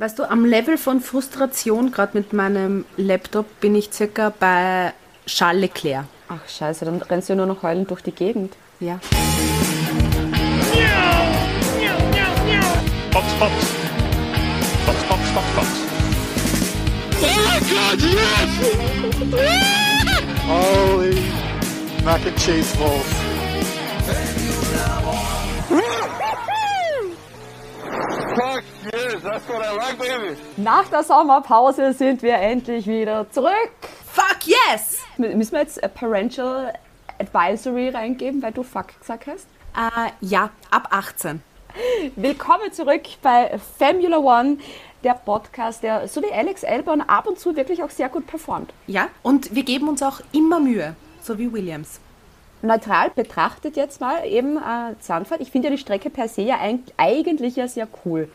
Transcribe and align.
Weißt 0.00 0.18
du, 0.18 0.24
am 0.24 0.46
Level 0.46 0.78
von 0.78 1.02
Frustration, 1.02 1.92
gerade 1.92 2.16
mit 2.16 2.32
meinem 2.32 2.86
Laptop, 2.96 3.44
bin 3.60 3.74
ich 3.74 3.92
circa 3.92 4.30
bei 4.30 4.94
Charles 5.26 5.60
Leclerc. 5.60 6.06
Ach 6.26 6.38
scheiße, 6.48 6.86
dann 6.86 7.02
rennst 7.02 7.28
du 7.28 7.34
ja 7.34 7.36
nur 7.36 7.44
noch 7.44 7.62
heulend 7.62 7.90
durch 7.90 8.00
die 8.00 8.12
Gegend. 8.12 8.56
Ja. 8.80 8.98
Fox, 13.12 13.26
Fox. 13.38 13.52
Fox, 14.86 15.02
Fox, 15.02 15.20
Fox, 15.34 15.46
Fox. 15.54 15.68
Oh 17.20 17.26
my 17.44 17.60
god, 17.68 18.00
yes! 18.00 18.50
Holy 20.48 21.22
mac 22.02 22.24
and 22.24 22.38
cheese 22.38 22.74
balls. 22.78 23.04
Fuck 28.40 28.62
yes, 28.92 29.22
that's 29.22 29.46
what 29.48 29.62
I 29.62 29.76
like, 29.76 29.98
baby. 29.98 30.34
Nach 30.56 30.88
der 30.88 31.02
Sommerpause 31.02 31.92
sind 31.92 32.22
wir 32.22 32.36
endlich 32.36 32.86
wieder 32.86 33.30
zurück. 33.30 33.70
Fuck 34.12 34.46
yes! 34.46 34.98
M- 35.18 35.36
Müssen 35.36 35.52
wir 35.52 35.60
jetzt 35.60 35.82
a 35.84 35.88
Parental 35.88 36.72
Advisory 37.18 37.90
reingeben, 37.90 38.40
weil 38.42 38.52
du 38.52 38.62
Fuck 38.62 38.98
gesagt 38.98 39.26
hast? 39.26 39.46
Äh, 39.76 40.10
ja, 40.22 40.48
ab 40.70 40.88
18. 40.90 41.42
Willkommen 42.16 42.72
zurück 42.72 43.02
bei 43.20 43.58
Formula 43.78 44.16
One, 44.18 44.56
der 45.04 45.14
Podcast, 45.14 45.82
der 45.82 46.08
so 46.08 46.22
wie 46.22 46.32
Alex 46.32 46.64
Albon 46.64 47.02
ab 47.02 47.26
und 47.26 47.38
zu 47.38 47.54
wirklich 47.56 47.82
auch 47.82 47.90
sehr 47.90 48.08
gut 48.08 48.26
performt. 48.26 48.72
Ja, 48.86 49.08
und 49.22 49.54
wir 49.54 49.64
geben 49.64 49.86
uns 49.88 50.02
auch 50.02 50.20
immer 50.32 50.60
Mühe, 50.60 50.96
so 51.22 51.36
wie 51.38 51.52
Williams. 51.52 52.00
Neutral 52.62 53.10
betrachtet 53.10 53.76
jetzt 53.76 54.00
mal 54.00 54.26
eben 54.26 54.56
äh, 54.56 54.94
Zandvoort. 55.00 55.40
Ich 55.40 55.50
finde 55.50 55.68
ja 55.68 55.74
die 55.74 55.80
Strecke 55.80 56.10
per 56.10 56.28
se 56.28 56.42
ja 56.42 56.56
eig- 56.56 56.92
eigentlich 56.96 57.56
ja 57.56 57.66
sehr 57.68 57.88
cool. 58.04 58.30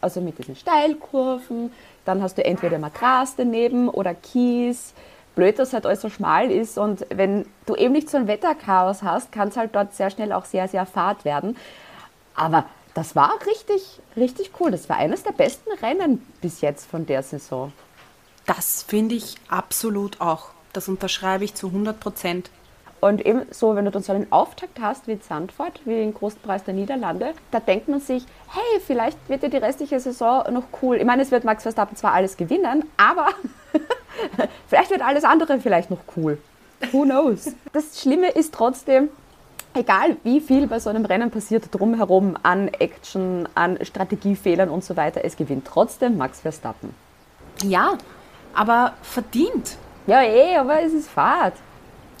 Also 0.00 0.20
mit 0.20 0.38
diesen 0.38 0.54
Steilkurven, 0.56 1.72
dann 2.04 2.22
hast 2.22 2.36
du 2.38 2.44
entweder 2.44 2.78
mal 2.78 2.90
Gras 2.90 3.34
daneben 3.36 3.88
oder 3.88 4.14
Kies. 4.14 4.92
Blöd, 5.34 5.58
dass 5.58 5.72
halt 5.72 5.84
alles 5.86 6.00
so 6.02 6.10
schmal 6.10 6.50
ist 6.52 6.78
und 6.78 7.06
wenn 7.12 7.44
du 7.66 7.74
eben 7.74 7.92
nicht 7.92 8.08
so 8.08 8.16
ein 8.16 8.28
Wetterchaos 8.28 9.02
hast, 9.02 9.32
kann 9.32 9.48
es 9.48 9.56
halt 9.56 9.74
dort 9.74 9.92
sehr 9.92 10.10
schnell 10.10 10.32
auch 10.32 10.44
sehr, 10.44 10.68
sehr 10.68 10.86
fad 10.86 11.24
werden. 11.24 11.56
Aber 12.36 12.66
das 12.94 13.16
war 13.16 13.32
richtig, 13.44 13.98
richtig 14.16 14.52
cool. 14.60 14.70
Das 14.70 14.88
war 14.88 14.96
eines 14.98 15.24
der 15.24 15.32
besten 15.32 15.72
Rennen 15.82 16.24
bis 16.40 16.60
jetzt 16.60 16.86
von 16.88 17.06
der 17.06 17.24
Saison. 17.24 17.72
Das 18.46 18.84
finde 18.84 19.16
ich 19.16 19.34
absolut 19.48 20.20
auch. 20.20 20.50
Das 20.72 20.86
unterschreibe 20.86 21.44
ich 21.44 21.54
zu 21.54 21.66
100 21.68 21.98
Prozent. 21.98 22.50
Und 23.04 23.26
eben 23.26 23.42
so, 23.50 23.76
wenn 23.76 23.84
du 23.84 23.90
dann 23.90 24.02
so 24.02 24.14
einen 24.14 24.32
Auftakt 24.32 24.80
hast 24.80 25.08
wie 25.08 25.20
Zandvoort, 25.20 25.82
wie 25.84 25.92
den 25.92 26.14
Großen 26.14 26.40
Preis 26.40 26.64
der 26.64 26.72
Niederlande, 26.72 27.34
da 27.50 27.60
denkt 27.60 27.86
man 27.86 28.00
sich, 28.00 28.24
hey, 28.48 28.80
vielleicht 28.80 29.18
wird 29.28 29.42
ja 29.42 29.50
die 29.50 29.58
restliche 29.58 30.00
Saison 30.00 30.42
noch 30.50 30.62
cool. 30.80 30.96
Ich 30.96 31.04
meine, 31.04 31.20
es 31.20 31.30
wird 31.30 31.44
Max 31.44 31.64
Verstappen 31.64 31.98
zwar 31.98 32.14
alles 32.14 32.38
gewinnen, 32.38 32.86
aber 32.96 33.26
vielleicht 34.68 34.90
wird 34.90 35.02
alles 35.02 35.24
andere 35.24 35.60
vielleicht 35.60 35.90
noch 35.90 35.98
cool. 36.16 36.38
Who 36.92 37.02
knows? 37.02 37.54
Das 37.74 38.00
Schlimme 38.00 38.30
ist 38.30 38.54
trotzdem, 38.54 39.10
egal 39.74 40.16
wie 40.22 40.40
viel 40.40 40.66
bei 40.66 40.80
so 40.80 40.88
einem 40.88 41.04
Rennen 41.04 41.30
passiert 41.30 41.64
drumherum 41.72 42.38
an 42.42 42.68
Action, 42.68 43.46
an 43.54 43.84
Strategiefehlern 43.84 44.70
und 44.70 44.82
so 44.82 44.96
weiter, 44.96 45.26
es 45.26 45.36
gewinnt 45.36 45.66
trotzdem 45.66 46.16
Max 46.16 46.40
Verstappen. 46.40 46.94
Ja, 47.62 47.98
aber 48.54 48.94
verdient. 49.02 49.76
Ja, 50.06 50.22
eh, 50.22 50.56
aber 50.56 50.80
es 50.80 50.94
ist 50.94 51.10
Fahrt. 51.10 51.52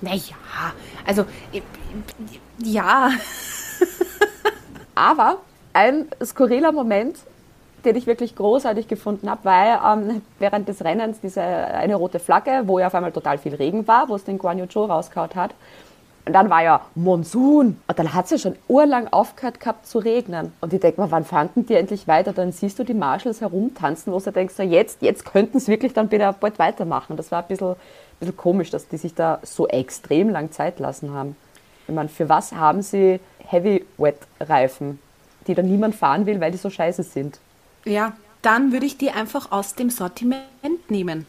Naja, 0.00 0.36
also, 1.06 1.22
äh, 1.52 1.62
ja. 2.62 3.10
Aber 4.94 5.38
ein 5.72 6.06
skurriler 6.22 6.72
Moment, 6.72 7.16
den 7.84 7.96
ich 7.96 8.06
wirklich 8.06 8.36
großartig 8.36 8.88
gefunden 8.88 9.28
habe, 9.28 9.40
weil 9.44 9.78
ähm, 9.84 10.22
während 10.38 10.68
des 10.68 10.84
Rennens 10.84 11.20
diese 11.20 11.42
eine 11.42 11.96
rote 11.96 12.18
Flagge, 12.18 12.62
wo 12.66 12.78
ja 12.78 12.86
auf 12.86 12.94
einmal 12.94 13.12
total 13.12 13.38
viel 13.38 13.54
Regen 13.54 13.86
war, 13.86 14.08
wo 14.08 14.14
es 14.14 14.24
den 14.24 14.38
Guan 14.38 14.58
Yu 14.58 14.66
Zhou 14.66 14.84
rausgehauen 14.84 15.34
hat. 15.34 15.54
Und 16.26 16.32
dann 16.32 16.48
war 16.48 16.62
ja 16.62 16.80
Monsun. 16.94 17.78
Und 17.86 17.98
dann 17.98 18.14
hat 18.14 18.24
es 18.24 18.30
ja 18.30 18.38
schon 18.38 18.56
urlang 18.66 19.08
aufgehört 19.08 19.60
gehabt 19.60 19.86
zu 19.86 19.98
regnen. 19.98 20.54
Und 20.62 20.72
ich 20.72 20.80
denke 20.80 21.00
mal, 21.00 21.10
wann 21.10 21.24
fanden 21.24 21.66
die 21.66 21.74
endlich 21.74 22.08
weiter? 22.08 22.32
Dann 22.32 22.50
siehst 22.50 22.78
du 22.78 22.84
die 22.84 22.94
Marshals 22.94 23.42
herumtanzen, 23.42 24.10
wo 24.10 24.18
du 24.18 24.32
denkst, 24.32 24.54
so 24.54 24.62
jetzt, 24.62 25.02
jetzt 25.02 25.26
könnten 25.26 25.58
es 25.58 25.68
wirklich 25.68 25.92
dann 25.92 26.08
bald 26.08 26.58
weitermachen. 26.58 27.18
Das 27.18 27.30
war 27.30 27.42
ein 27.42 27.48
bisschen, 27.48 27.76
bisschen 28.20 28.36
komisch, 28.36 28.70
dass 28.70 28.88
die 28.88 28.96
sich 28.96 29.14
da 29.14 29.40
so 29.42 29.68
extrem 29.68 30.30
lang 30.30 30.50
Zeit 30.52 30.78
lassen 30.78 31.12
haben. 31.12 31.36
Ich 31.86 31.94
meine, 31.94 32.08
für 32.08 32.28
was 32.28 32.52
haben 32.52 32.82
sie 32.82 33.20
Heavy 33.38 33.84
Wet 33.98 34.18
Reifen, 34.40 34.98
die 35.46 35.54
dann 35.54 35.68
niemand 35.68 35.94
fahren 35.94 36.26
will, 36.26 36.40
weil 36.40 36.52
die 36.52 36.58
so 36.58 36.70
scheiße 36.70 37.02
sind? 37.02 37.38
Ja, 37.84 38.14
dann 38.42 38.72
würde 38.72 38.86
ich 38.86 38.98
die 38.98 39.10
einfach 39.10 39.52
aus 39.52 39.74
dem 39.74 39.90
Sortiment 39.90 40.90
nehmen. 40.90 41.26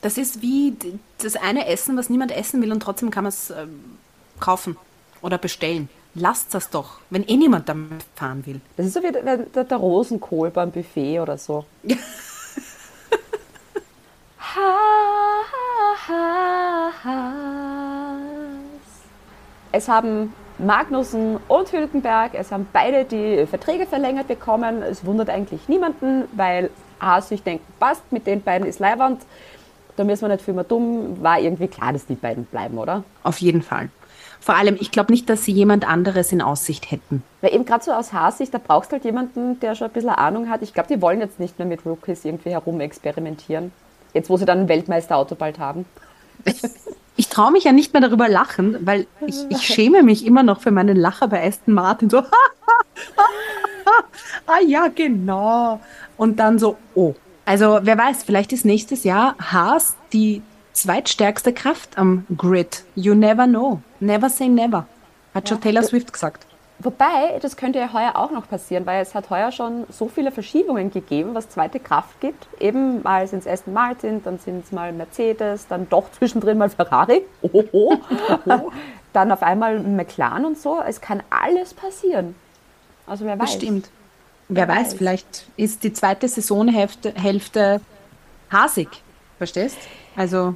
Das 0.00 0.16
ist 0.16 0.42
wie 0.42 0.76
das 1.18 1.36
eine 1.36 1.66
Essen, 1.66 1.96
was 1.96 2.08
niemand 2.08 2.30
essen 2.30 2.62
will 2.62 2.70
und 2.70 2.80
trotzdem 2.80 3.10
kann 3.10 3.24
man 3.24 3.30
es 3.30 3.50
ähm, 3.50 3.98
kaufen 4.38 4.76
oder 5.22 5.38
bestellen. 5.38 5.88
Lasst 6.14 6.54
das 6.54 6.70
doch, 6.70 6.98
wenn 7.10 7.26
eh 7.26 7.36
niemand 7.36 7.68
damit 7.68 8.04
fahren 8.14 8.46
will. 8.46 8.60
Das 8.76 8.86
ist 8.86 8.94
so 8.94 9.02
wie 9.02 9.12
der, 9.12 9.38
der, 9.38 9.64
der 9.64 9.76
Rosenkohl 9.76 10.50
beim 10.50 10.70
Buffet 10.70 11.20
oder 11.20 11.38
so. 11.38 11.64
Ha, 14.54 15.17
Es 19.70 19.88
haben 19.88 20.32
Magnussen 20.58 21.38
und 21.46 21.72
Hülkenberg, 21.72 22.32
es 22.34 22.50
haben 22.50 22.66
beide 22.72 23.04
die 23.04 23.46
Verträge 23.46 23.86
verlängert 23.86 24.28
bekommen. 24.28 24.82
Es 24.82 25.04
wundert 25.04 25.30
eigentlich 25.30 25.68
niemanden, 25.68 26.24
weil 26.32 26.70
Haas 27.00 27.28
sich 27.28 27.42
denkt, 27.42 27.64
passt, 27.78 28.10
mit 28.10 28.26
den 28.26 28.42
beiden 28.42 28.66
ist 28.66 28.80
Leiwand. 28.80 29.22
Da 29.96 30.04
müssen 30.04 30.22
wir 30.22 30.28
nicht 30.28 30.44
viel 30.44 30.54
mehr 30.54 30.64
dumm. 30.64 31.22
War 31.22 31.40
irgendwie 31.40 31.68
klar, 31.68 31.92
dass 31.92 32.06
die 32.06 32.14
beiden 32.14 32.44
bleiben, 32.44 32.78
oder? 32.78 33.04
Auf 33.22 33.38
jeden 33.38 33.62
Fall. 33.62 33.90
Vor 34.40 34.54
allem, 34.54 34.76
ich 34.80 34.90
glaube 34.90 35.12
nicht, 35.12 35.28
dass 35.28 35.44
sie 35.44 35.52
jemand 35.52 35.88
anderes 35.88 36.32
in 36.32 36.40
Aussicht 36.40 36.90
hätten. 36.90 37.22
Weil 37.40 37.54
eben 37.54 37.64
gerade 37.64 37.84
so 37.84 37.92
aus 37.92 38.12
Haas-Sicht, 38.12 38.54
da 38.54 38.58
brauchst 38.64 38.90
du 38.90 38.94
halt 38.94 39.04
jemanden, 39.04 39.58
der 39.60 39.74
schon 39.74 39.88
ein 39.88 39.92
bisschen 39.92 40.10
Ahnung 40.10 40.48
hat. 40.48 40.62
Ich 40.62 40.72
glaube, 40.72 40.88
die 40.88 41.02
wollen 41.02 41.20
jetzt 41.20 41.40
nicht 41.40 41.58
mehr 41.58 41.66
mit 41.66 41.84
Rookies 41.84 42.24
irgendwie 42.24 42.50
herumexperimentieren. 42.50 43.72
Jetzt, 44.18 44.30
wo 44.30 44.36
sie 44.36 44.44
dann 44.44 44.60
ein 44.60 44.68
Weltmeisterauto 44.68 45.36
bald 45.36 45.58
haben. 45.58 45.84
Ich 47.16 47.28
traue 47.28 47.52
mich 47.52 47.64
ja 47.64 47.72
nicht 47.72 47.92
mehr 47.92 48.02
darüber 48.02 48.28
lachen, 48.28 48.76
weil 48.80 49.06
ich, 49.26 49.36
ich 49.48 49.62
schäme 49.62 50.02
mich 50.02 50.26
immer 50.26 50.42
noch 50.42 50.60
für 50.60 50.70
meinen 50.70 50.96
Lacher 50.96 51.28
bei 51.28 51.46
Aston 51.46 51.74
Martin. 51.74 52.10
So, 52.10 52.18
ah 54.46 54.60
ja, 54.66 54.88
genau. 54.88 55.80
Und 56.16 56.38
dann 56.38 56.58
so, 56.58 56.76
oh. 56.94 57.14
Also 57.44 57.80
wer 57.82 57.96
weiß, 57.96 58.24
vielleicht 58.24 58.52
ist 58.52 58.64
nächstes 58.64 59.04
Jahr 59.04 59.34
Haas 59.38 59.96
die 60.12 60.42
zweitstärkste 60.72 61.52
Kraft 61.52 61.96
am 61.96 62.26
Grid. 62.36 62.84
You 62.94 63.14
never 63.14 63.46
know. 63.46 63.80
Never 64.00 64.28
say 64.28 64.48
never. 64.48 64.86
Hat 65.34 65.48
schon 65.48 65.60
Taylor 65.60 65.82
Swift 65.82 66.12
gesagt. 66.12 66.46
Wobei, 66.80 67.38
das 67.42 67.56
könnte 67.56 67.80
ja 67.80 67.92
heuer 67.92 68.14
auch 68.14 68.30
noch 68.30 68.48
passieren, 68.48 68.86
weil 68.86 69.02
es 69.02 69.14
hat 69.14 69.30
heuer 69.30 69.50
schon 69.50 69.84
so 69.90 70.06
viele 70.08 70.30
Verschiebungen 70.30 70.92
gegeben, 70.92 71.34
was 71.34 71.48
zweite 71.48 71.80
Kraft 71.80 72.20
gibt. 72.20 72.46
Eben 72.60 73.02
mal 73.02 73.26
sind 73.26 73.40
es 73.40 73.46
Aston 73.48 73.74
Martin, 73.74 74.22
dann 74.22 74.38
sind 74.38 74.64
es 74.64 74.70
mal 74.70 74.92
Mercedes, 74.92 75.66
dann 75.66 75.88
doch 75.88 76.10
zwischendrin 76.12 76.56
mal 76.56 76.70
Ferrari. 76.70 77.22
Ohoho. 77.42 77.98
dann 79.12 79.32
auf 79.32 79.42
einmal 79.42 79.80
McLaren 79.80 80.44
und 80.44 80.56
so. 80.56 80.80
Es 80.86 81.00
kann 81.00 81.20
alles 81.30 81.74
passieren. 81.74 82.36
Also 83.08 83.24
wer 83.24 83.38
weiß. 83.38 83.56
Bestimmt. 83.56 83.90
Wer 84.48 84.68
weiß, 84.68 84.94
vielleicht 84.94 85.46
ist 85.56 85.82
die 85.82 85.92
zweite 85.92 86.28
Saisonhälfte 86.28 87.12
Hälfte 87.14 87.80
hasig. 88.52 88.88
Verstehst? 89.36 89.76
Also, 90.16 90.54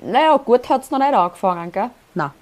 Naja, 0.00 0.36
gut 0.38 0.68
hat 0.68 0.82
es 0.84 0.90
noch 0.90 0.98
nicht 0.98 1.12
angefangen, 1.14 1.72
gell? 1.72 1.90
na. 2.14 2.32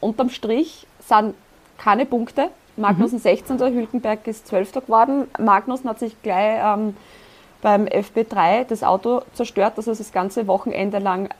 Unterm 0.00 0.28
Strich 0.30 0.86
sind 1.00 1.34
keine 1.78 2.06
Punkte. 2.06 2.50
Magnussen 2.76 3.18
16. 3.18 3.58
Hülkenberg 3.58 4.26
ist 4.26 4.46
12. 4.48 4.72
geworden. 4.72 5.28
Magnussen 5.38 5.88
hat 5.88 5.98
sich 5.98 6.20
gleich 6.22 6.60
ähm, 6.62 6.96
beim 7.62 7.86
FB3 7.86 8.64
das 8.64 8.82
Auto 8.82 9.22
zerstört, 9.32 9.78
dass 9.78 9.86
es 9.86 9.98
das 9.98 10.12
ganze 10.12 10.46
Wochenende 10.46 10.98
lang 10.98 11.30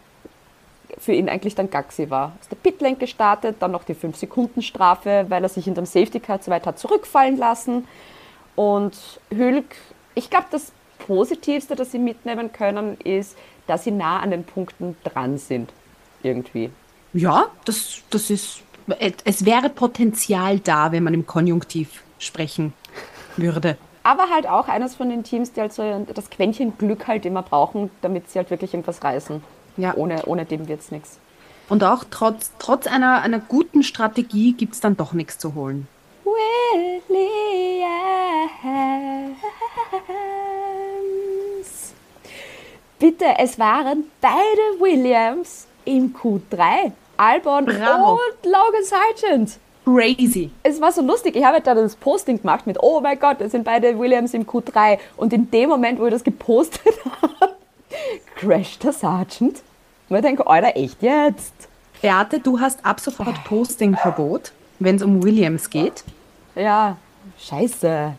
für 0.99 1.13
ihn 1.13 1.29
eigentlich 1.29 1.55
dann 1.55 1.71
Gaxi 1.71 2.11
war. 2.11 2.33
Ist 2.41 2.51
der 2.51 2.57
Pitlane 2.57 2.97
gestartet, 2.97 3.57
dann 3.61 3.73
noch 3.73 3.85
die 3.85 3.95
5-Sekunden-Strafe, 3.95 5.27
weil 5.29 5.43
er 5.43 5.49
sich 5.49 5.67
in 5.67 5.75
dem 5.75 5.85
Safety 5.85 6.21
Car 6.21 6.41
zu 6.41 6.51
weit 6.51 6.67
hat 6.67 6.79
zurückfallen 6.79 7.37
lassen. 7.37 7.87
Und 8.55 8.97
Hülk, 9.31 9.77
ich 10.15 10.31
glaube, 10.31 10.47
das 10.51 10.73
Positivste, 10.99 11.77
das 11.77 11.93
sie 11.93 11.99
mitnehmen 11.99 12.53
können, 12.53 12.97
ist, 13.05 13.37
dass 13.67 13.85
sie 13.85 13.91
nah 13.91 14.21
an 14.21 14.31
den 14.31 14.45
Punkten 14.45 14.97
dran 15.05 15.39
sind. 15.39 15.73
Irgendwie. 16.23 16.71
Ja, 17.13 17.47
das, 17.65 18.03
das 18.11 18.31
ist. 18.31 18.63
Es 19.25 19.45
wäre 19.45 19.69
Potenzial 19.69 20.61
da, 20.61 20.93
wenn 20.93 21.03
man 21.03 21.15
im 21.15 21.27
Konjunktiv 21.27 22.03
sprechen 22.19 22.73
würde. 23.37 23.77
Aber 24.03 24.31
halt 24.31 24.47
auch 24.47 24.69
eines 24.69 24.95
von 24.95 25.09
den 25.09 25.25
Teams, 25.25 25.53
die 25.53 25.61
halt 25.61 25.73
so 25.73 26.07
das 26.15 26.31
Quäntchen 26.31 26.79
Glück 26.79 27.09
halt 27.09 27.27
immer 27.27 27.43
brauchen, 27.43 27.91
damit 28.03 28.31
sie 28.31 28.39
halt 28.39 28.51
wirklich 28.51 28.73
irgendwas 28.73 29.03
reißen. 29.03 29.43
Ja. 29.77 29.95
Ohne, 29.95 30.25
ohne 30.27 30.45
dem 30.45 30.69
wird 30.69 30.81
es 30.81 30.91
nichts. 30.91 31.19
Und 31.69 31.83
auch 31.83 32.05
trotz, 32.09 32.53
trotz 32.59 32.87
einer, 32.87 33.23
einer 33.23 33.41
guten 33.41 33.83
Strategie 33.83 34.53
gibt 34.53 34.75
es 34.75 34.81
dann 34.81 34.97
doch 34.97 35.13
nichts 35.13 35.39
zu 35.39 35.55
holen. 35.55 35.89
Bitte, 42.99 43.27
es 43.39 43.59
waren 43.59 44.05
beide 44.21 44.81
Williams 44.81 45.67
im 45.85 46.15
Q3. 46.15 46.93
Albon 47.17 47.65
Bravo. 47.67 48.13
und 48.13 48.45
Logan 48.45 48.85
Sargent. 48.85 49.59
Crazy. 49.85 50.51
Es 50.63 50.81
war 50.81 50.91
so 50.91 51.01
lustig. 51.01 51.37
Ich 51.37 51.45
habe 51.45 51.61
da 51.61 51.75
das 51.75 51.95
Posting 51.95 52.41
gemacht 52.41 52.67
mit, 52.67 52.77
oh 52.83 53.01
mein 53.01 53.19
Gott, 53.19 53.41
es 53.41 53.53
sind 53.53 53.65
beide 53.65 53.97
Williams 53.99 54.35
im 54.35 54.45
Q3. 54.45 54.99
Und 55.17 55.33
in 55.33 55.51
dem 55.51 55.69
Moment, 55.69 56.01
wo 56.01 56.07
ich 56.07 56.13
das 56.13 56.25
gepostet 56.25 56.83
habe, 57.23 57.53
crasht 58.37 58.83
der 58.83 58.93
Sergeant. 58.93 59.63
Und 60.09 60.17
ich 60.17 60.23
denke, 60.23 60.47
Alter, 60.47 60.77
echt 60.77 61.03
jetzt? 61.03 61.53
Beate, 62.03 62.41
du 62.41 62.59
hast 62.61 62.85
ab 62.85 63.01
sofort 63.01 63.43
Postingverbot, 63.45 64.53
wenn 64.81 64.97
es 64.97 65.03
um 65.03 65.23
Williams 65.23 65.71
geht, 65.71 66.05
Ja, 66.55 66.97
scheiße. 67.39 68.13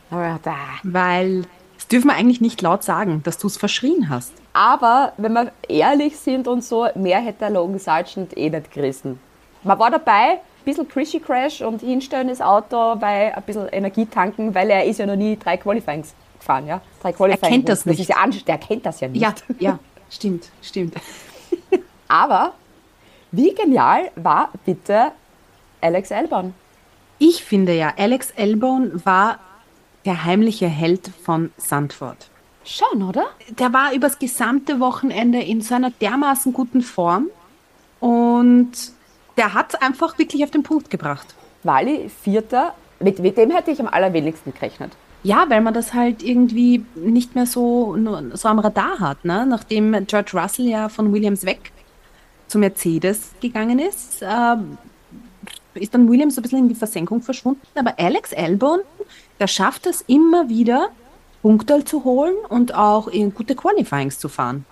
Weil 0.83 1.43
das 1.77 1.87
dürfen 1.87 2.07
wir 2.07 2.15
eigentlich 2.15 2.41
nicht 2.41 2.61
laut 2.61 2.83
sagen, 2.83 3.21
dass 3.23 3.37
du 3.37 3.47
es 3.47 3.55
verschrien 3.55 4.09
hast. 4.09 4.33
Aber 4.53 5.13
wenn 5.17 5.33
wir 5.33 5.51
ehrlich 5.69 6.17
sind 6.17 6.47
und 6.47 6.63
so, 6.63 6.87
mehr 6.95 7.19
hätte 7.19 7.39
der 7.39 7.49
Logan 7.51 7.79
Sargent 7.79 8.35
eh 8.35 8.49
nicht 8.49 8.71
gerissen. 8.71 9.19
Man 9.63 9.77
war 9.77 9.91
dabei, 9.91 10.31
ein 10.31 10.39
bisschen 10.65 10.87
Crishy 10.87 11.19
Crash 11.19 11.61
und 11.61 11.81
hinstellen 11.81 12.29
das 12.29 12.41
Auto 12.41 12.95
bei 12.95 13.35
ein 13.35 13.43
bisschen 13.43 13.67
Energie 13.69 14.05
tanken, 14.05 14.53
weil 14.55 14.69
er 14.69 14.85
ist 14.85 14.97
ja 14.97 15.05
noch 15.05 15.15
nie 15.15 15.37
drei 15.37 15.57
Qualifyings 15.57 16.13
gefahren, 16.39 16.67
ja? 16.67 16.81
Drei 17.01 17.13
Qualifying 17.13 17.51
kennt 17.51 17.69
das 17.69 17.85
nicht. 17.85 17.99
ist 17.99 18.09
ja 18.09 18.15
der 18.25 18.57
kennt 18.57 18.85
das 18.85 18.99
ja 18.99 19.07
nicht. 19.07 19.21
Ja, 19.21 19.33
ja, 19.59 19.79
stimmt, 20.09 20.49
stimmt. 20.61 20.95
Aber 22.07 22.53
wie 23.31 23.53
genial 23.53 24.09
war 24.15 24.49
bitte 24.65 25.11
Alex 25.81 26.11
Albon? 26.11 26.53
Ich 27.19 27.43
finde 27.43 27.73
ja, 27.73 27.93
Alex 27.97 28.31
Elbone 28.31 29.01
war 29.03 29.39
der 30.07 30.23
heimliche 30.23 30.67
Held 30.67 31.11
von 31.23 31.51
Sandford. 31.57 32.29
Schon, 32.63 33.03
oder? 33.03 33.27
Der 33.59 33.71
war 33.73 33.93
übers 33.93 34.17
gesamte 34.17 34.79
Wochenende 34.79 35.39
in 35.39 35.61
so 35.61 35.75
einer 35.75 35.91
dermaßen 35.91 36.53
guten 36.53 36.81
Form 36.81 37.27
und 37.99 38.71
der 39.37 39.53
hat 39.53 39.73
es 39.73 39.81
einfach 39.81 40.17
wirklich 40.17 40.43
auf 40.43 40.51
den 40.51 40.63
Punkt 40.63 40.89
gebracht. 40.89 41.35
Wally, 41.63 42.09
Vierter. 42.23 42.73
Mit, 42.99 43.19
mit 43.19 43.37
dem 43.37 43.51
hätte 43.51 43.69
ich 43.71 43.79
am 43.79 43.87
allerwenigsten 43.87 44.53
gerechnet. 44.53 44.93
Ja, 45.23 45.45
weil 45.49 45.61
man 45.61 45.73
das 45.73 45.93
halt 45.93 46.23
irgendwie 46.23 46.85
nicht 46.95 47.35
mehr 47.35 47.45
so, 47.45 47.95
so 48.33 48.47
am 48.47 48.59
Radar 48.59 48.99
hat. 48.99 49.25
Ne? 49.25 49.45
Nachdem 49.45 50.05
George 50.07 50.31
Russell 50.33 50.67
ja 50.67 50.89
von 50.89 51.13
Williams 51.13 51.45
weg 51.45 51.71
zu 52.47 52.59
Mercedes 52.59 53.31
gegangen 53.41 53.79
ist, 53.79 54.21
ähm, 54.21 54.77
ist 55.73 55.93
dann 55.93 56.09
Williams 56.09 56.35
so 56.35 56.41
ein 56.41 56.43
bisschen 56.43 56.59
in 56.59 56.69
die 56.69 56.75
Versenkung 56.75 57.21
verschwunden. 57.21 57.61
Aber 57.75 57.93
Alex 57.97 58.33
Albon, 58.33 58.79
der 59.39 59.47
schafft 59.47 59.85
es 59.87 60.01
immer 60.01 60.49
wieder, 60.49 60.89
Punkte 61.41 61.85
zu 61.85 62.03
holen 62.03 62.35
und 62.49 62.73
auch 62.75 63.07
in 63.07 63.33
gute 63.33 63.55
Qualifyings 63.55 64.19
zu 64.19 64.27
fahren. 64.29 64.65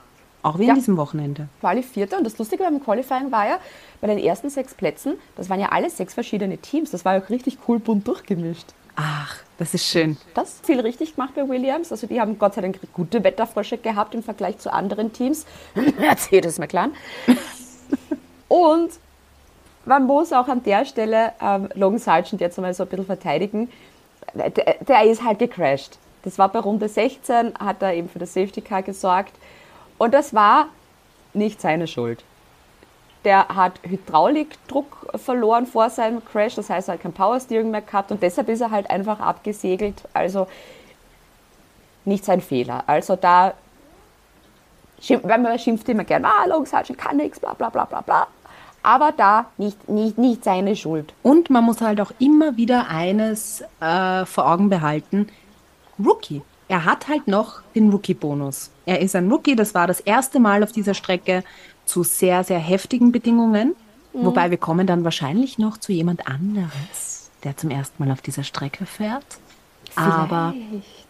Auch 0.43 0.59
wie 0.59 0.65
Ja. 0.65 0.73
an 0.73 0.75
diesem 0.79 0.97
Wochenende. 0.97 1.47
Quali 1.59 1.81
Vierter. 1.81 2.17
Und 2.17 2.23
das 2.25 2.37
Lustige 2.37 2.63
beim 2.63 2.83
Qualifying 2.83 3.31
war 3.31 3.47
ja, 3.47 3.59
bei 4.01 4.07
den 4.07 4.19
ersten 4.19 4.49
sechs 4.49 4.73
Plätzen, 4.75 5.13
das 5.35 5.49
waren 5.49 5.59
ja 5.59 5.69
alle 5.69 5.89
sechs 5.89 6.13
verschiedene 6.13 6.57
Teams. 6.57 6.91
Das 6.91 7.03
war 7.05 7.15
ja 7.15 7.23
auch 7.23 7.29
richtig 7.29 7.57
cool 7.67 7.79
bunt 7.79 8.07
durchgemischt. 8.07 8.67
Ach, 8.97 9.37
das 9.57 9.73
ist 9.73 9.85
schön. 9.85 10.17
Das 10.35 10.59
viel 10.63 10.79
richtig 10.79 11.15
gemacht 11.15 11.33
bei 11.35 11.47
Williams. 11.49 11.91
Also 11.91 12.07
die 12.07 12.19
haben 12.21 12.37
Gott 12.39 12.53
sei 12.53 12.61
Dank 12.61 12.79
gute 12.93 13.23
Wetterfrösche 13.23 13.77
gehabt 13.77 14.13
im 14.15 14.23
Vergleich 14.23 14.57
zu 14.59 14.71
anderen 14.71 15.11
Teams. 15.13 15.45
Mercedes 15.99 16.59
McLaren. 16.59 16.93
Und 18.47 18.91
man 19.85 20.05
muss 20.05 20.31
auch 20.33 20.47
an 20.47 20.63
der 20.63 20.85
Stelle 20.85 21.33
ähm, 21.41 21.69
Logan 21.75 21.99
Sargent 21.99 22.41
jetzt 22.41 22.57
einmal 22.57 22.73
so 22.73 22.83
ein 22.83 22.89
bisschen 22.89 23.05
verteidigen. 23.05 23.69
Der, 24.33 24.49
der 24.49 25.03
ist 25.03 25.23
halt 25.23 25.39
gecrashed. 25.39 25.97
Das 26.23 26.39
war 26.39 26.49
bei 26.49 26.59
Runde 26.59 26.89
16, 26.89 27.53
hat 27.59 27.81
er 27.81 27.93
eben 27.93 28.09
für 28.09 28.19
das 28.19 28.33
Safety 28.33 28.61
Car 28.61 28.81
gesorgt. 28.81 29.33
Und 29.97 30.13
das 30.13 30.33
war 30.33 30.67
nicht 31.33 31.61
seine 31.61 31.87
Schuld. 31.87 32.23
Der 33.23 33.47
hat 33.47 33.73
Hydraulikdruck 33.83 35.07
verloren 35.15 35.65
vor 35.65 35.89
seinem 35.89 36.23
Crash, 36.23 36.55
das 36.55 36.69
heißt, 36.69 36.89
er 36.89 36.93
hat 36.95 37.01
kein 37.01 37.13
Powersteering 37.13 37.71
mehr 37.71 37.81
gehabt 37.81 38.11
und 38.11 38.21
deshalb 38.21 38.49
ist 38.49 38.61
er 38.61 38.71
halt 38.71 38.89
einfach 38.89 39.19
abgesegelt. 39.19 40.03
Also 40.13 40.47
nicht 42.05 42.23
sein 42.23 42.41
Fehler. 42.41 42.83
Also 42.87 43.15
da, 43.15 43.53
wenn 45.07 45.41
man 45.41 45.57
schimpft 45.57 45.89
immer 45.89 46.03
gern, 46.03 46.25
ah, 46.25 46.45
Logan 46.45 46.65
Sargent 46.65 46.99
kann 46.99 47.17
nichts, 47.17 47.39
bla 47.39 47.53
bla 47.53 47.69
bla 47.69 47.85
bla 47.85 48.01
bla. 48.01 48.27
Aber 48.85 49.11
da 49.11 49.47
nicht, 49.57 49.89
nicht, 49.89 50.19
nicht 50.19 50.43
seine 50.43 50.75
Schuld. 50.75 51.13
Und 51.23 51.49
man 51.49 51.63
muss 51.63 51.81
halt 51.81 51.99
auch 51.99 52.11
immer 52.19 52.55
wieder 52.55 52.87
eines 52.87 53.63
äh, 53.79 54.25
vor 54.25 54.45
Augen 54.45 54.69
behalten. 54.69 55.27
Rookie. 55.97 56.43
Er 56.67 56.85
hat 56.85 57.07
halt 57.07 57.27
noch 57.27 57.61
den 57.73 57.89
Rookie-Bonus. 57.89 58.69
Er 58.85 59.01
ist 59.01 59.15
ein 59.15 59.31
Rookie, 59.31 59.55
das 59.55 59.73
war 59.73 59.87
das 59.87 59.99
erste 59.99 60.39
Mal 60.39 60.63
auf 60.63 60.71
dieser 60.71 60.93
Strecke 60.93 61.43
zu 61.85 62.03
sehr, 62.03 62.43
sehr 62.43 62.59
heftigen 62.59 63.11
Bedingungen. 63.11 63.75
Wobei 64.13 64.49
wir 64.49 64.57
kommen 64.57 64.87
dann 64.87 65.03
wahrscheinlich 65.03 65.57
noch 65.57 65.77
zu 65.77 65.91
jemand 65.91 66.27
anderes, 66.27 67.31
der 67.43 67.57
zum 67.57 67.69
ersten 67.69 68.03
Mal 68.03 68.11
auf 68.13 68.21
dieser 68.21 68.43
Strecke 68.43 68.85
fährt. 68.85 69.25
Aber 69.95 70.53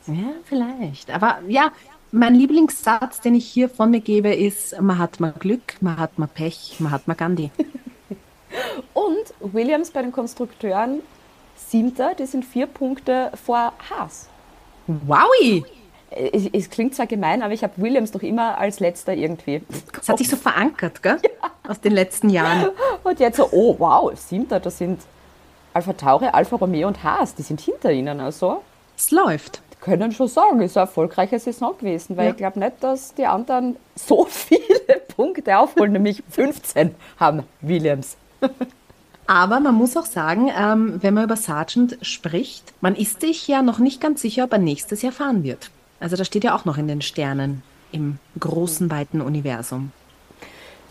ja, 0.07 0.31
vielleicht. 0.45 1.11
Aber 1.11 1.39
ja, 1.47 1.71
mein 2.15 2.33
Lieblingssatz, 2.33 3.19
den 3.19 3.35
ich 3.35 3.45
hier 3.45 3.69
von 3.69 3.91
mir 3.91 3.99
gebe, 3.99 4.33
ist, 4.33 4.79
man 4.81 4.97
hat 4.97 5.19
mal 5.19 5.33
Glück, 5.37 5.75
man 5.81 5.97
hat 5.97 6.17
mal 6.17 6.27
Pech, 6.27 6.75
man 6.79 6.91
hat 6.91 7.07
mal 7.07 7.13
Gandhi. 7.13 7.51
Und 8.93 9.53
Williams 9.53 9.91
bei 9.91 10.01
den 10.01 10.13
Konstrukteuren 10.13 11.01
siebter, 11.55 12.15
die 12.15 12.25
sind 12.25 12.45
vier 12.45 12.67
Punkte 12.67 13.31
vor 13.43 13.73
Haas. 13.89 14.29
Wowi! 14.87 15.65
Es, 16.09 16.47
es 16.53 16.69
klingt 16.69 16.95
zwar 16.95 17.07
gemein, 17.07 17.43
aber 17.43 17.53
ich 17.53 17.63
habe 17.63 17.73
Williams 17.77 18.11
doch 18.11 18.21
immer 18.21 18.57
als 18.57 18.79
letzter 18.79 19.13
irgendwie. 19.13 19.63
Das 19.93 20.07
hat 20.07 20.17
sich 20.17 20.29
so 20.29 20.37
verankert, 20.37 21.03
gell? 21.03 21.17
Aus 21.67 21.81
den 21.81 21.91
letzten 21.91 22.29
Jahren. 22.29 22.69
Und 23.03 23.19
jetzt 23.19 23.37
so, 23.37 23.49
oh 23.51 23.75
wow, 23.77 24.17
siebter, 24.17 24.61
das 24.61 24.77
sind 24.77 25.01
Alpha 25.73 25.91
Tauri, 25.91 26.27
Alfa 26.27 26.55
Romeo 26.55 26.87
und 26.87 27.03
Haas, 27.03 27.35
die 27.35 27.41
sind 27.41 27.59
hinter 27.59 27.91
ihnen. 27.91 28.21
Also 28.21 28.61
Es 28.95 29.11
läuft. 29.11 29.61
Können 29.85 30.11
schon 30.11 30.27
sagen, 30.27 30.61
ist 30.61 30.75
eine 30.75 30.85
erfolgreiche 30.87 31.37
Saison 31.39 31.77
gewesen, 31.77 32.17
weil 32.17 32.25
Ja. 32.25 32.31
ich 32.31 32.37
glaube 32.37 32.59
nicht, 32.59 32.83
dass 32.83 33.13
die 33.13 33.25
anderen 33.27 33.75
so 33.95 34.25
viele 34.29 34.99
Punkte 35.15 35.57
aufholen, 35.57 35.93
nämlich 35.93 36.23
15 36.31 36.95
haben 37.19 37.43
Williams. 37.61 38.17
Aber 39.27 39.59
man 39.59 39.75
muss 39.75 39.95
auch 39.95 40.05
sagen, 40.05 40.51
ähm, 40.57 40.97
wenn 41.01 41.13
man 41.13 41.23
über 41.23 41.35
Sargent 41.35 41.97
spricht, 42.01 42.73
man 42.81 42.95
ist 42.95 43.21
sich 43.21 43.47
ja 43.47 43.61
noch 43.61 43.79
nicht 43.79 44.01
ganz 44.01 44.21
sicher, 44.21 44.43
ob 44.43 44.53
er 44.53 44.59
nächstes 44.59 45.01
Jahr 45.01 45.13
fahren 45.13 45.43
wird. 45.43 45.71
Also 45.99 46.15
das 46.15 46.27
steht 46.27 46.43
ja 46.43 46.55
auch 46.55 46.65
noch 46.65 46.77
in 46.77 46.87
den 46.87 47.01
Sternen 47.01 47.63
im 47.91 48.17
großen, 48.39 48.91
weiten 48.91 49.21
Universum. 49.21 49.91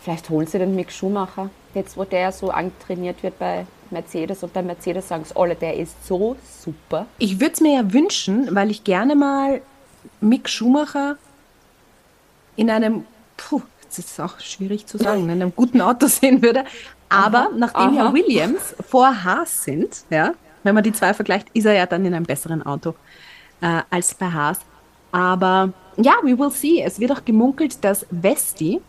Vielleicht 0.01 0.29
holen 0.29 0.47
sie 0.47 0.59
den 0.59 0.75
Mick 0.75 0.91
Schumacher, 0.91 1.49
jetzt 1.73 1.97
wo 1.97 2.03
der 2.03 2.31
so 2.31 2.49
antrainiert 2.49 3.23
wird 3.23 3.39
bei 3.39 3.65
Mercedes 3.91 4.43
und 4.43 4.53
bei 4.53 4.61
Mercedes 4.61 5.07
sagen 5.07 5.23
es 5.23 5.35
alle, 5.35 5.55
der 5.55 5.75
ist 5.75 6.05
so 6.05 6.35
super. 6.63 7.05
Ich 7.17 7.39
würde 7.39 7.53
es 7.53 7.61
mir 7.61 7.75
ja 7.75 7.93
wünschen, 7.93 8.53
weil 8.55 8.71
ich 8.71 8.83
gerne 8.83 9.15
mal 9.15 9.61
Mick 10.21 10.49
Schumacher 10.49 11.17
in 12.55 12.69
einem, 12.69 13.05
puh, 13.37 13.61
das 13.87 13.99
ist 13.99 14.19
auch 14.19 14.39
schwierig 14.39 14.85
zu 14.87 14.97
sagen, 14.97 15.23
in 15.23 15.31
einem 15.31 15.55
guten 15.55 15.81
Auto 15.81 16.07
sehen 16.07 16.41
würde. 16.41 16.63
Aber 17.09 17.49
nachdem 17.55 17.97
aha. 17.97 18.05
ja 18.07 18.13
Williams 18.13 18.75
vor 18.87 19.23
Haas 19.23 19.63
sind, 19.63 20.03
ja, 20.09 20.33
wenn 20.63 20.73
man 20.73 20.83
die 20.83 20.93
zwei 20.93 21.13
vergleicht, 21.13 21.47
ist 21.53 21.65
er 21.65 21.73
ja 21.73 21.85
dann 21.85 22.03
in 22.05 22.13
einem 22.13 22.25
besseren 22.25 22.65
Auto 22.65 22.95
äh, 23.61 23.81
als 23.89 24.13
bei 24.15 24.31
Haas. 24.31 24.59
Aber 25.11 25.71
ja, 25.97 26.13
we 26.23 26.37
will 26.37 26.51
see. 26.51 26.81
Es 26.81 26.99
wird 26.99 27.11
auch 27.11 27.23
gemunkelt, 27.23 27.83
dass 27.83 28.05
Vesti 28.09 28.81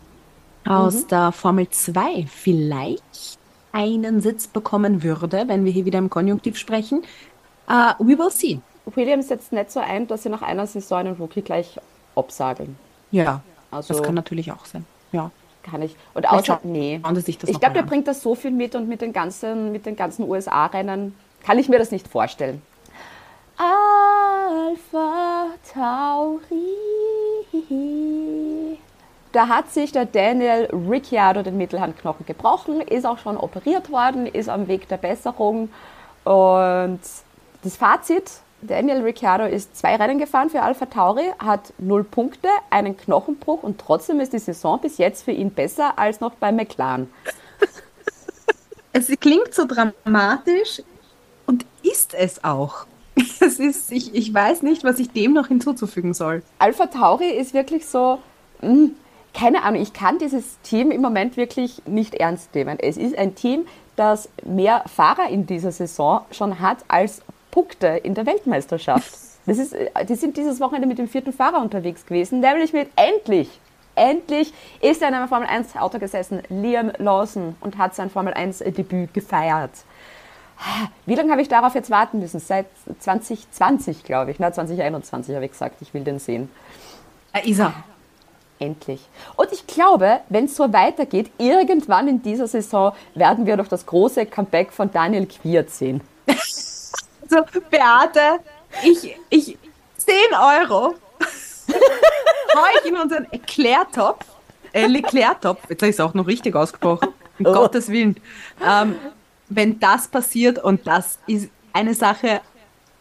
aus 0.67 1.07
der 1.07 1.31
Formel 1.31 1.69
2 1.69 2.27
vielleicht 2.29 3.39
einen 3.77 4.23
Sitz 4.23 4.47
bekommen 4.47 5.03
würde, 5.03 5.45
wenn 5.49 5.67
wir 5.67 5.73
hier 5.73 5.85
wieder 5.85 5.99
im 5.99 6.09
Konjunktiv 6.09 6.57
sprechen. 6.57 7.03
Uh, 7.69 7.93
we 7.99 8.19
will 8.19 8.31
see. 8.31 8.61
Williams 8.95 9.29
setzt 9.29 9.53
nicht 9.53 9.71
so 9.71 9.81
ein, 9.81 10.07
dass 10.07 10.23
sie 10.23 10.31
nach 10.31 10.43
einer 10.43 10.67
Saison 10.67 11.01
einen 11.01 11.17
Rookie 11.17 11.43
gleich 11.43 11.79
absageln. 12.15 12.79
Ja, 13.11 13.43
Also- 13.71 13.93
das 13.93 14.03
kann 14.03 14.15
natürlich 14.15 14.51
auch 14.51 14.65
sein. 14.65 14.87
Ja. 15.13 15.31
Kann 15.63 15.83
ich. 15.83 15.97
Und 16.15 16.31
außer, 16.31 16.61
nee. 16.63 17.01
ich 17.27 17.39
glaube, 17.41 17.59
der 17.59 17.83
an. 17.83 17.89
bringt 17.89 18.07
das 18.07 18.23
so 18.23 18.37
viel 18.37 18.53
mit 18.53 18.77
und 18.77 18.89
mit 18.89 19.01
den 19.01 19.13
ganzen, 19.13 19.73
mit 19.73 19.85
den 19.85 19.97
ganzen 19.97 20.29
USA-Rennen 20.29 21.15
kann 21.43 21.59
ich 21.59 21.69
mir 21.69 21.79
das 21.79 21.91
nicht 21.91 22.07
vorstellen. 22.07 22.63
Alpha 23.57 25.49
Tauri. 25.75 26.47
Da 29.37 29.49
hat 29.49 29.71
sich 29.71 29.93
der 29.93 30.07
Daniel 30.07 30.67
Ricciardo 30.73 31.43
den 31.43 31.59
Mittelhandknochen 31.59 32.25
gebrochen, 32.25 32.81
ist 32.81 33.05
auch 33.05 33.19
schon 33.19 33.37
operiert 33.37 33.91
worden, 33.91 34.25
ist 34.25 34.49
am 34.49 34.67
Weg 34.67 34.89
der 34.89 34.97
Besserung. 34.97 35.69
Und 36.25 37.01
das 37.63 37.77
Fazit, 37.77 38.31
Daniel 38.63 39.03
Ricciardo 39.03 39.45
ist 39.45 39.77
zwei 39.77 39.95
Rennen 39.97 40.19
gefahren 40.19 40.49
für 40.49 40.63
Alpha 40.63 40.87
Tauri, 40.87 41.27
hat 41.39 41.75
null 41.77 42.03
Punkte, 42.03 42.49
einen 42.71 42.97
Knochenbruch 42.97 43.63
und 43.63 43.79
trotzdem 43.79 44.21
ist 44.21 44.33
die 44.33 44.39
Saison 44.39 44.81
bis 44.81 44.97
jetzt 44.97 45.27
für 45.27 45.33
ihn 45.33 45.51
besser 45.51 45.99
als 45.99 46.21
noch 46.21 46.33
bei 46.37 46.51
McLaren. 46.51 47.13
Es 48.95 49.09
klingt 49.21 49.53
so 49.53 49.67
dramatisch 49.67 50.81
und 51.45 51.67
ist 51.83 52.15
es 52.15 52.43
auch. 52.43 52.87
Es 53.41 53.59
ist, 53.61 53.93
ich, 53.93 54.15
ich 54.15 54.33
weiß 54.33 54.63
nicht, 54.63 54.83
was 54.83 54.99
ich 54.99 55.11
dem 55.11 55.35
noch 55.35 55.49
hinzuzufügen 55.49 56.15
soll. 56.15 56.43
Alpha 56.59 56.87
Tauri 56.87 57.29
ist 57.29 57.53
wirklich 57.53 57.87
so, 57.87 58.19
mm, 58.63 58.89
keine 59.37 59.65
Ahnung, 59.65 59.83
ich 59.83 59.93
kann 59.93 60.19
dieses 60.19 60.59
Team 60.63 60.91
im 60.91 61.03
Moment 61.03 61.37
wirklich 61.37 61.83
nicht 61.85 62.15
ernst 62.15 62.55
nehmen. 62.55 62.79
Es 62.81 62.97
ist 62.97 63.17
ein 63.19 63.35
Team, 63.35 63.67
das 63.95 64.31
mehr 64.45 64.83
Fahrer 64.87 65.29
in 65.29 65.47
dieser 65.47 65.73
Saison 65.73 66.23
schon 66.31 66.59
hat 66.59 66.79
als 66.89 67.21
Punkte 67.51 67.89
in 67.89 68.15
der 68.15 68.27
Weltmeisterschaft. 68.27 69.15
Das 69.49 69.59
ist, 69.59 69.75
äh, 69.75 70.05
die 70.05 70.17
sind 70.17 70.37
dieses 70.37 70.59
Wochenende 70.59 70.89
mit 70.89 70.99
dem 70.99 71.07
vierten 71.07 71.33
Fahrer 71.33 71.61
unterwegs 71.61 72.05
gewesen, 72.05 72.41
nämlich 72.41 72.73
mit 72.73 72.91
endlich, 72.97 73.49
endlich 73.95 74.53
ist 74.81 75.03
er 75.03 75.07
in 75.07 75.15
einem 75.15 75.29
Formel 75.29 75.47
1 75.47 75.77
Auto 75.77 76.01
gesessen, 76.01 76.43
Liam 76.49 76.91
Lawson, 76.99 77.55
und 77.61 77.79
hat 77.79 77.95
sein 77.95 78.11
Formel 78.11 78.35
1 78.35 78.59
Debüt 78.59 79.15
gefeiert. 79.15 79.71
Wie 81.05 81.15
lange 81.15 81.31
habe 81.31 81.43
ich 81.43 81.49
darauf 81.49 81.77
jetzt 81.77 81.91
warten 81.91 82.19
müssen? 82.19 82.41
Seit 82.41 82.67
2020, 82.99 84.03
glaube 84.03 84.33
ich. 84.33 84.41
Na, 84.41 84.53
2021 84.53 85.37
habe 85.37 85.45
ich 85.45 85.53
gesagt, 85.53 85.81
ich 85.81 85.95
will 85.95 86.03
den 86.03 86.19
sehen. 86.19 86.51
Ist 87.45 87.61
er. 87.61 87.73
Endlich. 88.59 89.01
Und 89.37 89.53
ich 89.53 89.67
glaube, 89.67 90.21
wenn 90.29 90.47
es 90.47 90.57
so 90.57 90.73
weitergeht, 90.73 91.31
irgendwann 91.39 92.09
in 92.09 92.23
dieser 92.23 92.49
Saison 92.49 92.93
werden 93.15 93.45
wir 93.45 93.57
doch 93.57 93.69
das 93.69 93.85
große 93.85 94.25
Comeback 94.27 94.73
von 94.73 94.91
Daniel 94.91 95.27
Quiert 95.27 95.71
sehen. 95.71 96.01
So, 97.29 97.39
Beate, 97.71 98.39
ich, 98.85 99.17
ich, 99.31 99.59
10 99.97 100.15
Euro 100.33 100.95
hau 102.55 102.65
ich 102.79 102.89
in 102.89 102.97
unseren 102.97 103.27
Erklärtopf, 103.33 104.25
äh, 104.73 104.87
Leclerc-Topf, 104.87 105.59
jetzt 105.69 105.83
habe 105.83 105.91
ich 105.91 105.97
es 105.97 106.01
auch 106.01 106.15
noch 106.15 106.29
richtig 106.29 106.55
ausgesprochen, 106.55 107.09
um 107.41 107.47
Oh. 107.47 107.53
Gottes 107.53 107.89
Willen. 107.89 108.21
Ähm, 108.65 108.95
wenn 109.49 109.81
das 109.81 110.07
passiert 110.07 110.63
und 110.63 110.87
das 110.87 111.19
ist 111.27 111.51
eine 111.73 111.95
Sache, 111.95 112.41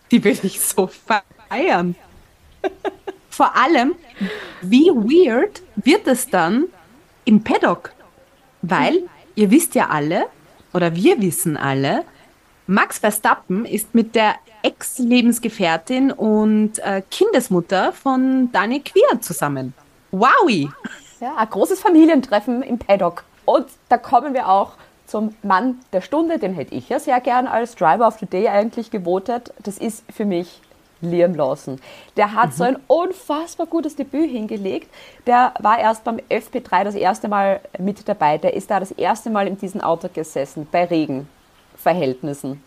die 0.10 0.24
will 0.24 0.40
ich 0.44 0.60
so 0.60 0.88
feiern. 0.88 1.96
Vor 3.36 3.54
allem, 3.54 3.96
wie 4.62 4.88
weird 4.88 5.62
wird 5.76 6.08
es 6.08 6.30
dann 6.30 6.68
im 7.26 7.44
Paddock? 7.44 7.92
Weil, 8.62 9.10
ihr 9.36 9.52
wisst 9.52 9.76
ja 9.76 9.90
alle, 9.90 10.28
oder 10.74 10.96
wir 10.96 11.22
wissen 11.22 11.58
alle, 11.58 12.06
Max 12.66 13.00
Verstappen 13.00 13.66
ist 13.66 13.94
mit 13.94 14.16
der 14.16 14.36
Ex-Lebensgefährtin 14.62 16.14
und 16.14 16.80
äh, 16.80 17.02
Kindesmutter 17.12 17.92
von 17.92 18.54
Daniel 18.54 18.82
Quier 18.82 19.20
zusammen. 19.20 19.74
Wowi! 20.12 20.70
Ja, 21.20 21.36
ein 21.36 21.50
großes 21.50 21.82
Familientreffen 21.82 22.64
im 22.64 22.80
Paddock. 22.80 23.26
Und 23.44 23.66
da 23.90 23.98
kommen 23.98 24.34
wir 24.34 24.48
auch 24.48 24.76
zum 25.08 25.36
Mann 25.44 25.82
der 25.92 26.00
Stunde, 26.00 26.40
den 26.40 26.54
hätte 26.54 26.74
ich 26.74 26.88
ja 26.88 27.02
sehr 27.02 27.20
gern 27.20 27.48
als 27.48 27.76
Driver 27.76 28.08
of 28.08 28.18
the 28.18 28.28
Day 28.28 28.48
eigentlich 28.48 28.92
gewotet. 28.92 29.54
Das 29.62 29.78
ist 29.78 30.06
für 30.10 30.24
mich 30.24 30.62
Liam 31.06 31.36
Lawson. 31.36 31.80
Der 32.18 32.34
hat 32.34 32.54
so 32.54 32.64
ein 32.64 32.78
unfassbar 32.88 33.68
gutes 33.68 33.96
Debüt 33.96 34.30
hingelegt. 34.30 34.90
Der 35.26 35.54
war 35.60 35.80
erst 35.80 36.04
beim 36.04 36.18
FP3 36.30 36.84
das 36.84 36.96
erste 36.96 37.28
Mal 37.28 37.62
mit 37.80 38.08
dabei. 38.08 38.38
Der 38.38 38.54
ist 38.54 38.70
da 38.70 38.80
das 38.80 38.92
erste 38.92 39.30
Mal 39.30 39.48
in 39.48 39.58
diesem 39.58 39.82
Auto 39.82 40.10
gesessen, 40.14 40.68
bei 40.72 40.86
Regenverhältnissen. 40.86 42.64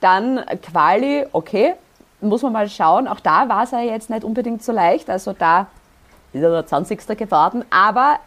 Dann 0.00 0.44
Quali, 0.62 1.26
okay, 1.32 1.74
muss 2.20 2.42
man 2.42 2.52
mal 2.52 2.68
schauen. 2.68 3.08
Auch 3.08 3.20
da 3.20 3.48
war 3.48 3.64
es 3.64 3.70
ja 3.70 3.80
jetzt 3.80 4.10
nicht 4.10 4.24
unbedingt 4.24 4.62
so 4.62 4.72
leicht. 4.72 5.08
Also 5.10 5.32
da 5.32 5.68
ist 6.32 6.42
er 6.42 6.50
der 6.50 6.66
20. 6.66 7.06
geworden, 7.16 7.64
aber 7.70 8.18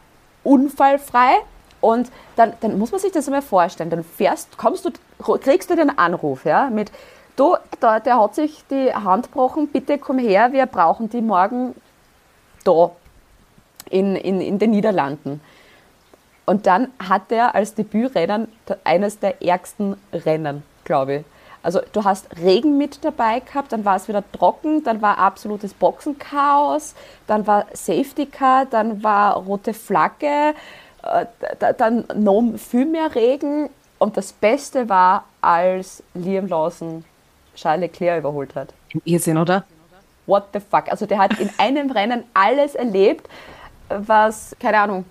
unfallfrei. 0.44 1.38
Und 1.82 2.12
dann, 2.36 2.54
dann 2.60 2.78
muss 2.78 2.92
man 2.92 3.00
sich 3.00 3.12
das 3.12 3.28
einmal 3.28 3.42
vorstellen. 3.42 3.89
Dann 3.89 4.04
fährst, 4.04 4.58
kommst 4.58 4.86
du, 4.86 4.92
kriegst 5.38 5.70
du 5.70 5.75
den 5.75 5.98
Anruf, 5.98 6.46
ja, 6.46 6.70
mit 6.70 6.92
du, 7.39 7.55
da, 7.79 8.00
der 8.00 8.19
hat 8.19 8.36
sich 8.36 8.63
die 8.69 8.93
Hand 8.93 9.27
gebrochen, 9.27 9.67
bitte 9.67 9.98
komm 9.98 10.19
her, 10.19 10.51
wir 10.51 10.65
brauchen 10.65 11.10
die 11.10 11.22
morgen 11.22 11.75
da 12.63 12.91
in, 13.89 14.15
in, 14.15 14.41
in 14.41 14.60
den 14.60 14.72
Niederlanden. 14.72 15.41
Und 16.46 16.65
dann 16.67 16.91
hat 17.08 17.31
er 17.31 17.55
als 17.55 17.75
Debütrennen 17.75 18.48
eines 18.84 19.19
der 19.19 19.41
ärgsten 19.41 19.96
Rennen, 20.12 20.63
glaube 20.84 21.15
ich. 21.15 21.25
Also 21.62 21.81
du 21.91 22.03
hast 22.05 22.27
Regen 22.38 22.77
mit 22.77 23.03
dabei 23.03 23.41
gehabt, 23.41 23.74
dann 23.74 23.84
war 23.84 23.98
es 23.98 24.08
wieder 24.08 24.24
trocken, 24.31 24.84
dann 24.84 25.01
war 25.01 25.17
absolutes 25.17 25.74
Boxenchaos, 25.74 26.96
dann 27.27 27.46
war 27.46 27.65
Safety 27.74 28.25
Car, 28.25 28.65
dann 28.65 29.03
war 29.03 29.36
rote 29.36 29.74
Flagge, 29.74 30.53
äh, 31.03 31.25
da- 31.60 31.74
dann 31.74 32.05
noch 32.15 32.41
viel 32.58 32.86
mehr 32.86 33.13
Regen. 33.13 33.69
Und 34.00 34.15
das 34.15 34.31
Beste 34.31 34.88
war, 34.88 35.25
als 35.41 36.01
Liam 36.13 36.48
Lawson 36.48 37.03
Charles 37.60 37.82
Leclerc 37.82 38.20
überholt 38.20 38.56
hat. 38.56 38.74
Irrsinn, 39.06 39.38
oder? 39.38 39.66
What 40.25 40.50
the 40.54 40.60
fuck? 40.60 40.89
Also 40.89 41.06
der 41.06 41.18
hat 41.18 41.39
in 41.39 41.50
einem 41.58 41.92
Rennen 42.00 42.24
alles 42.34 42.75
erlebt, 42.75 43.28
was, 43.89 44.56
keine 44.60 44.80
Ahnung, 44.80 45.06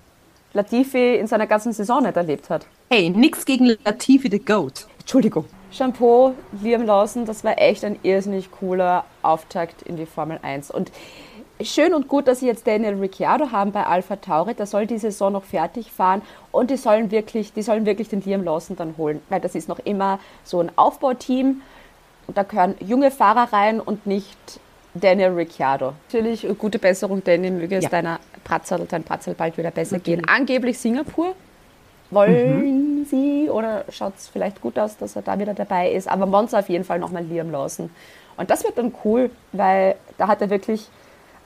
Latifi 0.52 1.16
in 1.16 1.26
seiner 1.26 1.46
ganzen 1.46 1.72
Saison 1.72 2.02
nicht 2.02 2.16
erlebt 2.16 2.48
hat. 2.48 2.66
Hey, 2.90 3.10
nix 3.10 3.44
gegen 3.44 3.76
Latifi 3.84 4.30
the 4.30 4.38
Goat. 4.38 4.86
Entschuldigung. 5.00 5.44
Shampoo, 5.70 6.34
Liam 6.62 6.86
Lawson, 6.86 7.26
das 7.26 7.44
war 7.44 7.58
echt 7.58 7.84
ein 7.84 7.98
irrsinnig 8.02 8.50
cooler 8.50 9.04
Auftakt 9.22 9.82
in 9.82 9.96
die 9.96 10.06
Formel 10.06 10.38
1. 10.40 10.70
Und 10.70 10.90
schön 11.60 11.92
und 11.92 12.08
gut, 12.08 12.26
dass 12.26 12.40
sie 12.40 12.46
jetzt 12.46 12.66
Daniel 12.66 12.94
Ricciardo 12.94 13.52
haben 13.52 13.72
bei 13.72 13.84
Alpha 13.84 14.16
Tauri. 14.16 14.54
Der 14.54 14.66
soll 14.66 14.86
die 14.86 14.98
Saison 14.98 15.32
noch 15.32 15.44
fertig 15.44 15.92
fahren 15.92 16.22
und 16.52 16.70
die 16.70 16.78
sollen 16.78 17.10
wirklich, 17.10 17.52
die 17.52 17.62
sollen 17.62 17.84
wirklich 17.84 18.08
den 18.08 18.22
Liam 18.22 18.42
Lawson 18.42 18.76
dann 18.76 18.96
holen, 18.96 19.20
weil 19.28 19.40
das 19.40 19.54
ist 19.54 19.68
noch 19.68 19.78
immer 19.80 20.18
so 20.44 20.60
ein 20.60 20.72
Aufbauteam. 20.76 21.60
Und 22.28 22.36
da 22.36 22.42
gehören 22.44 22.76
junge 22.80 23.10
Fahrer 23.10 23.52
rein 23.52 23.80
und 23.80 24.06
nicht 24.06 24.38
Daniel 24.94 25.30
Ricciardo. 25.30 25.94
Natürlich 26.08 26.44
äh, 26.48 26.54
gute 26.54 26.78
Besserung, 26.78 27.24
Daniel, 27.24 27.52
möge 27.52 27.76
es 27.76 27.84
Ja. 27.84 27.90
deiner 27.90 28.20
Pratzel, 28.44 28.86
dein 28.88 29.02
Pratzel 29.02 29.34
bald 29.34 29.56
wieder 29.58 29.70
besser 29.70 29.98
gehen. 29.98 30.22
Angeblich 30.28 30.78
Singapur. 30.78 31.34
Wollen 32.10 33.04
Sie 33.04 33.50
oder 33.50 33.84
schaut 33.90 34.14
es 34.16 34.28
vielleicht 34.28 34.60
gut 34.62 34.78
aus, 34.78 34.96
dass 34.96 35.14
er 35.16 35.22
da 35.22 35.38
wieder 35.38 35.52
dabei 35.52 35.90
ist? 35.92 36.08
Aber 36.08 36.24
Monza 36.24 36.60
auf 36.60 36.68
jeden 36.70 36.84
Fall 36.84 36.98
nochmal 36.98 37.24
Liam 37.24 37.50
Lawson. 37.50 37.90
Und 38.38 38.48
das 38.50 38.64
wird 38.64 38.78
dann 38.78 38.94
cool, 39.04 39.30
weil 39.52 39.96
da 40.16 40.26
hat 40.28 40.40
er 40.40 40.48
wirklich 40.48 40.88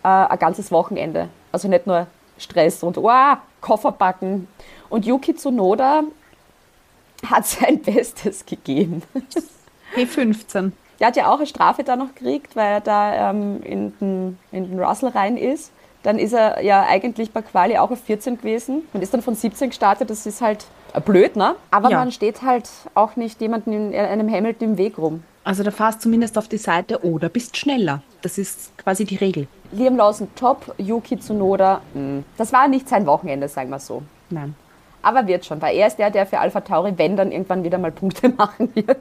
äh, 0.05 0.09
ein 0.09 0.39
ganzes 0.39 0.71
Wochenende. 0.71 1.29
Also 1.51 1.67
nicht 1.69 1.87
nur 1.87 2.07
Stress 2.39 2.83
und 2.85 2.97
wow, 2.97 3.39
Koffer 3.61 3.91
packen. 3.93 4.47
Und 4.89 5.05
Yuki 5.05 5.35
Tsunoda 5.35 6.03
hat 7.29 7.47
sein 7.47 7.81
Bestes 7.83 8.45
gegeben. 8.47 9.03
P15. 9.97 10.73
Der 11.01 11.09
hat 11.09 11.17
ja 11.17 11.29
auch 11.31 11.39
eine 11.39 11.47
Strafe 11.47 11.83
da 11.85 11.97
noch 11.97 12.15
gekriegt, 12.15 12.55
weil 12.55 12.75
er 12.75 12.81
da 12.81 13.31
ähm, 13.31 13.63
in, 13.63 13.93
den, 14.01 14.39
in 14.53 14.71
den 14.71 14.81
Russell 14.81 15.09
rein 15.11 15.37
ist. 15.37 15.73
Dann 16.03 16.19
ist 16.19 16.33
er 16.33 16.63
ja 16.63 16.85
eigentlich 16.89 17.33
bei 17.33 17.43
Quali 17.43 17.79
auch 17.79 17.91
auf 17.91 18.01
14 18.05 18.39
gewesen 18.39 18.83
und 18.93 19.03
ist 19.03 19.15
dann 19.15 19.23
von 19.23 19.35
17 19.35 19.71
gestartet. 19.71 20.11
Das 20.11 20.27
ist 20.27 20.41
halt 20.41 20.67
äh, 20.95 21.01
blöd, 21.01 21.37
ne? 21.37 21.55
Aber 21.71 21.91
Ja. 21.91 21.99
man 21.99 22.11
steht 22.13 22.43
halt 22.43 22.69
auch 22.95 23.17
nicht 23.17 23.41
jemandem 23.41 23.93
in 23.93 23.95
einem 24.01 24.31
Hamilton 24.31 24.71
im 24.71 24.79
Weg 24.79 24.99
rum. 24.99 25.23
Also 25.45 25.63
da 25.65 25.71
fahrst 25.73 26.03
zumindest 26.03 26.39
auf 26.39 26.47
die 26.49 26.57
Seite 26.59 27.05
oder 27.05 27.29
bist 27.29 27.57
schneller. 27.57 28.03
Das 28.21 28.39
ist 28.39 28.77
quasi 28.79 29.05
die 29.05 29.17
Regel. 29.17 29.49
Liam 29.73 29.97
Lawson 29.97 30.29
top, 30.37 30.73
Yuki 30.79 31.19
Tsunoda, 31.19 31.81
mh. 31.95 32.23
das 32.37 32.53
war 32.53 32.69
nicht 32.69 32.89
sein 32.89 33.07
Wochenende, 33.07 33.49
sagen 33.49 33.71
wir 33.71 33.79
so. 33.81 34.03
Nein. 34.31 34.55
Aber 35.03 35.27
wird 35.27 35.45
schon, 35.45 35.61
weil 35.61 35.77
er 35.77 35.89
ist 35.89 35.99
der, 35.99 36.11
der 36.11 36.27
für 36.27 36.39
Alpha 36.39 36.61
Tauri, 36.61 36.95
wenn 36.97 37.17
dann 37.17 37.33
irgendwann 37.33 37.65
wieder 37.65 37.79
mal 37.79 37.91
Punkte 37.91 38.29
machen 38.37 38.71
wird. 38.75 38.99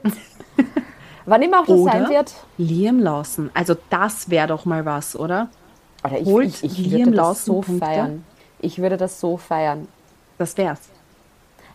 Wann 1.26 1.42
immer 1.44 1.62
auch 1.62 1.66
das 1.68 1.84
sein 1.84 2.02
Oder 2.02 2.10
wird. 2.10 2.34
Liam 2.58 3.00
Lawson. 3.00 3.52
Also 3.54 3.76
das 3.90 4.30
wäre 4.30 4.48
doch 4.48 4.66
mal 4.66 4.86
was, 4.86 5.16
oder? 5.16 5.50
Oder 6.04 6.20
ich, 6.20 6.26
Holt 6.26 6.48
ich, 6.48 6.64
ich 6.64 6.78
Liam 6.80 7.06
würde 7.08 7.12
das 7.12 7.18
Lawson 7.28 7.56
so 7.56 7.62
Punkte? 7.62 7.86
feiern. 7.86 8.26
Ich 8.60 8.80
würde 8.80 8.98
das 8.98 9.20
so 9.20 9.38
feiern. 9.38 9.88
Das 10.38 10.58
wär's. 10.58 10.80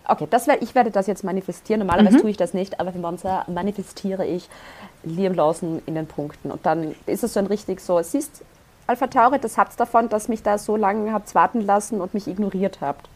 Okay, 0.09 0.27
das 0.31 0.47
wär, 0.47 0.63
ich 0.63 0.75
werde 0.75 0.91
das 0.91 1.07
jetzt 1.07 1.25
manifestieren. 1.25 1.81
Normalerweise 1.81 2.19
tue 2.21 2.31
ich 2.31 2.37
das 2.37 2.55
nicht, 2.55 2.79
aber 2.79 2.93
für 2.93 2.99
Monza 2.99 3.45
manifestiere 3.49 4.25
ich 4.25 4.49
Liam 5.03 5.35
Lawson 5.35 5.83
in 5.87 5.95
den 5.95 6.07
Punkten. 6.07 6.51
Und 6.51 6.65
dann 6.65 6.95
ist 7.07 7.25
es 7.25 7.35
so 7.35 7.41
ein 7.41 7.47
richtig 7.47 7.81
so, 7.81 8.01
siehst, 8.03 8.43
Alpha 8.89 9.09
Tauri, 9.09 9.41
das 9.41 9.59
habt's 9.59 9.75
davon, 9.77 10.09
dass 10.09 10.29
mich 10.29 10.43
da 10.45 10.59
so 10.59 10.77
lange 10.77 11.13
habt 11.13 11.35
warten 11.35 11.61
lassen 11.61 12.01
und 12.01 12.15
mich 12.15 12.29
ignoriert 12.29 12.81
habt. 12.81 13.09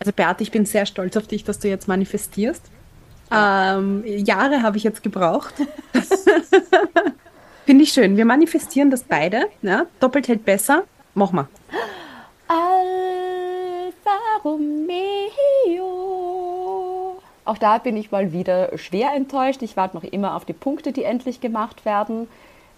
Also 0.00 0.12
Beate, 0.12 0.42
ich 0.42 0.50
bin 0.50 0.64
sehr 0.64 0.86
stolz 0.86 1.16
auf 1.16 1.26
dich, 1.26 1.44
dass 1.44 1.58
du 1.58 1.68
jetzt 1.68 1.88
manifestierst. 1.88 2.62
Ähm, 3.30 4.04
Jahre 4.06 4.62
habe 4.62 4.76
ich 4.76 4.84
jetzt 4.84 5.02
gebraucht. 5.02 5.54
Finde 7.66 7.84
ich 7.84 7.92
schön. 7.92 8.16
Wir 8.16 8.24
manifestieren 8.24 8.90
das 8.90 9.02
beide. 9.02 9.48
Ja? 9.60 9.86
Doppelt 10.00 10.28
hält 10.28 10.44
besser. 10.44 10.84
Mach 11.14 11.32
mal. 11.32 11.48
Alfa 12.46 14.16
Romeo. 14.44 14.98
Auch 17.44 17.58
da 17.58 17.78
bin 17.78 17.96
ich 17.96 18.10
mal 18.10 18.32
wieder 18.32 18.76
schwer 18.78 19.12
enttäuscht. 19.14 19.62
Ich 19.62 19.76
warte 19.76 19.96
noch 19.96 20.04
immer 20.04 20.34
auf 20.36 20.44
die 20.44 20.52
Punkte, 20.54 20.92
die 20.92 21.04
endlich 21.04 21.40
gemacht 21.40 21.84
werden. 21.84 22.28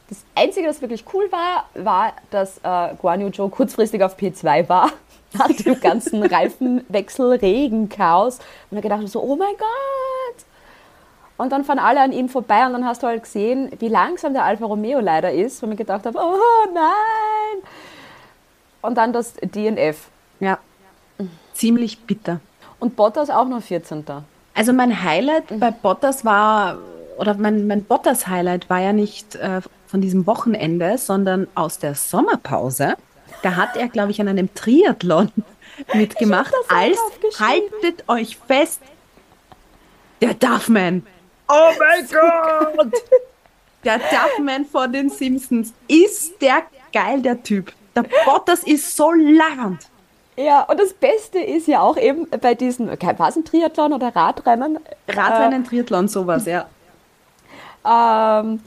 Das 0.08 0.24
Einzige, 0.34 0.68
was 0.68 0.80
wirklich 0.80 1.04
cool 1.14 1.30
war, 1.30 1.66
war, 1.74 2.12
dass 2.30 2.58
äh, 2.58 2.94
Guan 3.00 3.20
Yu 3.20 3.30
Zhou 3.30 3.48
kurzfristig 3.48 4.02
auf 4.02 4.18
P2 4.18 4.68
war. 4.68 4.90
Nach 5.32 5.48
dem 5.48 5.80
ganzen 5.80 6.22
Reifenwechsel, 6.22 7.32
Regenchaos. 7.34 8.38
Und 8.70 8.78
er 8.78 8.82
gedacht 8.82 9.08
so, 9.08 9.22
oh 9.22 9.36
mein 9.36 9.56
Gott. 9.56 10.44
Und 11.36 11.52
dann 11.52 11.64
fahren 11.64 11.78
alle 11.78 12.02
an 12.02 12.12
ihm 12.12 12.28
vorbei 12.28 12.66
und 12.66 12.72
dann 12.74 12.84
hast 12.84 13.02
du 13.02 13.06
halt 13.06 13.22
gesehen, 13.22 13.70
wie 13.78 13.88
langsam 13.88 14.34
der 14.34 14.44
Alfa 14.44 14.66
Romeo 14.66 15.00
leider 15.00 15.32
ist, 15.32 15.62
wo 15.62 15.66
mir 15.66 15.76
gedacht 15.76 16.04
habe, 16.04 16.18
oh 16.18 16.70
nein. 16.74 17.62
Und 18.82 18.96
dann 18.96 19.12
das 19.12 19.34
DNF. 19.34 20.08
Ja. 20.40 20.58
Ziemlich 21.54 22.00
bitter. 22.00 22.40
Und 22.78 22.96
Bottas 22.96 23.30
auch 23.30 23.46
nur 23.46 23.60
14. 23.60 24.04
Also 24.54 24.72
mein 24.72 25.02
Highlight 25.02 25.58
bei 25.58 25.70
Bottas 25.70 26.24
war, 26.24 26.78
oder 27.18 27.34
mein, 27.34 27.66
mein 27.66 27.84
Bottas-Highlight 27.84 28.68
war 28.68 28.80
ja 28.80 28.92
nicht 28.92 29.34
äh, 29.36 29.60
von 29.86 30.00
diesem 30.00 30.26
Wochenende, 30.26 30.98
sondern 30.98 31.46
aus 31.54 31.78
der 31.78 31.94
Sommerpause. 31.94 32.96
Da 33.42 33.56
hat 33.56 33.76
er, 33.76 33.88
glaube 33.88 34.10
ich, 34.10 34.20
an 34.20 34.28
einem 34.28 34.54
Triathlon 34.54 35.32
mitgemacht, 35.94 36.52
als, 36.68 36.98
haltet 37.38 38.04
euch 38.08 38.36
fest, 38.36 38.80
der 40.20 40.34
Duffman. 40.34 41.06
Oh 41.48 41.70
mein 41.78 42.06
Gott! 42.06 42.92
Der 43.82 43.98
Duffman 43.98 44.66
von 44.66 44.92
den 44.92 45.08
Simpsons. 45.08 45.72
Ist 45.88 46.42
der 46.42 46.64
geil, 46.92 47.22
der 47.22 47.42
Typ. 47.42 47.72
Der 47.96 48.04
Bottas 48.26 48.62
ist 48.62 48.94
so 48.94 49.10
labernd. 49.10 49.88
Ja, 50.36 50.62
und 50.64 50.78
das 50.78 50.92
Beste 50.92 51.38
ist 51.38 51.66
ja 51.66 51.80
auch 51.80 51.96
eben 51.96 52.28
bei 52.28 52.54
diesen, 52.54 52.88
war 52.88 53.28
es 53.28 53.36
ein 53.36 53.44
Triathlon 53.44 53.92
oder 53.92 54.14
Radrennen? 54.14 54.78
Radrennen, 55.08 55.64
Triathlon, 55.64 56.08
sowas, 56.08 56.46
ja. 56.46 56.66
Ähm, 57.82 58.60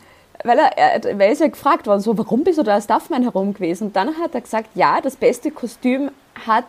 weil 0.44 0.60
er, 0.60 0.78
er, 0.78 1.04
weil 1.18 1.22
er 1.28 1.32
ist 1.32 1.42
ja 1.42 1.48
gefragt 1.48 1.88
worden, 1.88 2.02
so, 2.02 2.18
warum 2.18 2.44
bist 2.44 2.60
du 2.60 2.64
da 2.64 2.74
als 2.74 2.88
Duffman 2.88 3.24
herum 3.24 3.54
gewesen? 3.54 3.88
Und 3.88 3.96
dann 3.96 4.18
hat 4.20 4.36
er 4.36 4.42
gesagt, 4.42 4.70
ja, 4.76 5.00
das 5.02 5.16
beste 5.16 5.52
Kostüm 5.52 6.12
hat 6.46 6.66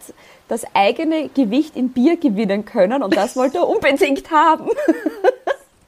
das 0.48 0.64
eigene 0.74 1.28
Gewicht 1.30 1.76
in 1.76 1.90
Bier 1.90 2.16
gewinnen 2.16 2.64
können 2.64 3.02
und 3.02 3.16
das 3.16 3.34
wollte 3.36 3.58
er 3.58 3.68
unbedingt 3.68 4.30
haben. 4.30 4.68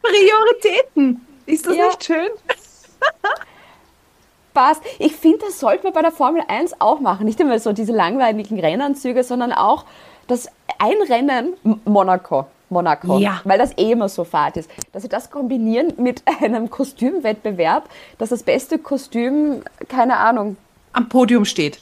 Prioritäten. 0.02 1.26
Ist 1.46 1.66
das 1.66 1.76
Ja. 1.76 1.86
nicht 1.86 2.04
schön? 2.04 2.28
Passt. 4.54 4.82
Ich 4.98 5.14
finde, 5.14 5.38
das 5.46 5.60
sollte 5.60 5.84
man 5.84 5.92
bei 5.92 6.02
der 6.02 6.12
Formel 6.12 6.42
1 6.48 6.80
auch 6.80 7.00
machen. 7.00 7.26
Nicht 7.26 7.38
immer 7.40 7.58
so 7.58 7.72
diese 7.72 7.92
langweiligen 7.92 8.58
Rennanzüge, 8.58 9.22
sondern 9.22 9.52
auch 9.52 9.84
das 10.28 10.48
Einrennen 10.78 11.54
Monaco. 11.84 12.46
Monaco, 12.68 13.18
Ja. 13.18 13.40
weil 13.44 13.58
das 13.58 13.76
eh 13.78 13.92
immer 13.92 14.08
so 14.08 14.24
fad 14.24 14.56
ist. 14.56 14.70
Dass 14.92 15.02
sie 15.02 15.08
das 15.08 15.30
kombinieren 15.30 15.92
mit 15.98 16.22
einem 16.42 16.68
Kostümwettbewerb, 16.70 17.88
dass 18.18 18.30
das 18.30 18.42
beste 18.42 18.78
Kostüm, 18.78 19.62
keine 19.88 20.16
Ahnung, 20.16 20.56
Am 20.92 21.08
Podium 21.08 21.44
steht. 21.44 21.80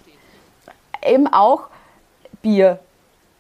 eben 1.07 1.27
auch 1.27 1.69
Bier, 2.43 2.79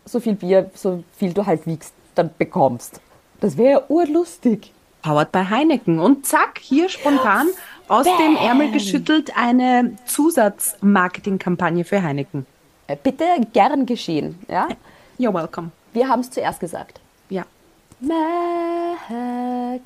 so 0.04 0.20
viel 0.20 0.34
Bier, 0.34 0.70
so 0.74 1.02
viel 1.16 1.32
du 1.32 1.44
halt 1.46 1.66
wiegst, 1.66 1.92
dann 2.14 2.30
bekommst. 2.38 3.00
Das 3.40 3.56
wäre 3.56 3.70
ja 3.72 3.82
urlustig. 3.88 4.72
Powered 5.02 5.32
bei 5.32 5.44
Heineken. 5.44 5.98
Und 5.98 6.24
zack, 6.24 6.58
hier 6.60 6.88
spontan 6.88 7.48
aus 7.88 8.06
dem 8.06 8.36
Ärmel 8.36 8.70
geschüttelt 8.70 9.36
eine 9.36 9.96
Zusatzmarketingkampagne 10.06 11.84
für 11.84 12.02
Heineken. 12.02 12.46
Äh, 12.86 12.96
Bitte 13.02 13.24
gern 13.52 13.86
geschehen. 13.86 14.38
Ja? 14.48 14.68
You're 15.18 15.34
welcome. 15.34 15.70
Wir 15.92 16.08
haben 16.08 16.20
es 16.20 16.30
zuerst 16.30 16.60
gesagt. 16.60 17.00
Ja. 17.30 17.44
McLaren. 18.00 19.84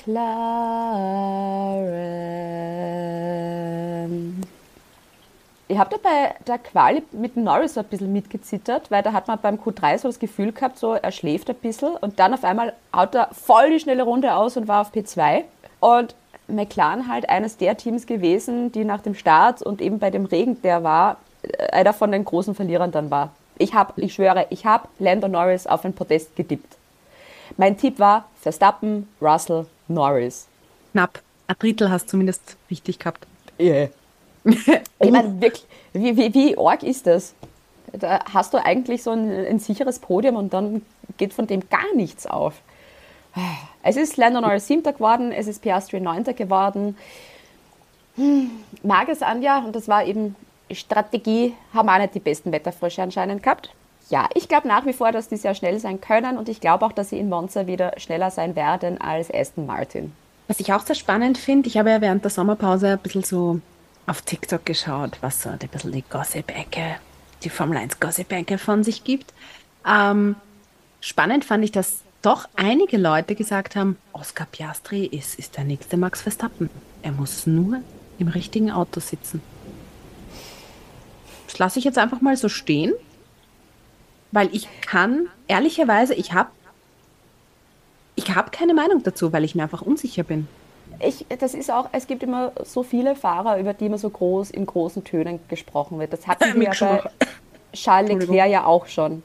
Ich 5.70 5.76
habe 5.76 5.90
da 5.90 5.96
bei 6.02 6.34
der 6.46 6.58
Quali 6.58 7.02
mit 7.12 7.36
Norris 7.36 7.74
so 7.74 7.80
ein 7.80 7.86
bisschen 7.86 8.10
mitgezittert, 8.12 8.90
weil 8.90 9.02
da 9.02 9.12
hat 9.12 9.28
man 9.28 9.38
beim 9.38 9.56
Q3 9.56 9.98
so 9.98 10.08
das 10.08 10.18
Gefühl 10.18 10.52
gehabt, 10.52 10.78
so 10.78 10.94
er 10.94 11.12
schläft 11.12 11.50
ein 11.50 11.56
bisschen 11.56 11.90
und 11.90 12.18
dann 12.18 12.32
auf 12.32 12.42
einmal 12.42 12.72
haut 12.96 13.14
er 13.14 13.28
voll 13.32 13.70
die 13.70 13.78
schnelle 13.78 14.04
Runde 14.04 14.34
aus 14.34 14.56
und 14.56 14.66
war 14.66 14.80
auf 14.80 14.92
P2. 14.92 15.44
Und 15.80 16.14
McLaren 16.48 17.06
halt 17.06 17.28
eines 17.28 17.58
der 17.58 17.76
Teams 17.76 18.06
gewesen, 18.06 18.72
die 18.72 18.84
nach 18.84 19.02
dem 19.02 19.14
Start 19.14 19.60
und 19.60 19.82
eben 19.82 19.98
bei 19.98 20.10
dem 20.10 20.24
Regen, 20.24 20.60
der 20.62 20.82
war, 20.82 21.18
äh, 21.42 21.70
einer 21.70 21.92
von 21.92 22.10
den 22.12 22.24
großen 22.24 22.54
Verlierern 22.54 22.90
dann 22.90 23.10
war. 23.10 23.34
Ich 23.58 23.74
habe, 23.74 24.00
ich 24.00 24.14
schwöre, 24.14 24.46
ich 24.48 24.64
habe 24.64 24.88
Lando 24.98 25.28
Norris 25.28 25.66
auf 25.66 25.84
ein 25.84 25.92
Podest 25.92 26.34
getippt. 26.34 26.77
Mein 27.58 27.76
Tipp 27.76 27.98
war 27.98 28.28
Verstappen, 28.40 29.08
Russell, 29.20 29.66
Norris. 29.88 30.46
Knapp. 30.92 31.20
Ein 31.48 31.56
Drittel 31.58 31.90
hast 31.90 32.04
du 32.04 32.10
zumindest 32.10 32.56
richtig 32.70 33.00
gehabt. 33.00 33.26
Yeah. 33.58 33.88
ich 34.44 35.10
meine, 35.10 35.40
wirklich, 35.40 35.66
wie, 35.92 36.16
wie, 36.16 36.32
wie 36.32 36.56
arg 36.56 36.84
ist 36.84 37.06
das? 37.06 37.34
Da 37.92 38.20
hast 38.32 38.54
du 38.54 38.64
eigentlich 38.64 39.02
so 39.02 39.10
ein, 39.10 39.28
ein 39.28 39.58
sicheres 39.58 39.98
Podium 39.98 40.36
und 40.36 40.52
dann 40.52 40.82
geht 41.16 41.34
von 41.34 41.48
dem 41.48 41.68
gar 41.68 41.92
nichts 41.96 42.26
auf. 42.26 42.54
Es 43.82 43.96
ist 43.96 44.16
Lando 44.16 44.40
Norris 44.40 44.68
siebter 44.68 44.92
geworden, 44.92 45.32
es 45.32 45.48
ist 45.48 45.60
Piastri 45.60 46.00
neunter 46.00 46.34
geworden. 46.34 46.96
Hm, 48.14 48.50
mag 48.84 49.08
es 49.08 49.20
an, 49.20 49.42
ja, 49.42 49.58
und 49.58 49.74
das 49.74 49.88
war 49.88 50.04
eben 50.04 50.36
Strategie, 50.70 51.54
haben 51.74 51.88
auch 51.88 51.98
nicht 51.98 52.14
die 52.14 52.20
besten 52.20 52.52
Wetterfrösche 52.52 53.02
anscheinend 53.02 53.42
gehabt. 53.42 53.72
Ja, 54.10 54.28
ich 54.34 54.48
glaube 54.48 54.68
nach 54.68 54.86
wie 54.86 54.92
vor, 54.92 55.12
dass 55.12 55.28
die 55.28 55.36
sehr 55.36 55.54
schnell 55.54 55.78
sein 55.78 56.00
können 56.00 56.38
und 56.38 56.48
ich 56.48 56.60
glaube 56.60 56.86
auch, 56.86 56.92
dass 56.92 57.10
sie 57.10 57.18
in 57.18 57.28
Monza 57.28 57.66
wieder 57.66 57.92
schneller 57.98 58.30
sein 58.30 58.56
werden 58.56 59.00
als 59.00 59.32
Aston 59.32 59.66
Martin. 59.66 60.12
Was 60.46 60.60
ich 60.60 60.72
auch 60.72 60.80
sehr 60.80 60.94
spannend 60.96 61.36
finde, 61.36 61.68
ich 61.68 61.76
habe 61.76 61.90
ja 61.90 62.00
während 62.00 62.24
der 62.24 62.30
Sommerpause 62.30 62.92
ein 62.92 62.98
bisschen 62.98 63.22
so 63.22 63.60
auf 64.06 64.22
TikTok 64.22 64.64
geschaut, 64.64 65.18
was 65.20 65.42
so 65.42 65.50
ein 65.50 65.58
bisschen 65.58 65.92
die 65.92 66.04
Gossip-Ecke, 66.08 66.96
die 67.42 67.50
Formel 67.50 67.76
1 67.76 68.00
Gossip-Ecke 68.00 68.56
von 68.56 68.82
sich 68.82 69.04
gibt. 69.04 69.34
Ähm, 69.86 70.36
spannend 71.02 71.44
fand 71.44 71.64
ich, 71.64 71.72
dass 71.72 71.98
doch 72.22 72.48
einige 72.56 72.96
Leute 72.96 73.34
gesagt 73.34 73.76
haben, 73.76 73.98
Oscar 74.14 74.46
Piastri 74.50 75.04
ist, 75.04 75.38
ist 75.38 75.58
der 75.58 75.64
nächste 75.64 75.98
Max 75.98 76.22
Verstappen. 76.22 76.70
Er 77.02 77.12
muss 77.12 77.46
nur 77.46 77.82
im 78.18 78.28
richtigen 78.28 78.70
Auto 78.70 79.00
sitzen. 79.00 79.42
Das 81.46 81.58
lasse 81.58 81.78
ich 81.78 81.84
jetzt 81.84 81.98
einfach 81.98 82.22
mal 82.22 82.36
so 82.36 82.48
stehen, 82.48 82.94
weil 84.32 84.54
ich 84.54 84.68
kann, 84.82 85.28
ehrlicherweise, 85.46 86.14
ich 86.14 86.32
habe 86.32 86.50
ich 88.18 88.34
habe 88.34 88.50
keine 88.50 88.74
Meinung 88.74 89.02
dazu, 89.04 89.32
weil 89.32 89.44
ich 89.44 89.54
mir 89.54 89.62
einfach 89.62 89.82
unsicher 89.82 90.24
bin. 90.24 90.48
Ich, 90.98 91.24
das 91.38 91.54
ist 91.54 91.70
auch, 91.70 91.88
es 91.92 92.08
gibt 92.08 92.24
immer 92.24 92.50
so 92.64 92.82
viele 92.82 93.14
Fahrer, 93.14 93.60
über 93.60 93.74
die 93.74 93.86
immer 93.86 93.98
so 93.98 94.10
groß 94.10 94.50
in 94.50 94.66
großen 94.66 95.04
Tönen 95.04 95.38
gesprochen 95.48 96.00
wird. 96.00 96.12
Das 96.12 96.26
hatten 96.26 96.54
wir 96.60 96.72
ja 96.72 96.72
bei. 96.72 97.10
Charles. 97.72 98.10
Leclerc 98.10 98.50
ja 98.50 98.64
auch 98.64 98.86
schon. 98.86 99.22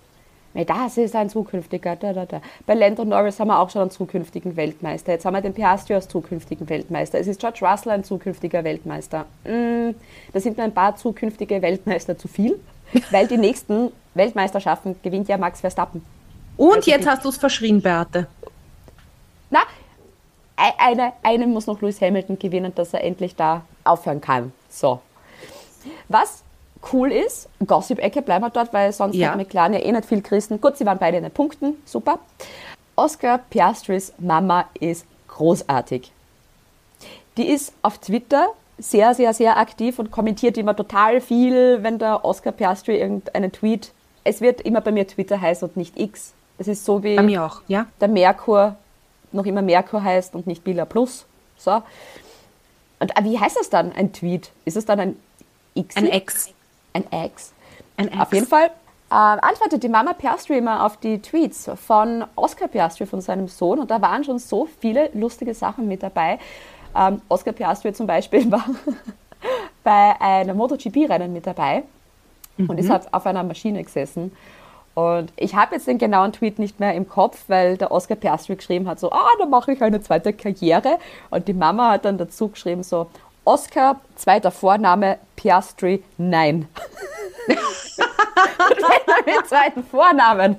Das 0.53 0.97
ist 0.97 1.15
ein 1.15 1.29
zukünftiger. 1.29 1.95
Da, 1.95 2.13
da, 2.13 2.25
da. 2.27 2.41
Bei 2.67 2.75
Lando 2.75 3.03
Norris 3.03 3.39
haben 3.39 3.47
wir 3.47 3.57
auch 3.57 3.71
schon 3.71 3.81
einen 3.81 3.91
zukünftigen 3.91 4.55
Weltmeister. 4.55 5.13
Jetzt 5.13 5.25
haben 5.25 5.33
wir 5.33 5.41
den 5.41 5.53
Piastri 5.53 5.95
als 5.95 6.07
zukünftigen 6.07 6.69
Weltmeister. 6.69 7.19
Es 7.19 7.25
ist 7.25 7.39
George 7.39 7.59
Russell 7.63 7.93
ein 7.93 8.03
zukünftiger 8.03 8.63
Weltmeister. 8.63 9.25
Mm, 9.45 9.95
da 10.31 10.39
sind 10.39 10.57
mir 10.57 10.63
ein 10.63 10.73
paar 10.73 10.95
zukünftige 10.95 11.61
Weltmeister 11.63 12.17
zu 12.17 12.27
viel, 12.27 12.59
weil 13.11 13.27
die 13.27 13.37
nächsten 13.37 13.91
Weltmeisterschaften 14.13 14.95
gewinnt 15.01 15.27
ja 15.27 15.37
Max 15.37 15.61
Verstappen. 15.61 16.03
Und 16.57 16.75
Also 16.77 16.91
jetzt 16.91 17.07
hast 17.07 17.25
du 17.25 17.29
es 17.29 17.37
verschrien, 17.37 17.81
Beate. 17.81 18.27
Na, 19.49 19.61
ei- 20.55 20.73
eine, 20.77 21.13
eine 21.23 21.47
muss 21.47 21.65
noch 21.67 21.81
Lewis 21.81 21.99
Hamilton 22.01 22.37
gewinnen, 22.37 22.73
dass 22.75 22.93
er 22.93 23.03
endlich 23.03 23.35
da 23.35 23.63
aufhören 23.83 24.21
kann. 24.21 24.51
So. 24.69 24.99
Was 26.09 26.43
cool 26.91 27.11
ist, 27.11 27.49
Gossip-Ecke 27.65 28.21
bleiben 28.21 28.45
wir 28.45 28.49
dort, 28.49 28.73
weil 28.73 28.91
sonst 28.93 29.15
Ja. 29.15 29.29
hat 29.29 29.37
McLaren 29.37 29.73
ja 29.73 29.79
eh 29.79 29.91
nicht 29.91 30.05
viel 30.05 30.21
Christen. 30.21 30.59
Gut, 30.61 30.77
sie 30.77 30.85
waren 30.85 30.97
beide 30.99 31.17
in 31.17 31.23
den 31.23 31.31
Punkten, 31.31 31.77
super. 31.85 32.19
Oscar 32.95 33.39
Piastris 33.49 34.13
Mama 34.19 34.65
ist 34.79 35.05
großartig. 35.27 36.11
Die 37.37 37.47
ist 37.47 37.73
auf 37.81 37.97
Twitter 37.97 38.49
sehr, 38.77 39.13
sehr, 39.13 39.33
sehr 39.33 39.57
aktiv 39.57 39.99
und 39.99 40.11
kommentiert 40.11 40.57
immer 40.57 40.75
total 40.75 41.21
viel, 41.21 41.83
wenn 41.83 41.99
der 41.99 42.25
Oscar 42.25 42.51
Piastri 42.51 42.99
irgendeinen 42.99 43.51
Tweet. 43.51 43.91
Es 44.23 44.41
wird 44.41 44.61
immer 44.61 44.81
bei 44.81 44.91
mir 44.91 45.07
Twitter 45.07 45.39
heißen 45.39 45.67
und 45.67 45.77
nicht 45.77 45.99
X. 45.99 46.33
Es 46.57 46.67
ist 46.67 46.85
so 46.85 47.03
wie 47.03 47.15
Bei 47.15 47.23
mir 47.23 47.43
auch, 47.43 47.61
ja? 47.67 47.87
der 47.99 48.07
Merkur 48.07 48.75
noch 49.31 49.45
immer 49.45 49.61
Merkur 49.61 50.03
heißt 50.03 50.35
und 50.35 50.47
nicht 50.47 50.63
Billa 50.63 50.85
Plus. 50.85 51.25
So. 51.57 51.81
Und 52.99 53.17
äh, 53.17 53.23
wie 53.23 53.39
heißt 53.39 53.57
das 53.57 53.69
dann, 53.69 53.91
ein 53.91 54.13
Tweet? 54.13 54.51
Ist 54.65 54.77
es 54.77 54.85
dann 54.85 54.99
ein 54.99 55.15
X? 55.73 55.95
Ein 55.97 56.07
Ex. 56.07 56.53
Ein 56.93 57.03
X. 57.25 57.53
Ein 57.97 58.07
Ex. 58.09 58.19
Auf 58.19 58.33
jeden 58.33 58.47
Fall 58.47 58.65
äh, 59.09 59.15
antwortet 59.15 59.83
die 59.83 59.89
Mama 59.89 60.13
Piastri 60.13 60.57
immer 60.57 60.85
auf 60.85 60.97
die 60.97 61.19
Tweets 61.19 61.69
von 61.75 62.25
Oscar 62.35 62.67
Piastri, 62.67 63.05
von 63.05 63.21
seinem 63.21 63.47
Sohn. 63.47 63.79
Und 63.79 63.91
da 63.91 64.01
waren 64.01 64.23
schon 64.23 64.39
so 64.39 64.67
viele 64.79 65.09
lustige 65.13 65.53
Sachen 65.53 65.87
mit 65.87 66.03
dabei. 66.03 66.39
Ähm, 66.95 67.21
Oscar 67.29 67.51
Piastri 67.51 67.93
zum 67.93 68.07
Beispiel 68.07 68.51
war 68.51 68.65
bei 69.83 70.19
einem 70.19 70.57
MotoGP-Rennen 70.57 71.33
mit 71.33 71.47
dabei 71.47 71.83
und 72.57 72.79
ist 72.79 72.89
halt 72.89 73.13
auf 73.13 73.25
einer 73.25 73.43
Maschine 73.43 73.83
gesessen. 73.83 74.31
Und 74.95 75.33
ich 75.35 75.55
habe 75.55 75.75
jetzt 75.75 75.87
den 75.87 75.97
genauen 75.97 76.31
Tweet 76.33 76.59
nicht 76.59 76.79
mehr 76.79 76.93
im 76.93 77.09
Kopf, 77.09 77.45
weil 77.47 77.77
der 77.77 77.91
Oscar 77.91 78.15
Piastri 78.15 78.55
geschrieben 78.55 78.87
hat, 78.87 78.99
so, 78.99 79.11
ah, 79.11 79.27
da 79.39 79.45
mache 79.45 79.71
ich 79.73 79.81
eine 79.81 80.01
zweite 80.01 80.33
Karriere. 80.33 80.99
Und 81.31 81.47
die 81.47 81.53
Mama 81.53 81.91
hat 81.91 82.05
dann 82.05 82.19
dazu 82.19 82.49
geschrieben, 82.49 82.83
so, 82.83 83.07
Oscar, 83.43 83.99
zweiter 84.15 84.51
Vorname, 84.51 85.17
Piastri, 85.35 86.03
nein. 86.17 86.67
Mit 89.25 89.47
zweiten 89.47 89.83
Vornamen 89.83 90.57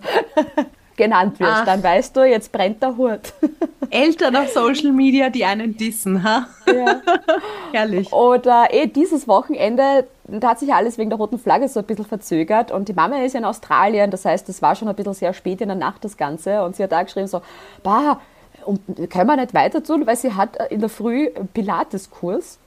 genannt 0.97 1.41
wirst, 1.41 1.53
Ach. 1.53 1.65
dann 1.65 1.83
weißt 1.83 2.17
du, 2.17 2.25
jetzt 2.25 2.53
brennt 2.53 2.83
der 2.83 2.97
Hut. 2.97 3.21
Eltern 3.91 4.37
auf 4.37 4.49
Social 4.51 4.93
Media, 4.93 5.31
die 5.31 5.45
einen 5.45 5.77
dissen, 5.77 6.23
ha? 6.23 6.47
Ja. 6.67 7.01
Herrlich. 7.73 8.13
Oder 8.13 8.69
eh 8.73 8.87
dieses 8.87 9.29
Wochenende, 9.29 10.07
da 10.27 10.51
hat 10.51 10.59
sich 10.59 10.73
alles 10.73 10.99
wegen 10.99 11.11
der 11.11 11.19
roten 11.19 11.39
Flagge 11.39 11.69
so 11.69 11.81
ein 11.81 11.87
bisschen 11.87 12.05
verzögert 12.05 12.71
und 12.71 12.89
die 12.89 12.93
Mama 12.93 13.19
ist 13.23 13.35
ja 13.35 13.41
in 13.41 13.45
Australien, 13.45 14.11
das 14.11 14.25
heißt, 14.25 14.49
es 14.49 14.63
war 14.63 14.75
schon 14.75 14.89
ein 14.89 14.95
bisschen 14.95 15.15
sehr 15.15 15.33
spät 15.35 15.61
in 15.61 15.69
der 15.69 15.77
Nacht 15.77 16.05
das 16.05 16.17
Ganze 16.17 16.63
und 16.63 16.77
sie 16.77 16.83
hat 16.83 16.93
da 16.93 17.03
geschrieben 17.03 17.27
so, 17.27 17.43
bah, 17.83 18.21
und 18.65 18.81
können 19.11 19.27
wir 19.27 19.37
nicht 19.37 19.55
weiter 19.55 19.83
tun, 19.83 20.07
weil 20.07 20.17
sie 20.17 20.33
hat 20.33 20.71
in 20.71 20.81
der 20.81 20.89
Früh 20.89 21.29
Pilates-Kurs. 21.53 22.59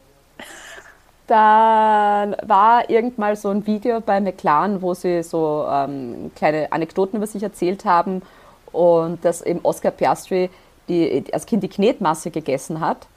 Dann 1.27 2.37
war 2.41 2.89
irgendwann 2.89 3.35
so 3.35 3.49
ein 3.49 3.67
Video 3.67 3.99
bei 3.99 4.21
McLaren, 4.21 4.81
wo 4.81 4.93
sie 4.93 5.23
so 5.23 5.67
ähm, 5.69 6.31
kleine 6.35 6.71
Anekdoten 6.71 7.17
über 7.17 7.27
sich 7.27 7.43
erzählt 7.43 7.83
haben 7.83 8.21
und 8.71 9.23
dass 9.25 9.41
eben 9.41 9.59
Oscar 9.63 9.91
Piastri 9.91 10.49
die, 10.87 11.25
als 11.33 11.45
Kind 11.45 11.63
die 11.63 11.67
Knetmasse 11.67 12.31
gegessen 12.31 12.79
hat. 12.79 13.07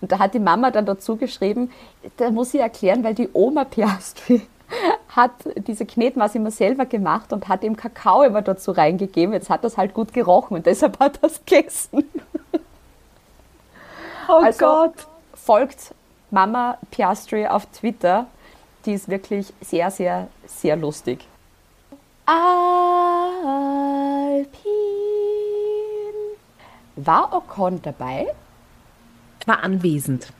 Und 0.00 0.12
da 0.12 0.20
hat 0.20 0.34
die 0.34 0.38
Mama 0.38 0.70
dann 0.70 0.86
dazu 0.86 1.16
geschrieben, 1.16 1.72
da 2.16 2.30
muss 2.30 2.52
sie 2.52 2.60
erklären, 2.60 3.02
weil 3.02 3.14
die 3.14 3.28
Oma 3.32 3.64
Piastri 3.64 4.42
hat 5.08 5.32
diese 5.56 5.84
Knetmasse 5.84 6.38
immer 6.38 6.52
selber 6.52 6.86
gemacht 6.86 7.32
und 7.32 7.48
hat 7.48 7.64
ihm 7.64 7.76
Kakao 7.76 8.22
immer 8.22 8.42
dazu 8.42 8.70
reingegeben. 8.70 9.32
Jetzt 9.32 9.50
hat 9.50 9.64
das 9.64 9.76
halt 9.76 9.94
gut 9.94 10.12
gerochen 10.12 10.56
und 10.56 10.66
deshalb 10.66 11.00
hat 11.00 11.18
es 11.22 11.44
gegessen. 11.44 12.08
Oh 14.28 14.42
also 14.44 14.92
folgt 15.34 15.94
Mama 16.30 16.78
Piastri 16.90 17.46
auf 17.46 17.66
Twitter. 17.66 18.26
Die 18.84 18.92
ist 18.92 19.08
wirklich 19.08 19.52
sehr, 19.60 19.90
sehr, 19.90 20.28
sehr 20.46 20.76
lustig. 20.76 21.26
Alpin. 22.26 22.68
War 26.96 27.32
Ocon 27.32 27.80
dabei? 27.82 28.26
War 29.46 29.62
anwesend. 29.62 30.32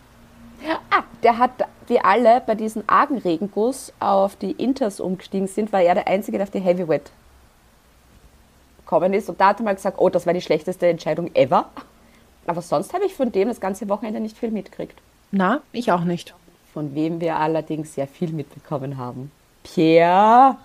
Ah, 0.91 1.05
der 1.23 1.39
hat, 1.39 1.53
wie 1.87 2.01
alle 2.01 2.43
bei 2.45 2.55
diesem 2.55 2.83
argen 2.87 3.19
Regenguss 3.19 3.93
auf 4.01 4.37
die 4.37 4.53
Inters 4.53 5.01
umgestiegen 5.01 5.47
sind, 5.47 5.73
war 5.73 5.81
er 5.81 5.95
der 5.95 6.09
Einzige, 6.09 6.39
der 6.39 6.45
auf 6.45 6.51
die 6.51 6.61
Heavyweight 6.61 7.11
gekommen 8.79 9.15
ist. 9.15 9.29
Und 9.29 9.41
da 9.41 9.49
hat 9.49 9.61
er 9.61 9.65
mal 9.65 9.75
gesagt, 9.75 9.99
oh, 9.99 10.09
das 10.09 10.27
war 10.27 10.35
die 10.35 10.41
schlechteste 10.41 10.89
Entscheidung 10.89 11.35
ever. 11.35 11.67
Aber 12.47 12.63
sonst 12.63 12.93
habe 12.95 13.05
ich 13.05 13.15
von 13.15 13.31
dem 13.31 13.49
das 13.49 13.61
ganze 13.61 13.89
Wochenende 13.89 14.21
nicht 14.21 14.37
viel 14.37 14.51
mitgekriegt. 14.51 15.01
Na, 15.31 15.61
ich 15.73 15.93
auch 15.93 16.05
nicht. 16.05 16.35
Von 16.73 16.95
wem 16.95 17.21
wir 17.21 17.37
allerdings 17.37 17.95
sehr 17.95 18.07
viel 18.07 18.33
mitbekommen 18.33 18.97
haben. 18.97 19.31
Pierre. 19.63 20.57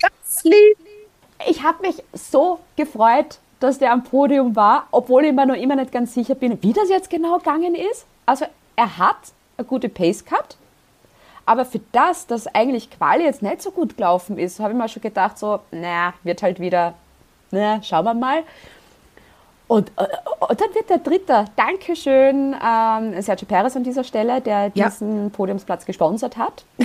Gasly. 0.00 0.76
Ich 1.46 1.62
habe 1.62 1.86
mich 1.86 2.02
so 2.12 2.60
gefreut, 2.76 3.38
dass 3.60 3.78
der 3.78 3.92
am 3.92 4.04
Podium 4.04 4.56
war, 4.56 4.86
obwohl 4.90 5.24
ich 5.24 5.32
mir 5.32 5.46
noch 5.46 5.54
immer 5.54 5.76
nicht 5.76 5.92
ganz 5.92 6.14
sicher 6.14 6.34
bin, 6.34 6.62
wie 6.62 6.72
das 6.72 6.88
jetzt 6.88 7.10
genau 7.10 7.38
gegangen 7.38 7.74
ist. 7.74 8.06
Also 8.26 8.46
er 8.76 8.98
hat 8.98 9.16
eine 9.56 9.66
gute 9.66 9.88
Pace 9.88 10.24
gehabt, 10.24 10.56
aber 11.46 11.64
für 11.64 11.80
das, 11.92 12.26
dass 12.26 12.46
eigentlich 12.46 12.90
Quali 12.90 13.24
jetzt 13.24 13.42
nicht 13.42 13.62
so 13.62 13.70
gut 13.70 13.96
gelaufen 13.96 14.38
ist, 14.38 14.60
habe 14.60 14.72
ich 14.72 14.78
mir 14.78 14.88
schon 14.88 15.02
gedacht, 15.02 15.38
so, 15.38 15.60
naja, 15.70 16.14
wird 16.22 16.42
halt 16.42 16.58
wieder, 16.58 16.94
naja, 17.50 17.82
schauen 17.82 18.04
wir 18.04 18.14
mal. 18.14 18.42
Und, 19.66 19.90
äh, 19.96 20.06
und 20.40 20.60
dann 20.60 20.74
wird 20.74 20.90
der 20.90 20.98
Dritte. 20.98 21.46
Dankeschön, 21.56 22.54
ähm, 22.62 23.22
Sergio 23.22 23.46
Perez 23.46 23.74
an 23.76 23.84
dieser 23.84 24.04
Stelle, 24.04 24.40
der 24.40 24.70
Ja. 24.74 24.88
diesen 24.88 25.30
Podiumsplatz 25.30 25.86
gesponsert 25.86 26.36
hat. 26.36 26.64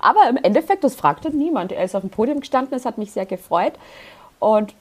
Aber 0.00 0.28
im 0.28 0.36
Endeffekt, 0.36 0.84
das 0.84 0.94
fragte 0.94 1.30
niemand. 1.30 1.72
Er 1.72 1.84
ist 1.84 1.94
auf 1.94 2.02
dem 2.02 2.10
Podium 2.10 2.40
gestanden, 2.40 2.74
es 2.76 2.84
hat 2.84 2.98
mich 2.98 3.12
sehr 3.12 3.26
gefreut. 3.26 3.74
Und 4.38 4.74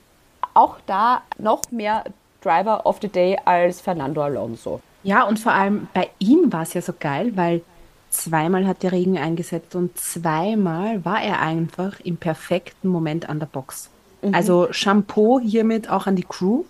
auch 0.53 0.75
da 0.85 1.21
noch 1.37 1.61
mehr 1.71 2.03
Driver 2.41 2.85
of 2.85 2.97
the 3.01 3.07
Day 3.07 3.37
als 3.45 3.81
Fernando 3.81 4.21
Alonso. 4.21 4.81
Ja, 5.03 5.23
und 5.23 5.39
vor 5.39 5.53
allem 5.53 5.87
bei 5.93 6.09
ihm 6.19 6.51
war 6.51 6.63
es 6.63 6.73
ja 6.73 6.81
so 6.81 6.93
geil, 6.99 7.31
weil 7.35 7.61
zweimal 8.09 8.67
hat 8.67 8.83
der 8.83 8.91
Regen 8.91 9.17
eingesetzt 9.17 9.75
und 9.75 9.97
zweimal 9.97 11.03
war 11.05 11.21
er 11.21 11.39
einfach 11.41 11.99
im 12.01 12.17
perfekten 12.17 12.87
Moment 12.87 13.29
an 13.29 13.39
der 13.39 13.47
Box. 13.47 13.89
Also 14.31 14.67
Shampoo 14.71 15.39
hiermit 15.39 15.89
auch 15.89 16.07
an 16.07 16.15
die 16.15 16.23
Crew, 16.27 16.63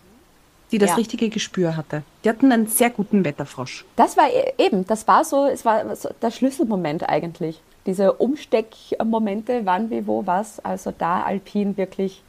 die 0.72 0.78
das 0.80 0.92
Ja. 0.92 0.96
richtige 0.98 1.30
Gespür 1.30 1.78
hatte. 1.78 2.04
Die 2.24 2.30
hatten 2.30 2.52
einen 2.52 2.68
sehr 2.68 2.90
guten 2.90 3.24
Wetterfrosch. 3.24 3.86
Das 3.96 4.18
war 4.18 4.26
e- 4.30 4.54
eben, 4.58 4.86
das 4.86 5.08
war 5.08 5.24
so, 5.24 5.46
es 5.46 5.64
war 5.66 5.96
so 5.96 6.10
der 6.22 6.32
Schlüsselmoment 6.32 7.08
eigentlich. 7.08 7.62
Diese 7.86 8.12
Umsteckmomente, 8.14 9.62
wann, 9.64 9.90
wie, 9.90 10.06
wo, 10.08 10.26
was. 10.26 10.60
Also 10.64 10.94
da 10.98 11.24
Alpin 11.24 11.78
wirklich 11.78 12.22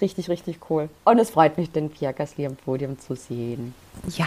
richtig, 0.00 0.28
richtig 0.28 0.58
cool. 0.70 0.88
Und 1.04 1.18
es 1.18 1.30
freut 1.30 1.56
mich, 1.58 1.70
den 1.72 1.90
Pierre 1.90 2.12
Gasly 2.14 2.46
am 2.46 2.56
Podium 2.56 2.98
zu 2.98 3.14
sehen. 3.16 3.74
Ja. 4.16 4.26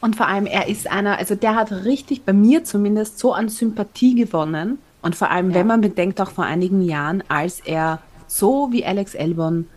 Und 0.00 0.16
vor 0.16 0.28
allem, 0.28 0.46
er 0.46 0.68
ist 0.68 0.90
einer, 0.90 1.18
also 1.18 1.34
der 1.34 1.54
hat 1.56 1.72
richtig, 1.72 2.24
bei 2.24 2.32
mir 2.32 2.62
zumindest, 2.64 3.18
so 3.18 3.32
an 3.32 3.48
Sympathie 3.48 4.14
gewonnen. 4.14 4.78
Und 5.02 5.16
vor 5.16 5.30
allem, 5.30 5.52
wenn 5.54 5.66
man 5.66 5.80
bedenkt, 5.80 6.20
auch 6.20 6.30
vor 6.30 6.44
einigen 6.44 6.82
Jahren, 6.82 7.22
als 7.28 7.60
er 7.60 8.00
so 8.34 8.72
wie 8.72 8.84
Alex 8.84 9.14
Albon 9.14 9.68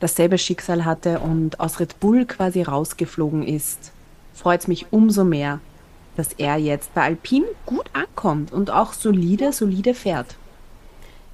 dasselbe 0.00 0.38
Schicksal 0.38 0.86
hatte 0.86 1.18
und 1.18 1.60
aus 1.60 1.78
Red 1.78 2.00
Bull 2.00 2.24
quasi 2.24 2.62
rausgeflogen 2.62 3.46
ist, 3.46 3.92
freut 4.32 4.60
es 4.60 4.68
mich 4.68 4.86
umso 4.92 5.24
mehr, 5.24 5.60
dass 6.16 6.32
er 6.32 6.56
jetzt 6.56 6.94
bei 6.94 7.02
Alpine 7.02 7.46
gut 7.66 7.90
ankommt 7.92 8.50
und 8.50 8.70
auch 8.70 8.94
solide, 8.94 9.52
solide 9.52 9.92
fährt. 9.92 10.36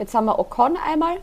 Jetzt 0.00 0.14
haben 0.14 0.24
wir 0.24 0.38
Ocon 0.38 0.76
einmal 0.76 1.18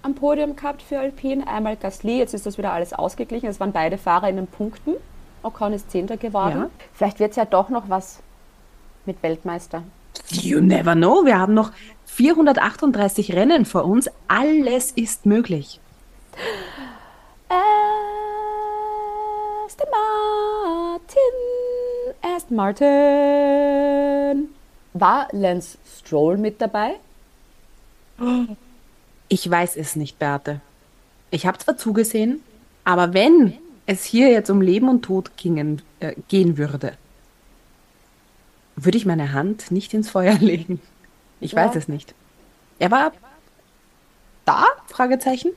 am 0.00 0.14
Podium 0.14 0.56
gehabt 0.56 0.80
für 0.80 0.98
Alpine, 0.98 1.46
einmal 1.46 1.76
Gasly. 1.76 2.18
Jetzt 2.18 2.32
ist 2.32 2.46
das 2.46 2.56
wieder 2.56 2.72
alles 2.72 2.94
ausgeglichen. 2.94 3.50
Es 3.50 3.60
waren 3.60 3.72
beide 3.72 3.98
Fahrer 3.98 4.30
in 4.30 4.36
den 4.36 4.46
Punkten. 4.46 4.94
Ocon 5.42 5.74
ist 5.74 5.90
Zehnter 5.90 6.16
geworden. 6.16 6.58
Ja. 6.58 6.70
Vielleicht 6.94 7.20
wird 7.20 7.32
es 7.32 7.36
ja 7.36 7.44
doch 7.44 7.68
noch 7.68 7.90
was 7.90 8.20
mit 9.04 9.22
Weltmeister. 9.22 9.82
You 10.30 10.60
never 10.60 10.94
know. 10.94 11.24
Wir 11.26 11.38
haben 11.38 11.52
noch 11.52 11.72
438 12.16 13.34
Rennen 13.34 13.66
vor 13.66 13.84
uns. 13.84 14.08
Alles 14.26 14.90
ist 14.92 15.26
möglich. 15.26 15.80
Aston 19.66 19.86
Martin, 19.90 21.18
Aston 22.22 22.56
Martin. 22.56 24.48
War 24.94 25.28
Lance 25.32 25.76
Stroll 25.98 26.38
mit 26.38 26.58
dabei? 26.62 26.94
Ich 29.28 29.50
weiß 29.50 29.76
es 29.76 29.94
nicht, 29.94 30.18
Beate. 30.18 30.62
Ich 31.30 31.46
habe 31.46 31.58
zwar 31.58 31.76
zugesehen, 31.76 32.40
aber 32.84 33.12
wenn 33.12 33.52
es 33.84 34.04
hier 34.04 34.30
jetzt 34.30 34.48
um 34.48 34.62
Leben 34.62 34.88
und 34.88 35.02
Tod 35.02 35.36
gingen, 35.36 35.82
äh, 36.00 36.14
gehen 36.28 36.56
würde, 36.56 36.94
würde 38.74 38.96
ich 38.96 39.04
meine 39.04 39.34
Hand 39.34 39.70
nicht 39.70 39.92
ins 39.92 40.08
Feuer 40.08 40.34
legen. 40.40 40.80
Ich 41.40 41.52
Ja. 41.52 41.64
weiß 41.66 41.76
es 41.76 41.88
nicht. 41.88 42.14
Er 42.78 42.90
war 42.90 43.12
da? 44.44 44.64
Fragezeichen? 44.86 45.52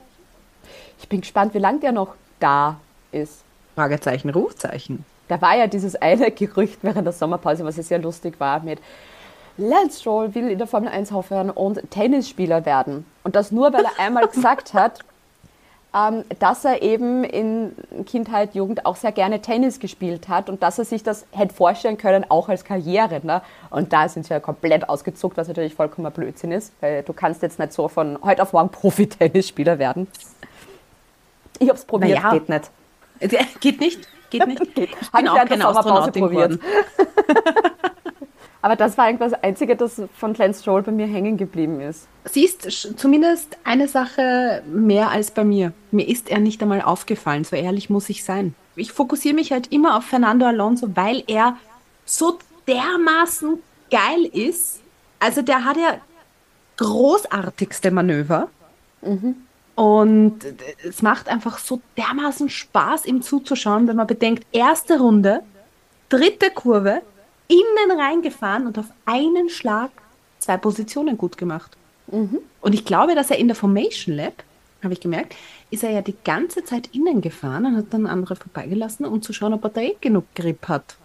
Ich 0.98 1.08
bin 1.08 1.20
gespannt, 1.20 1.54
wie 1.54 1.58
lange 1.58 1.80
der 1.80 1.92
noch 1.92 2.14
da 2.38 2.78
ist. 3.12 3.42
Fragezeichen, 3.74 4.30
Rufzeichen. 4.30 5.04
Da 5.28 5.40
war 5.40 5.56
ja 5.56 5.66
dieses 5.66 5.96
eine 5.96 6.30
Gerücht 6.30 6.78
während 6.82 7.06
der 7.06 7.12
Sommerpause, 7.12 7.64
was 7.64 7.76
ja 7.76 7.82
sehr 7.82 7.98
lustig 7.98 8.38
war, 8.40 8.60
mit 8.60 8.80
Lance 9.56 10.00
Stroll 10.00 10.34
will 10.34 10.48
in 10.50 10.58
der 10.58 10.66
Formel 10.66 10.88
1 10.88 11.12
aufhören 11.12 11.50
und 11.50 11.80
Tennisspieler 11.90 12.64
werden. 12.64 13.04
Und 13.24 13.36
das 13.36 13.52
nur, 13.52 13.72
weil 13.72 13.84
er 13.84 13.98
einmal 13.98 14.26
gesagt 14.32 14.74
hat, 14.74 15.00
dass 16.38 16.64
er 16.64 16.82
eben 16.82 17.24
in 17.24 17.74
Kindheit, 18.06 18.54
Jugend 18.54 18.86
auch 18.86 18.94
sehr 18.96 19.10
gerne 19.10 19.42
Tennis 19.42 19.80
gespielt 19.80 20.28
hat 20.28 20.48
und 20.48 20.62
dass 20.62 20.78
er 20.78 20.84
sich 20.84 21.02
das 21.02 21.26
hätte 21.32 21.52
vorstellen 21.52 21.98
können, 21.98 22.24
auch 22.28 22.48
als 22.48 22.64
Karriere. 22.64 23.20
Ne? 23.24 23.42
Und 23.70 23.92
da 23.92 24.08
sind 24.08 24.24
sie 24.26 24.32
ja 24.32 24.38
komplett 24.40 24.88
ausgezuckt, 24.88 25.36
was 25.36 25.48
natürlich 25.48 25.74
vollkommen 25.74 26.12
Blödsinn 26.12 26.52
ist, 26.52 26.72
weil 26.80 27.02
du 27.02 27.12
kannst 27.12 27.42
jetzt 27.42 27.58
nicht 27.58 27.72
so 27.72 27.88
von 27.88 28.18
heute 28.22 28.42
auf 28.42 28.52
morgen 28.52 28.68
Profi-Tennisspieler 28.72 29.78
werden. 29.78 30.06
Ich 31.58 31.68
habe 31.68 31.78
es 31.78 31.84
probiert, 31.84 32.22
Naja. 32.22 32.30
geht 32.32 32.48
nicht. 32.48 32.70
Äh, 33.20 33.44
Geht 33.60 33.80
nicht? 33.80 34.08
Geht 34.30 34.46
nicht? 34.46 34.60
Geht. 34.74 34.90
Ich 35.00 35.12
Hab 35.12 35.12
bin 35.12 35.24
ich 35.24 35.30
auch 35.30 35.44
keine 35.44 35.68
Astronautin 35.68 36.22
probiert. 36.22 36.58
Aber 38.62 38.76
das 38.76 38.98
war 38.98 39.06
eigentlich 39.06 39.30
das 39.30 39.42
Einzige, 39.42 39.74
das 39.74 40.02
von 40.16 40.34
Lance 40.34 40.60
Stroll 40.60 40.82
bei 40.82 40.92
mir 40.92 41.06
hängen 41.06 41.36
geblieben 41.36 41.80
ist. 41.80 42.06
Siehst 42.24 42.98
zumindest 42.98 43.56
eine 43.64 43.88
Sache 43.88 44.62
mehr 44.66 45.10
als 45.10 45.30
bei 45.30 45.44
mir. 45.44 45.72
Mir 45.90 46.06
ist 46.06 46.30
er 46.30 46.38
nicht 46.40 46.62
einmal 46.62 46.82
aufgefallen, 46.82 47.44
so 47.44 47.56
ehrlich 47.56 47.88
muss 47.88 48.10
ich 48.10 48.22
sein. 48.22 48.54
Ich 48.76 48.92
fokussiere 48.92 49.34
mich 49.34 49.52
halt 49.52 49.72
immer 49.72 49.96
auf 49.96 50.04
Fernando 50.04 50.46
Alonso, 50.46 50.94
weil 50.94 51.24
er 51.26 51.56
so 52.04 52.38
dermaßen 52.68 53.58
geil 53.90 54.26
ist. 54.32 54.80
Also 55.18 55.42
der 55.42 55.64
hat 55.64 55.76
ja 55.76 55.98
großartigste 56.76 57.90
Manöver. 57.90 58.48
Und 59.74 60.40
es 60.86 61.00
macht 61.00 61.28
einfach 61.28 61.58
so 61.58 61.80
dermaßen 61.96 62.50
Spaß, 62.50 63.06
ihm 63.06 63.22
zuzuschauen, 63.22 63.88
wenn 63.88 63.96
man 63.96 64.06
bedenkt, 64.06 64.46
erste 64.52 64.98
Runde, 64.98 65.40
dritte 66.10 66.50
Kurve, 66.50 67.00
innen 67.50 67.98
reingefahren 68.00 68.66
und 68.66 68.78
auf 68.78 68.86
einen 69.04 69.48
Schlag 69.50 69.90
zwei 70.38 70.56
Positionen 70.56 71.18
gut 71.18 71.36
gemacht. 71.36 71.76
Und 72.60 72.74
ich 72.74 72.84
glaube, 72.84 73.14
dass 73.14 73.30
er 73.30 73.38
in 73.38 73.46
der 73.48 73.56
Formation 73.56 74.16
Lab 74.16 74.42
habe 74.82 74.94
ich 74.94 75.00
gemerkt, 75.00 75.36
ist 75.70 75.84
er 75.84 75.90
ja 75.90 76.00
die 76.02 76.16
ganze 76.24 76.64
Zeit 76.64 76.88
innen 76.94 77.20
gefahren 77.20 77.66
und 77.66 77.76
hat 77.76 77.84
dann 77.90 78.06
andere 78.06 78.34
vorbeigelassen, 78.34 79.04
um 79.04 79.20
zu 79.22 79.32
schauen, 79.32 79.52
ob 79.52 79.64
er 79.64 79.70
da 79.70 79.80
eh 79.82 79.96
genug 80.00 80.24
Grip 80.34 80.66
hat. 80.68 80.96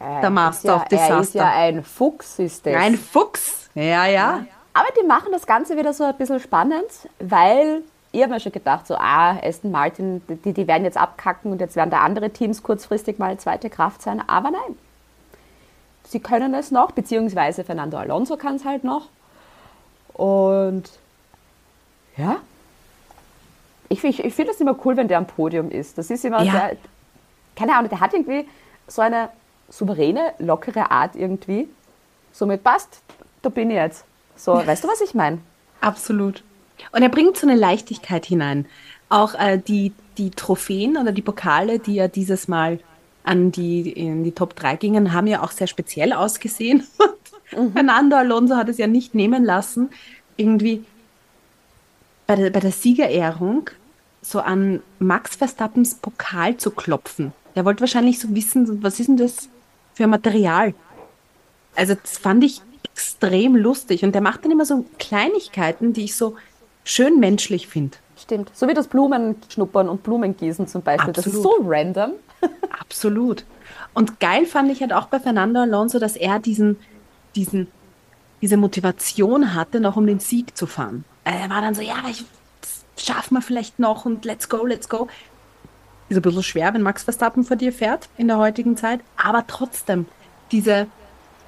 Er 0.00 0.20
Der 0.20 0.30
Master 0.30 0.68
ja, 0.68 0.76
of 0.76 0.82
Er 0.90 0.98
ist 0.98 1.08
Disaster. 1.08 1.38
ja 1.38 1.50
ein 1.50 1.84
Fuchs, 1.84 2.38
ist 2.38 2.66
das. 2.66 2.74
Ein 2.74 2.96
Fuchs. 2.96 3.70
Ja, 3.74 4.06
ja. 4.06 4.44
Aber 4.74 4.88
die 5.00 5.06
machen 5.06 5.28
das 5.32 5.46
Ganze 5.46 5.76
wieder 5.76 5.92
so 5.92 6.04
ein 6.04 6.16
bisschen 6.16 6.40
spannend, 6.40 6.84
weil 7.20 7.82
ich 8.12 8.22
habe 8.22 8.32
mir 8.34 8.40
schon 8.40 8.52
gedacht, 8.52 8.86
so, 8.86 8.94
ah, 8.96 9.36
Aston 9.42 9.70
Martin, 9.70 10.22
die, 10.44 10.52
die 10.52 10.66
werden 10.66 10.84
jetzt 10.84 10.96
abkacken 10.96 11.52
und 11.52 11.60
jetzt 11.60 11.76
werden 11.76 11.90
da 11.90 12.00
andere 12.00 12.30
Teams 12.30 12.62
kurzfristig 12.62 13.18
mal 13.18 13.38
zweite 13.38 13.70
Kraft 13.70 14.02
sein. 14.02 14.22
Aber 14.26 14.50
nein, 14.50 14.76
sie 16.08 16.20
können 16.20 16.54
es 16.54 16.70
noch, 16.70 16.92
beziehungsweise 16.92 17.64
Fernando 17.64 17.96
Alonso 17.98 18.36
kann 18.36 18.56
es 18.56 18.64
halt 18.64 18.84
noch. 18.84 19.08
Und 20.14 20.84
ja, 22.16 22.36
ich, 23.88 24.02
ich, 24.04 24.24
ich 24.24 24.34
finde 24.34 24.52
das 24.52 24.60
immer 24.60 24.76
cool, 24.84 24.96
wenn 24.96 25.08
der 25.08 25.18
am 25.18 25.26
Podium 25.26 25.70
ist. 25.70 25.96
Das 25.98 26.10
ist 26.10 26.24
immer, 26.24 26.42
Ja. 26.42 26.52
der, 26.52 26.76
keine 27.56 27.76
Ahnung, 27.76 27.88
der 27.88 28.00
hat 28.00 28.12
irgendwie 28.12 28.46
so 28.86 29.02
eine 29.02 29.30
souveräne, 29.68 30.32
lockere 30.38 30.90
Art 30.90 31.14
irgendwie. 31.14 31.68
Somit 32.32 32.62
passt, 32.64 33.00
da 33.42 33.48
bin 33.48 33.70
ich 33.70 33.76
jetzt. 33.76 34.04
So, 34.36 34.54
weißt 34.54 34.84
du, 34.84 34.88
was 34.88 35.00
ich 35.00 35.14
meine? 35.14 35.38
Absolut. 35.80 36.42
Und 36.92 37.02
er 37.02 37.08
bringt 37.08 37.36
so 37.36 37.46
eine 37.46 37.56
Leichtigkeit 37.58 38.26
hinein. 38.26 38.66
Auch 39.08 39.34
äh, 39.34 39.58
die, 39.58 39.92
die 40.16 40.30
Trophäen 40.30 40.96
oder 40.96 41.12
die 41.12 41.22
Pokale, 41.22 41.78
die 41.78 41.94
ja 41.94 42.08
dieses 42.08 42.46
Mal 42.46 42.78
an 43.28 43.52
die, 43.52 43.90
in 43.92 44.24
die 44.24 44.32
Top 44.32 44.56
3 44.56 44.76
gingen, 44.76 45.12
haben 45.12 45.26
ja 45.26 45.42
auch 45.42 45.50
sehr 45.50 45.66
speziell 45.66 46.12
ausgesehen. 46.12 46.84
Und 47.56 47.72
Fernando 47.72 48.16
Alonso 48.16 48.56
hat 48.56 48.68
es 48.68 48.78
ja 48.78 48.86
nicht 48.86 49.14
nehmen 49.14 49.44
lassen, 49.44 49.90
irgendwie 50.36 50.84
bei 52.26 52.36
der, 52.36 52.50
bei 52.50 52.60
der 52.60 52.72
Siegerehrung 52.72 53.70
so 54.22 54.40
an 54.40 54.82
Max 54.98 55.36
Verstappens 55.36 55.94
Pokal 55.94 56.56
zu 56.56 56.70
klopfen. 56.70 57.32
Er 57.54 57.64
wollte 57.64 57.80
wahrscheinlich 57.80 58.18
so 58.18 58.34
wissen, 58.34 58.82
was 58.82 59.00
ist 59.00 59.08
denn 59.08 59.16
das 59.16 59.48
für 59.94 60.06
Material? 60.06 60.74
Also 61.74 61.94
das 61.94 62.18
fand 62.18 62.44
ich 62.44 62.62
extrem 62.84 63.56
lustig. 63.56 64.04
Und 64.04 64.14
der 64.14 64.22
macht 64.22 64.44
dann 64.44 64.50
immer 64.50 64.64
so 64.64 64.84
Kleinigkeiten, 64.98 65.92
die 65.92 66.04
ich 66.04 66.16
so 66.16 66.36
schön 66.84 67.20
menschlich 67.20 67.68
finde. 67.68 67.96
Stimmt. 68.16 68.50
So 68.54 68.68
wie 68.68 68.74
das 68.74 68.88
Blumenschnuppern 68.88 69.88
und 69.88 70.02
Blumengießen 70.02 70.66
zum 70.66 70.82
Beispiel. 70.82 71.12
Das 71.12 71.26
ist 71.26 71.34
so 71.34 71.52
Absolut. 71.52 71.72
random. 71.72 72.12
Absolut. 72.80 73.44
Und 73.94 74.20
geil 74.20 74.46
fand 74.46 74.70
ich 74.70 74.80
halt 74.80 74.92
auch 74.92 75.06
bei 75.06 75.20
Fernando 75.20 75.60
Alonso, 75.60 75.98
dass 75.98 76.16
er 76.16 76.38
diesen, 76.38 76.78
diesen, 77.34 77.68
diese 78.40 78.56
Motivation 78.56 79.54
hatte, 79.54 79.80
noch 79.80 79.96
um 79.96 80.06
den 80.06 80.20
Sieg 80.20 80.56
zu 80.56 80.66
fahren. 80.66 81.04
Er 81.24 81.50
war 81.50 81.60
dann 81.60 81.74
so, 81.74 81.82
ja, 81.82 81.96
ich 82.10 82.24
schaffen 82.96 83.34
wir 83.36 83.42
vielleicht 83.42 83.78
noch 83.78 84.04
und 84.04 84.24
let's 84.24 84.48
go, 84.48 84.64
let's 84.66 84.88
go. 84.88 85.08
Ist 86.08 86.16
ein 86.16 86.22
bisschen 86.22 86.42
schwer, 86.42 86.72
wenn 86.74 86.82
Max 86.82 87.02
Verstappen 87.04 87.44
vor 87.44 87.56
dir 87.56 87.72
fährt 87.72 88.08
in 88.16 88.28
der 88.28 88.38
heutigen 88.38 88.76
Zeit, 88.76 89.00
aber 89.16 89.46
trotzdem, 89.46 90.06
diese, 90.52 90.86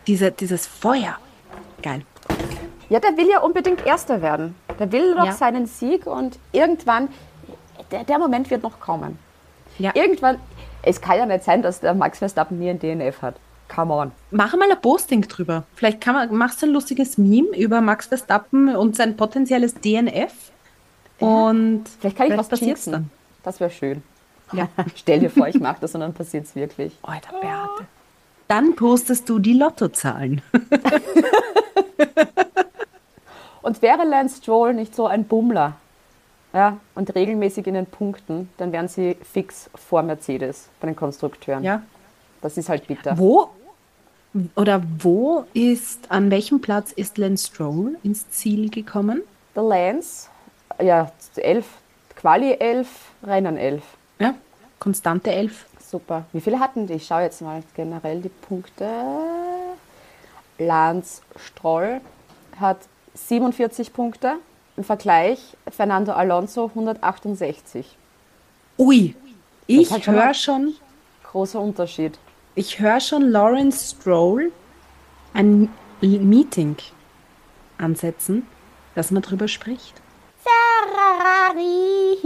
diese, 0.07 0.31
dieses 0.31 0.67
Feuer. 0.67 1.17
Geil. 1.83 2.03
Ja, 2.91 3.01
der 3.01 3.17
will 3.17 3.29
ja 3.31 3.41
unbedingt 3.41 3.87
Erster 3.87 4.21
werden. 4.21 4.55
Der 4.79 4.93
will 4.93 5.15
noch 5.15 5.27
Ja. 5.27 5.33
seinen 5.33 5.67
Sieg 5.67 6.07
und 6.07 6.39
irgendwann, 6.53 7.09
der, 7.91 8.05
der 8.05 8.19
Moment 8.19 8.51
wird 8.51 8.63
noch 8.63 8.81
kommen. 8.81 9.19
Ja. 9.79 9.93
Irgendwann, 9.95 10.39
es 10.83 11.01
kann 11.01 11.19
ja 11.19 11.27
nicht 11.27 11.45
sein, 11.45 11.63
dass 11.63 11.81
der 11.81 11.95
Max 11.95 12.19
Verstappen 12.19 12.59
nie 12.59 12.71
ein 12.71 12.79
DNF 12.79 13.23
hat. 13.23 13.37
Come 13.75 13.95
on. 13.95 14.13
Mach 14.31 14.55
mal 14.57 14.71
ein 14.71 14.81
Posting 14.81 15.23
drüber. 15.23 15.65
Vielleicht 15.77 16.01
kann 16.01 16.15
man, 16.15 16.35
machst 16.35 16.61
du 16.61 16.67
ein 16.67 16.73
lustiges 16.73 17.19
Meme 17.19 17.57
über 17.57 17.81
Max 17.81 18.07
Verstappen 18.07 18.75
und 18.75 18.97
sein 18.97 19.17
potenzielles 19.17 19.75
DNF. 19.75 20.33
Und 21.21 21.85
Vielleicht 22.01 22.17
kann 22.17 22.31
ich 22.31 22.37
was 22.37 22.49
passiert's 22.49 22.87
jinxen. 22.87 23.11
Das 23.43 23.61
wäre 23.61 23.71
schön. 23.71 24.03
Ja. 24.53 24.69
Stell 24.97 25.21
dir 25.21 25.31
vor, 25.31 25.47
ich 25.47 25.61
mache 25.61 25.77
das 25.81 25.95
und 25.95 26.01
dann 26.01 26.15
passiert 26.15 26.47
es 26.47 26.57
wirklich. 26.57 26.93
Alter, 27.03 27.33
Beate. 27.41 27.87
Dann 28.49 28.75
postest 28.75 29.29
du 29.29 29.39
die 29.39 29.53
Lottozahlen. 29.53 30.43
Und 33.63 33.83
wäre 33.83 34.05
Lance 34.05 34.39
Stroll 34.39 34.75
nicht 34.75 34.95
so 34.97 35.07
ein 35.07 35.25
Bummler 35.25 35.77
ja, 36.53 36.79
und 36.95 37.15
regelmäßig 37.15 37.67
in 37.67 37.75
den 37.75 37.87
Punkten, 37.87 38.51
dann 38.57 38.73
wären 38.73 38.89
sie 38.89 39.17
fix 39.23 39.71
vor 39.75 40.03
Mercedes 40.03 40.69
bei 40.81 40.87
den 40.87 40.97
Konstrukteuren. 40.97 41.63
Ja. 41.63 41.83
Das 42.41 42.57
ist 42.57 42.69
halt 42.69 42.87
bitter. 42.87 43.17
Wo 43.19 43.51
oder 44.55 44.83
wo 44.99 45.45
ist, 45.55 46.11
an 46.11 46.31
welchem 46.31 46.61
Platz 46.61 46.93
ist 46.93 47.19
Lance 47.19 47.49
Stroll 47.49 47.97
ins 48.03 48.31
Ziel 48.31 48.71
gekommen? 48.71 49.23
Der 49.57 49.65
Lance, 49.65 50.29
ja, 50.81 51.11
11, 51.37 51.67
Quali 52.15 52.53
11, 52.53 52.89
Rennen 53.25 53.57
11. 53.57 53.83
Ja, 54.21 54.35
konstante 54.79 55.33
11. 55.33 55.67
Super. 55.81 56.25
Wie 56.33 56.41
viele 56.41 56.61
hatten 56.61 56.87
die? 56.87 56.95
Ich 56.95 57.07
schaue 57.07 57.23
jetzt 57.23 57.43
mal 57.43 57.63
generell 57.75 58.21
die 58.21 58.29
Punkte. 58.29 58.89
Lance 60.59 61.23
Stroll 61.37 62.01
hat 62.61 62.79
47 63.15 63.93
Punkte. 63.93 64.37
Im 64.77 64.85
Vergleich 64.85 65.57
Fernando 65.71 66.13
Alonso 66.13 66.67
168. 66.67 67.97
Ui, 68.79 69.15
ich 69.67 69.91
halt 69.91 70.07
höre 70.07 70.35
schon, 70.35 70.75
Großer 71.25 71.61
Unterschied. 71.61 72.19
ich 72.55 72.81
höre 72.81 73.01
schon 73.01 73.31
Lawrence 73.31 73.95
Stroll 73.95 74.53
ein 75.35 75.69
Meeting 76.01 76.77
ansetzen, 77.79 78.47
dass 78.95 79.11
man 79.11 79.23
drüber 79.23 79.49
spricht. 79.49 80.01
Ferrari. 80.43 82.17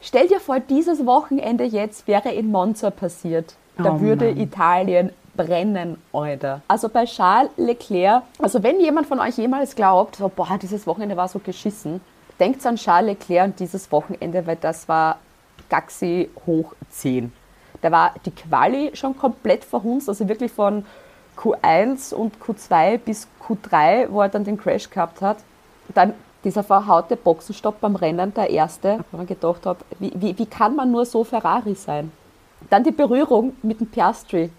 Stell 0.00 0.28
dir 0.28 0.40
vor, 0.40 0.60
dieses 0.60 1.06
Wochenende 1.06 1.64
jetzt 1.64 2.06
wäre 2.08 2.30
in 2.32 2.50
Monza 2.50 2.90
passiert. 2.90 3.54
Da 3.78 3.94
Oh 3.94 4.00
würde 4.00 4.26
Mann. 4.26 4.36
Italien 4.40 5.10
brennen, 5.36 5.98
Alter. 6.12 6.62
Also 6.68 6.88
bei 6.88 7.04
Charles 7.04 7.50
Leclerc, 7.56 8.22
also 8.38 8.62
wenn 8.62 8.80
jemand 8.80 9.06
von 9.06 9.20
euch 9.20 9.36
jemals 9.38 9.74
glaubt, 9.74 10.16
so, 10.16 10.28
boah, 10.28 10.58
dieses 10.60 10.86
Wochenende 10.86 11.16
war 11.16 11.28
so 11.28 11.38
geschissen, 11.38 12.00
denkt 12.38 12.64
an 12.66 12.76
Charles 12.76 13.18
Leclerc 13.18 13.46
und 13.46 13.60
dieses 13.60 13.90
Wochenende, 13.90 14.46
weil 14.46 14.56
das 14.56 14.88
war 14.88 15.18
Gaxi 15.68 16.30
hoch 16.46 16.74
10. 16.90 17.32
Da 17.80 17.90
war 17.90 18.14
die 18.24 18.30
Quali 18.30 18.90
schon 18.94 19.16
komplett 19.16 19.64
verhunzt, 19.64 20.08
also 20.08 20.28
wirklich 20.28 20.52
von 20.52 20.84
Q1 21.36 22.14
und 22.14 22.36
Q2 22.38 22.98
bis 22.98 23.26
Q3, 23.46 24.08
wo 24.10 24.20
er 24.20 24.28
dann 24.28 24.44
den 24.44 24.58
Crash 24.58 24.88
gehabt 24.90 25.20
hat. 25.20 25.38
Dann 25.94 26.14
dieser 26.44 26.62
verhaute 26.62 27.16
Boxenstopp 27.16 27.80
beim 27.80 27.96
Rennen, 27.96 28.34
der 28.34 28.50
erste, 28.50 29.04
wo 29.10 29.16
man 29.16 29.26
gedacht 29.26 29.64
habe, 29.64 29.80
wie, 29.98 30.12
wie, 30.14 30.38
wie 30.38 30.46
kann 30.46 30.76
man 30.76 30.90
nur 30.90 31.06
so 31.06 31.24
Ferrari 31.24 31.74
sein? 31.74 32.12
Dann 32.70 32.84
die 32.84 32.90
Berührung 32.90 33.56
mit 33.62 33.80
dem 33.80 33.88
Piastri, 33.88 34.50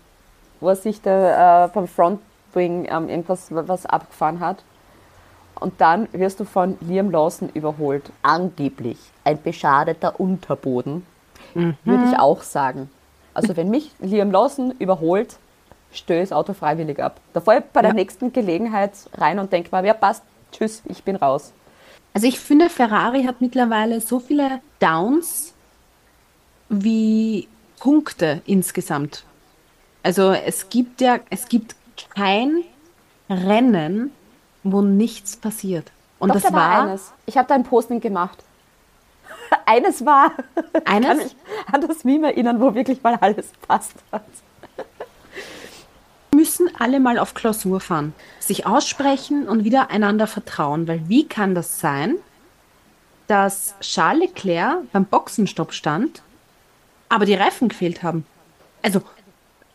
wo 0.63 0.73
sich 0.73 1.02
da, 1.02 1.65
äh, 1.65 1.69
vom 1.69 1.88
Frontwing 1.88 2.88
ähm, 2.89 3.10
irgendwas 3.10 3.47
was 3.49 3.86
abgefahren 3.86 4.39
hat. 4.39 4.63
Und 5.60 5.80
dann 5.80 6.08
wirst 6.13 6.39
du 6.39 6.45
von 6.45 6.78
Liam 6.82 7.12
Lawson 7.12 7.49
überholt. 7.54 8.12
Angeblich 8.21 8.97
ein 9.23 9.41
beschadeter 9.41 10.19
Unterboden, 10.19 11.06
würde 11.86 12.06
ich 12.06 12.17
auch 12.19 12.41
sagen. 12.41 12.89
Also 13.34 13.56
wenn 13.56 13.69
mich 13.69 13.91
Liam 13.99 14.32
Lawson 14.32 14.71
überholt, 14.80 15.38
stöße 15.91 16.30
das 16.30 16.32
Auto 16.32 16.54
freiwillig 16.54 16.99
ab. 17.02 17.19
Da 17.34 17.39
fahre 17.41 17.60
ich 17.60 17.65
bei 17.65 17.82
der 17.82 17.91
Ja. 17.91 17.95
nächsten 17.95 18.34
Gelegenheit 18.34 18.91
rein 19.17 19.39
und 19.39 19.52
denke 19.54 19.69
mal, 19.71 19.84
wer 19.84 19.93
passt, 19.93 20.23
tschüss, 20.52 20.82
ich 20.86 21.04
bin 21.04 21.15
raus. 21.15 21.54
Also 22.13 22.28
ich 22.28 22.39
finde, 22.39 22.69
Ferrari 22.69 23.23
hat 23.23 23.41
mittlerweile 23.41 24.02
so 24.02 24.19
viele 24.19 24.60
Downs 24.80 25.54
wie 26.69 27.47
Punkte 27.80 28.41
insgesamt. 28.45 29.23
Also 30.04 30.32
es 30.32 30.70
gibt 30.70 31.02
ja, 31.02 31.20
es 31.30 31.48
gibt 31.48 31.76
kein 32.13 32.63
Rennen, 33.30 34.12
wo 34.63 34.82
nichts 34.82 35.38
passiert. 35.38 35.92
Und 36.20 36.30
Doch, 36.30 36.36
das 36.36 36.44
da 36.44 36.54
war, 36.54 36.70
war 36.70 36.88
eines. 36.89 37.13
Ich 37.26 37.38
habe 37.38 37.48
da 37.48 37.56
ein 37.56 37.63
Posting 37.63 38.02
gemacht. 38.02 38.44
eines 39.66 40.06
war. 40.06 40.32
Kann 40.86 41.06
eines. 41.06 41.24
mich 41.24 41.36
an 41.72 41.82
das 41.82 42.04
Meme 42.04 42.28
erinnern, 42.28 42.60
wo 42.60 42.76
wirklich 42.76 43.02
mal 43.02 43.16
alles 43.16 43.52
passt 43.68 43.96
hat. 44.12 44.24
müssen 46.34 46.70
alle 46.78 47.00
mal 47.00 47.20
auf 47.20 47.34
Klausur 47.34 47.80
fahren, 47.80 48.13
sich 48.39 48.66
aussprechen 48.66 49.48
und 49.48 49.63
wieder 49.63 49.92
einander 49.92 50.28
vertrauen, 50.28 50.88
weil 50.88 51.08
wie 51.08 51.28
kann 51.28 51.56
das 51.56 51.80
sein, 51.80 52.16
dass 53.28 53.76
Charles 53.80 54.30
Leclerc 54.30 54.92
beim 54.92 55.06
Boxenstopp 55.06 55.74
stand, 55.74 56.22
aber 57.08 57.26
die 57.26 57.36
Reifen 57.36 57.70
gefehlt 57.70 58.04
haben? 58.04 58.26
Also 58.82 59.02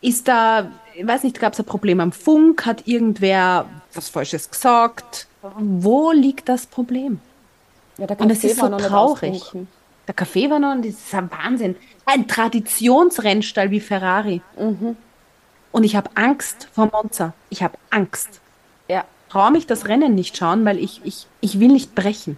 ist 0.01 0.27
da, 0.27 0.71
ich 0.95 1.05
weiß 1.05 1.23
nicht, 1.23 1.39
gab 1.39 1.53
es 1.53 1.59
ein 1.59 1.65
Problem 1.65 1.99
am 1.99 2.11
Funk, 2.11 2.65
hat 2.65 2.87
irgendwer 2.87 3.65
was 3.93 4.09
Falsches 4.09 4.49
gesagt? 4.49 5.27
Wo 5.57 6.11
liegt 6.11 6.49
das 6.49 6.65
Problem? 6.65 7.19
Ja, 7.97 8.07
der 8.07 8.19
Und 8.19 8.29
es 8.29 8.41
Kaffee 8.41 8.51
ist 8.51 8.59
so 8.59 8.69
traurig. 8.77 9.43
Der 10.07 10.13
Kaffee 10.13 10.49
war 10.49 10.59
noch, 10.59 10.75
das 10.77 10.87
ist 10.87 11.13
ein 11.13 11.29
Wahnsinn. 11.31 11.75
Ein 12.05 12.27
Traditionsrennstall 12.27 13.69
wie 13.71 13.79
Ferrari. 13.79 14.41
Und 15.71 15.83
ich 15.83 15.95
habe 15.95 16.09
Angst 16.15 16.67
vor 16.73 16.89
Monza. 16.91 17.33
Ich 17.49 17.61
habe 17.61 17.77
Angst. 17.89 18.41
Ja. 18.87 19.05
Traue 19.29 19.51
mich 19.51 19.67
das 19.67 19.87
Rennen 19.87 20.15
nicht 20.15 20.35
schauen, 20.35 20.65
weil 20.65 20.79
ich, 20.79 21.01
ich, 21.03 21.27
ich 21.41 21.59
will 21.59 21.67
nicht 21.67 21.93
brechen. 21.93 22.37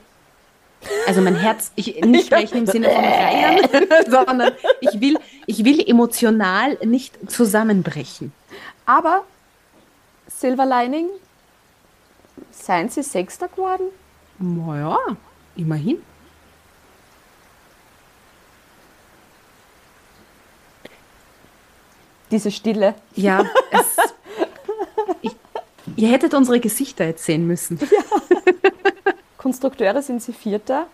Also 1.08 1.22
mein 1.22 1.36
Herz, 1.36 1.72
ich 1.76 2.02
nicht 2.04 2.30
brechen 2.32 2.60
im 2.60 2.66
Sinne 2.66 2.90
von 2.90 3.04
feiern, 3.04 3.60
sondern 4.10 4.52
ich 4.80 5.00
will, 5.00 5.18
ich 5.46 5.64
will 5.64 5.80
emotional 5.88 6.78
nicht 6.84 7.32
zusammenbrechen. 7.32 8.34
Aber 8.86 9.24
Silver 10.28 10.66
Lining, 10.66 11.08
seien 12.52 12.90
sie 12.90 13.04
Sechster 13.04 13.48
geworden? 13.48 13.90
Naja, 14.40 14.98
immerhin. 15.56 16.02
Diese 22.32 22.50
Stille. 22.50 22.96
Ja, 23.14 23.46
es, 23.72 23.98
ich, 25.22 25.32
ihr 25.98 26.10
hättet 26.10 26.34
unsere 26.34 26.62
Gesichter 26.62 27.06
jetzt 27.06 27.26
sehen 27.26 27.46
müssen. 27.46 27.78
Konstrukteure 29.42 30.04
sind 30.04 30.22
sie 30.22 30.34
Vierter. 30.34 30.86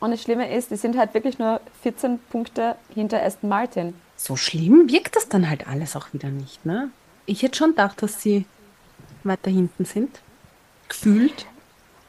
Und 0.00 0.12
das 0.12 0.22
Schlimme 0.22 0.50
ist, 0.50 0.70
die 0.70 0.76
sind 0.76 0.96
halt 0.96 1.12
wirklich 1.12 1.38
nur 1.38 1.60
14 1.82 2.18
Punkte 2.30 2.76
hinter 2.94 3.22
Aston 3.22 3.50
Martin. 3.50 3.94
So 4.16 4.34
schlimm 4.34 4.90
wirkt 4.90 5.14
das 5.14 5.28
dann 5.28 5.48
halt 5.50 5.68
alles 5.68 5.94
auch 5.94 6.12
wieder 6.14 6.28
nicht, 6.28 6.64
ne? 6.64 6.90
Ich 7.26 7.42
hätte 7.42 7.58
schon 7.58 7.70
gedacht, 7.70 8.02
dass 8.02 8.22
sie 8.22 8.46
weiter 9.24 9.50
hinten 9.50 9.84
sind. 9.84 10.20
Gefühlt. 10.88 11.44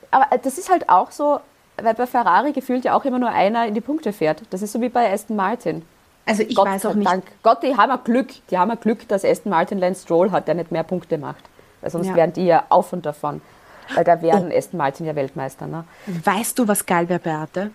Aber 0.10 0.32
äh, 0.32 0.40
das 0.42 0.58
ist 0.58 0.70
halt 0.70 0.88
auch 0.88 1.12
so, 1.12 1.42
weil 1.82 1.96
bei 1.96 2.08
Ferrari 2.08 2.54
gefühlt 2.54 2.86
ja 2.86 2.96
auch 2.96 3.04
immer 3.04 3.20
nur 3.20 3.30
einer 3.30 3.66
in 3.68 3.74
die 3.74 3.82
Punkte 3.82 4.14
fährt. 4.14 4.44
Das 4.52 4.62
ist 4.62 4.72
so 4.72 4.80
wie 4.80 4.90
bei 4.90 5.12
Aston 5.12 5.36
Martin. 5.36 5.84
Also 6.26 6.44
ich 6.44 6.56
Gott 6.56 6.68
weiß 6.68 6.86
auch 6.86 6.94
nicht. 6.94 7.10
Dank. 7.10 7.26
Gott, 7.44 7.62
die 7.62 7.76
haben 7.76 8.02
Glück. 8.06 8.30
Die 8.50 8.58
haben 8.58 8.80
Glück, 8.80 9.06
dass 9.10 9.26
Aston 9.26 9.50
Martin 9.50 9.80
Lance 9.80 10.04
Stroll 10.04 10.32
hat, 10.32 10.48
der 10.48 10.56
nicht 10.56 10.72
mehr 10.72 10.84
Punkte 10.84 11.18
macht. 11.18 11.44
Weil 11.82 11.92
sonst 11.92 12.08
Ja. 12.08 12.16
wären 12.16 12.32
die 12.32 12.46
ja 12.46 12.64
auf 12.70 12.94
und 12.94 13.06
davon. 13.06 13.42
Weil 13.96 14.04
da 14.04 14.22
wären 14.22 14.52
Aston 14.52 14.78
Martin 14.78 15.06
ja 15.06 15.16
Weltmeister. 15.16 15.68
Ne? 15.68 15.84
Weißt 16.08 16.58
du, 16.60 16.68
was 16.68 16.86
geil 16.86 17.10
wäre, 17.10 17.20
Beate? 17.20 17.72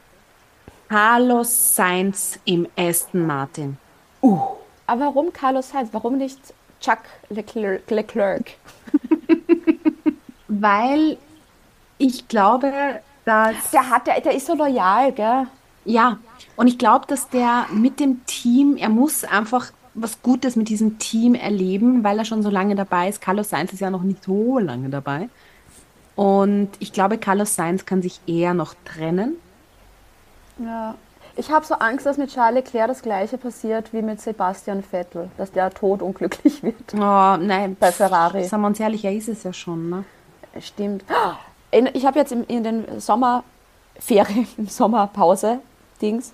Carlos 0.88 1.74
Sainz 1.74 2.38
im 2.44 2.68
Aston 2.76 3.26
Martin. 3.26 3.76
Aber 4.86 5.00
warum 5.00 5.32
Carlos 5.32 5.70
Sainz? 5.70 5.88
Warum 5.92 6.16
nicht 6.18 6.38
Chuck 6.80 7.00
Leclerc? 7.28 7.90
Leclerc? 7.90 8.52
Weil 10.48 11.18
ich 11.98 12.28
glaube, 12.28 12.72
dass. 13.24 13.70
Der, 13.72 13.90
hat, 13.90 14.06
der, 14.06 14.20
der 14.20 14.34
ist 14.34 14.46
so 14.46 14.54
loyal, 14.54 15.12
gell? 15.12 15.46
Ja, 15.84 16.18
und 16.56 16.66
ich 16.66 16.78
glaube, 16.78 17.06
dass 17.06 17.28
der 17.28 17.66
mit 17.72 18.00
dem 18.00 18.24
Team, 18.26 18.76
er 18.76 18.88
muss 18.88 19.24
einfach 19.24 19.72
was 19.94 20.20
Gutes 20.22 20.56
mit 20.56 20.68
diesem 20.68 20.98
Team 20.98 21.34
erleben, 21.34 22.04
weil 22.04 22.18
er 22.18 22.24
schon 22.24 22.42
so 22.42 22.50
lange 22.50 22.74
dabei 22.74 23.08
ist. 23.08 23.20
Carlos 23.20 23.50
Sainz 23.50 23.72
ist 23.72 23.80
ja 23.80 23.90
noch 23.90 24.02
nicht 24.02 24.24
so 24.24 24.58
lange 24.58 24.90
dabei. 24.90 25.28
Und 26.16 26.70
ich 26.80 26.92
glaube, 26.92 27.18
Carlos 27.18 27.54
Sainz 27.54 27.84
kann 27.84 28.02
sich 28.02 28.20
eher 28.26 28.54
noch 28.54 28.74
trennen. 28.84 29.36
Ja. 30.58 30.94
Ich 31.38 31.50
habe 31.50 31.66
so 31.66 31.74
Angst, 31.74 32.06
dass 32.06 32.16
mit 32.16 32.30
Charles 32.30 32.64
Leclerc 32.64 32.88
das 32.88 33.02
gleiche 33.02 33.36
passiert 33.36 33.92
wie 33.92 34.00
mit 34.00 34.22
Sebastian 34.22 34.82
Vettel, 34.82 35.30
dass 35.36 35.52
der 35.52 35.70
todunglücklich 35.70 36.62
wird. 36.62 36.94
Oh, 36.94 37.36
nein, 37.36 37.76
Bei 37.78 37.92
Ferrari. 37.92 38.44
Sagen 38.44 38.62
wir 38.62 38.68
uns 38.68 38.80
ehrlich, 38.80 39.04
er 39.04 39.12
ist 39.12 39.28
es 39.28 39.42
ja 39.42 39.52
schon. 39.52 39.90
Ne? 39.90 40.04
Stimmt. 40.60 41.04
Ich 41.92 42.06
habe 42.06 42.18
jetzt 42.18 42.32
in, 42.32 42.44
in 42.44 42.64
den 42.64 43.00
Sommerferien, 43.00 44.48
im 44.56 44.66
Sommerpause, 44.68 45.58
Dings, 46.00 46.32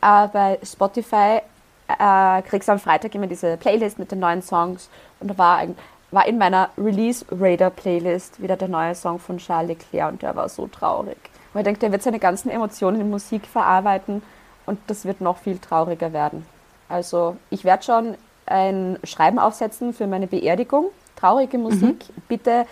äh, 0.00 0.26
bei 0.26 0.58
Spotify 0.64 1.40
äh, 1.86 2.42
kriegst 2.42 2.68
du 2.68 2.72
am 2.72 2.80
Freitag 2.80 3.14
immer 3.14 3.28
diese 3.28 3.56
Playlist 3.56 4.00
mit 4.00 4.10
den 4.10 4.18
neuen 4.18 4.42
Songs. 4.42 4.88
Und 5.20 5.28
da 5.28 5.38
war, 5.38 5.58
ein, 5.58 5.76
war 6.10 6.26
in 6.26 6.38
meiner 6.38 6.70
Release 6.78 7.24
Raider 7.30 7.70
Playlist 7.70 8.40
wieder 8.40 8.56
der 8.56 8.68
neue 8.68 8.94
Song 8.94 9.18
von 9.18 9.38
Charles 9.38 9.68
Leclerc 9.68 10.12
und 10.12 10.22
der 10.22 10.36
war 10.36 10.48
so 10.48 10.66
traurig. 10.66 11.18
Und 11.52 11.60
ich 11.60 11.64
denke, 11.64 11.80
der 11.80 11.92
wird 11.92 12.02
seine 12.02 12.18
ganzen 12.18 12.50
Emotionen 12.50 13.00
in 13.00 13.10
Musik 13.10 13.46
verarbeiten 13.46 14.22
und 14.66 14.78
das 14.86 15.04
wird 15.04 15.20
noch 15.20 15.38
viel 15.38 15.58
trauriger 15.58 16.12
werden. 16.12 16.46
Also 16.88 17.36
ich 17.50 17.64
werde 17.64 17.82
schon 17.82 18.16
ein 18.46 18.98
Schreiben 19.04 19.38
aufsetzen 19.38 19.92
für 19.94 20.06
meine 20.06 20.26
Beerdigung. 20.26 20.86
Traurige 21.16 21.58
Musik. 21.58 22.04
Bitte 22.28 22.66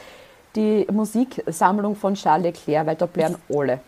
die 0.54 0.86
Musiksammlung 0.90 1.96
von 1.96 2.14
Charles 2.14 2.44
Leclerc, 2.44 2.86
weil 2.86 2.96
da 2.96 3.06
bleiben 3.06 3.36
alle. 3.48 3.80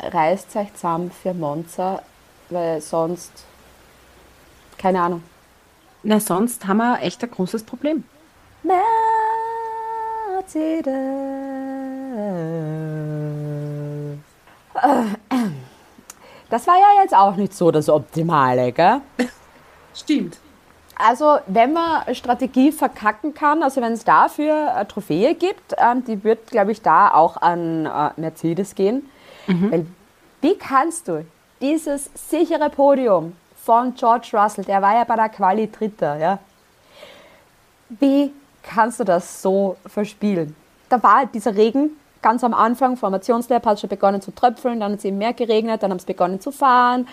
Reißt 0.00 0.54
euch 0.56 0.74
zusammen 0.74 1.10
für 1.10 1.32
Monza, 1.32 2.02
weil 2.50 2.80
sonst, 2.80 3.32
keine 4.76 5.00
Ahnung. 5.00 5.22
Na, 6.06 6.20
sonst 6.20 6.66
haben 6.66 6.76
wir 6.76 7.00
echt 7.00 7.24
ein 7.24 7.30
großes 7.30 7.62
Problem. 7.62 8.04
Mercedes. 8.62 8.84
Das 16.50 16.66
war 16.66 16.74
ja 16.74 17.02
jetzt 17.02 17.14
auch 17.14 17.36
nicht 17.36 17.54
so 17.54 17.70
das 17.70 17.88
Optimale, 17.88 18.70
gell? 18.72 19.00
Stimmt. 19.94 20.36
Also, 20.96 21.38
wenn 21.46 21.72
man 21.72 22.14
Strategie 22.14 22.70
verkacken 22.70 23.32
kann, 23.32 23.62
also 23.62 23.80
wenn 23.80 23.94
es 23.94 24.04
dafür 24.04 24.74
eine 24.74 24.86
Trophäe 24.86 25.34
gibt, 25.34 25.74
ähm, 25.78 26.04
die 26.04 26.22
wird, 26.22 26.50
glaube 26.50 26.72
ich, 26.72 26.82
da 26.82 27.12
auch 27.12 27.38
an 27.38 27.86
äh, 27.86 28.10
Mercedes 28.16 28.74
gehen. 28.74 29.08
Weil, 29.46 29.86
wie 30.42 30.56
kannst 30.56 31.08
du 31.08 31.24
dieses 31.60 32.10
sichere 32.14 32.68
Podium 32.68 33.34
von 33.64 33.94
George 33.94 34.30
Russell, 34.32 34.64
der 34.64 34.82
war 34.82 34.94
ja 34.94 35.04
bei 35.04 35.16
der 35.16 35.28
Quali 35.28 35.70
Dritter, 35.70 36.16
ja, 36.16 36.38
wie 37.88 38.32
kannst 38.62 39.00
du 39.00 39.04
das 39.04 39.42
so 39.42 39.76
verspielen? 39.86 40.54
Da 40.88 41.02
war 41.02 41.26
dieser 41.26 41.54
Regen 41.54 41.90
ganz 42.22 42.42
am 42.42 42.54
Anfang, 42.54 42.96
Formationslab 42.96 43.66
hat 43.66 43.80
schon 43.80 43.90
begonnen 43.90 44.20
zu 44.20 44.34
tröpfeln, 44.34 44.80
dann 44.80 44.92
hat 44.92 44.98
es 44.98 45.04
eben 45.04 45.18
mehr 45.18 45.34
geregnet, 45.34 45.82
dann 45.82 45.90
haben 45.90 45.98
sie 45.98 46.06
begonnen 46.06 46.40
zu 46.40 46.50
fahren. 46.50 47.06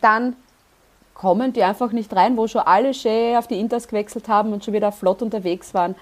Dann 0.00 0.36
kommen 1.14 1.52
die 1.52 1.62
einfach 1.62 1.92
nicht 1.92 2.14
rein, 2.14 2.36
wo 2.36 2.46
schon 2.46 2.62
alle 2.62 2.94
schön 2.94 3.36
auf 3.36 3.46
die 3.46 3.58
Inters 3.58 3.88
gewechselt 3.88 4.28
haben 4.28 4.52
und 4.52 4.64
schon 4.64 4.74
wieder 4.74 4.92
flott 4.92 5.22
unterwegs 5.22 5.74
waren. 5.74 5.94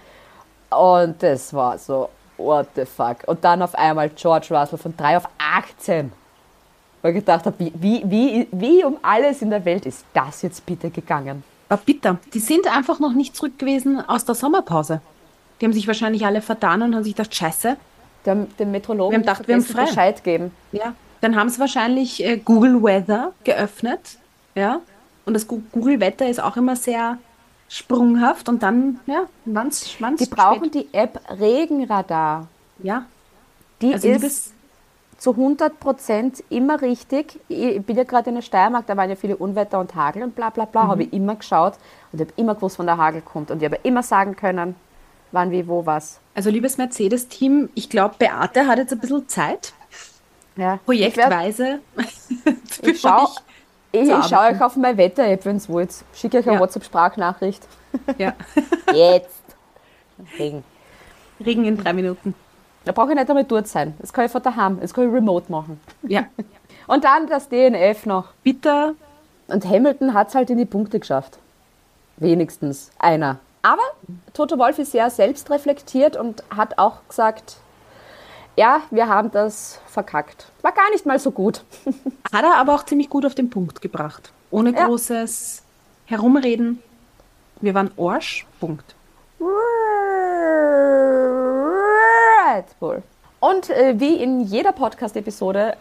Und 0.71 1.23
das 1.23 1.53
war 1.55 1.79
so, 1.79 2.09
what 2.37 2.67
the 2.75 2.85
fuck. 2.85 3.19
Und 3.27 3.45
dann 3.45 3.63
auf 3.63 3.75
einmal 3.75 4.11
George 4.11 4.49
Russell 4.51 4.79
von 4.79 4.97
3 4.97 5.17
auf 5.17 5.29
18. 5.39 6.13
Ich 7.05 7.15
gedacht 7.15 7.47
habe, 7.47 7.57
wie, 7.59 7.73
wie, 7.75 8.03
wie, 8.05 8.49
wie 8.53 8.85
um 8.85 8.97
alles 9.03 9.43
in 9.43 9.51
der 9.51 9.65
Welt 9.65 9.87
ist 9.87 10.05
das 10.15 10.43
jetzt 10.43 10.65
bitte 10.65 10.91
gegangen? 10.91 11.43
War 11.69 11.79
bitter. 11.79 12.19
Die 12.33 12.39
sind 12.39 12.67
einfach 12.69 13.01
noch 13.01 13.13
nicht 13.13 13.35
zurück 13.35 13.59
gewesen 13.59 14.01
aus 14.07 14.25
der 14.25 14.35
Sommerpause. 14.35 15.01
Die 15.61 15.65
haben 15.65 15.73
sich 15.73 15.87
wahrscheinlich 15.87 16.25
alle 16.25 16.43
vertan 16.43 16.83
und 16.83 16.95
haben 16.95 17.05
sich 17.05 17.15
gedacht, 17.15 17.35
scheiße. 17.35 17.77
Dem, 18.25 18.57
dem 18.57 18.71
Metrologen 18.71 19.11
Wir 19.11 19.17
haben 19.17 19.23
gedacht, 19.23 19.49
wir 19.49 19.55
haben 19.57 19.63
frei. 19.63 19.85
Bescheid 19.87 20.23
geben. 20.23 20.53
Ja. 20.71 20.95
Dann 21.23 21.35
haben 21.35 21.49
sie 21.49 21.59
wahrscheinlich 21.59 22.25
äh, 22.25 22.37
Google 22.37 22.83
Weather 22.83 23.33
geöffnet. 23.43 24.19
Ja. 24.55 24.81
Und 25.25 25.35
das 25.35 25.47
Google 25.49 25.99
Wetter 26.01 26.29
ist 26.29 26.41
auch 26.41 26.57
immer 26.57 26.77
sehr 26.77 27.19
sprunghaft 27.69 28.49
und 28.49 28.63
dann, 28.63 29.01
ja, 29.07 29.25
wann's, 29.45 29.97
wann's 29.99 30.21
Die 30.21 30.29
brauchen 30.29 30.71
die 30.71 30.89
App 30.93 31.21
Regenradar. 31.41 32.49
Ja. 32.83 33.07
Die 33.81 33.95
Also 33.95 34.09
ist 34.09 34.53
zu 35.23 35.31
100 35.31 35.79
Prozent 35.79 36.43
immer 36.51 36.83
richtig. 36.83 37.39
Ich 37.47 37.81
bin 37.83 37.97
ja 37.97 38.03
gerade 38.03 38.31
in 38.31 38.35
der 38.35 38.43
Steiermark, 38.43 38.89
da 38.89 38.97
waren 38.97 39.09
ja 39.09 39.15
viele 39.15 39.37
Unwetter 39.37 39.79
und 39.79 39.95
Hagel 39.95 40.25
und 40.25 40.35
bla 40.35 40.51
bla 40.51 40.65
bla, 40.65 40.89
habe 40.89 41.05
ich 41.05 41.13
immer 41.13 41.37
geschaut 41.37 41.75
und 42.11 42.21
habe 42.21 42.33
immer 42.35 42.57
gewusst, 42.57 42.81
wann 42.81 42.87
der 42.87 42.97
Hagel 42.97 43.23
kommt. 43.23 43.53
Und 43.53 43.63
ich 43.63 43.65
habe 43.67 43.79
immer 43.85 44.03
sagen 44.03 44.35
können, 44.35 44.75
wann, 45.31 45.53
wie, 45.53 45.69
wo, 45.69 45.87
was. 45.87 46.19
also 46.35 46.51
liebes 46.51 46.77
Mercedes-Team, 46.77 47.71
ich 47.77 47.89
glaube, 47.89 48.17
Beate 48.19 48.67
hat 48.67 48.79
jetzt 48.79 48.93
ein 48.93 48.99
bisschen 48.99 49.29
Zeit, 49.29 49.73
Ja. 50.57 50.81
projektweise. 50.85 51.79
Ich, 51.99 52.83
ich 52.83 53.01
schaue 53.01 53.29
schau 54.29 54.41
euch 54.51 54.61
auf 54.61 54.75
meine 54.75 54.99
Wetter-App, 54.99 55.45
wenn 55.45 55.55
es 55.55 55.69
wollt. 55.69 55.95
Schicke 56.15 56.39
euch 56.39 56.47
eine 56.49 56.55
Ja. 56.57 56.61
WhatsApp-Sprachnachricht. 56.63 57.63
Ja. 58.19 58.33
Jetzt. 58.93 59.41
Regen. 60.41 60.65
Regen 61.39 61.65
in 61.65 61.77
drei 61.77 61.93
Minuten. 61.93 62.35
Da 62.85 62.93
brauche 62.93 63.11
ich 63.11 63.15
nicht 63.17 63.29
einmal 63.29 63.45
dort 63.45 63.69
sein. 63.69 63.95
Das 64.01 64.13
kann 64.13 64.25
ich 64.27 64.33
von 64.33 64.43
daheim. 64.43 64.81
Das 64.81 64.93
kann 64.93 65.07
ich 65.09 65.13
remote 65.15 65.51
machen. 65.51 65.81
Ja. 66.03 66.25
Und 66.87 67.05
dann 67.05 67.27
das 67.29 67.49
DNF 67.49 68.07
noch. 68.07 68.29
Bitter. 68.43 68.95
Und 69.49 69.65
Hamilton 69.65 70.15
hat 70.15 70.29
es 70.29 70.35
halt 70.35 70.51
in 70.51 70.59
die 70.59 70.65
Punkte 70.65 70.99
geschafft. 70.99 71.39
Wenigstens 72.17 72.91
einer. 72.99 73.39
Aber 73.63 73.83
Toto 74.35 74.59
Wolf 74.59 74.79
ist 74.79 74.93
sehr 74.93 75.09
selbstreflektiert 75.11 76.17
und 76.17 76.43
hat 76.55 76.79
auch 76.79 76.97
gesagt, 77.09 77.57
ja, 78.57 78.81
wir 78.91 79.09
haben 79.09 79.31
das 79.31 79.79
verkackt. 79.87 80.47
War 80.63 80.73
gar 80.73 80.91
nicht 80.91 81.07
mal 81.07 81.19
so 81.19 81.31
gut. 81.31 81.65
Hat 82.33 82.45
er 82.45 82.57
aber 82.57 82.75
auch 82.75 82.85
ziemlich 82.85 83.09
gut 83.09 83.25
auf 83.25 83.35
den 83.35 83.49
Punkt 83.49 83.81
gebracht. 83.81 84.31
Ohne 84.51 84.73
Ja. 84.75 84.87
großes 84.87 85.63
Herumreden. 86.07 86.83
Wir 87.61 87.73
waren 87.75 87.91
Arsch. 87.97 88.47
Punkt. 88.61 88.95
Bull. 92.79 93.03
Und 93.41 93.71
äh, 93.71 93.99
wie 93.99 94.17
in 94.17 94.43
jeder 94.43 94.73
Podcast-Episode 94.73 95.77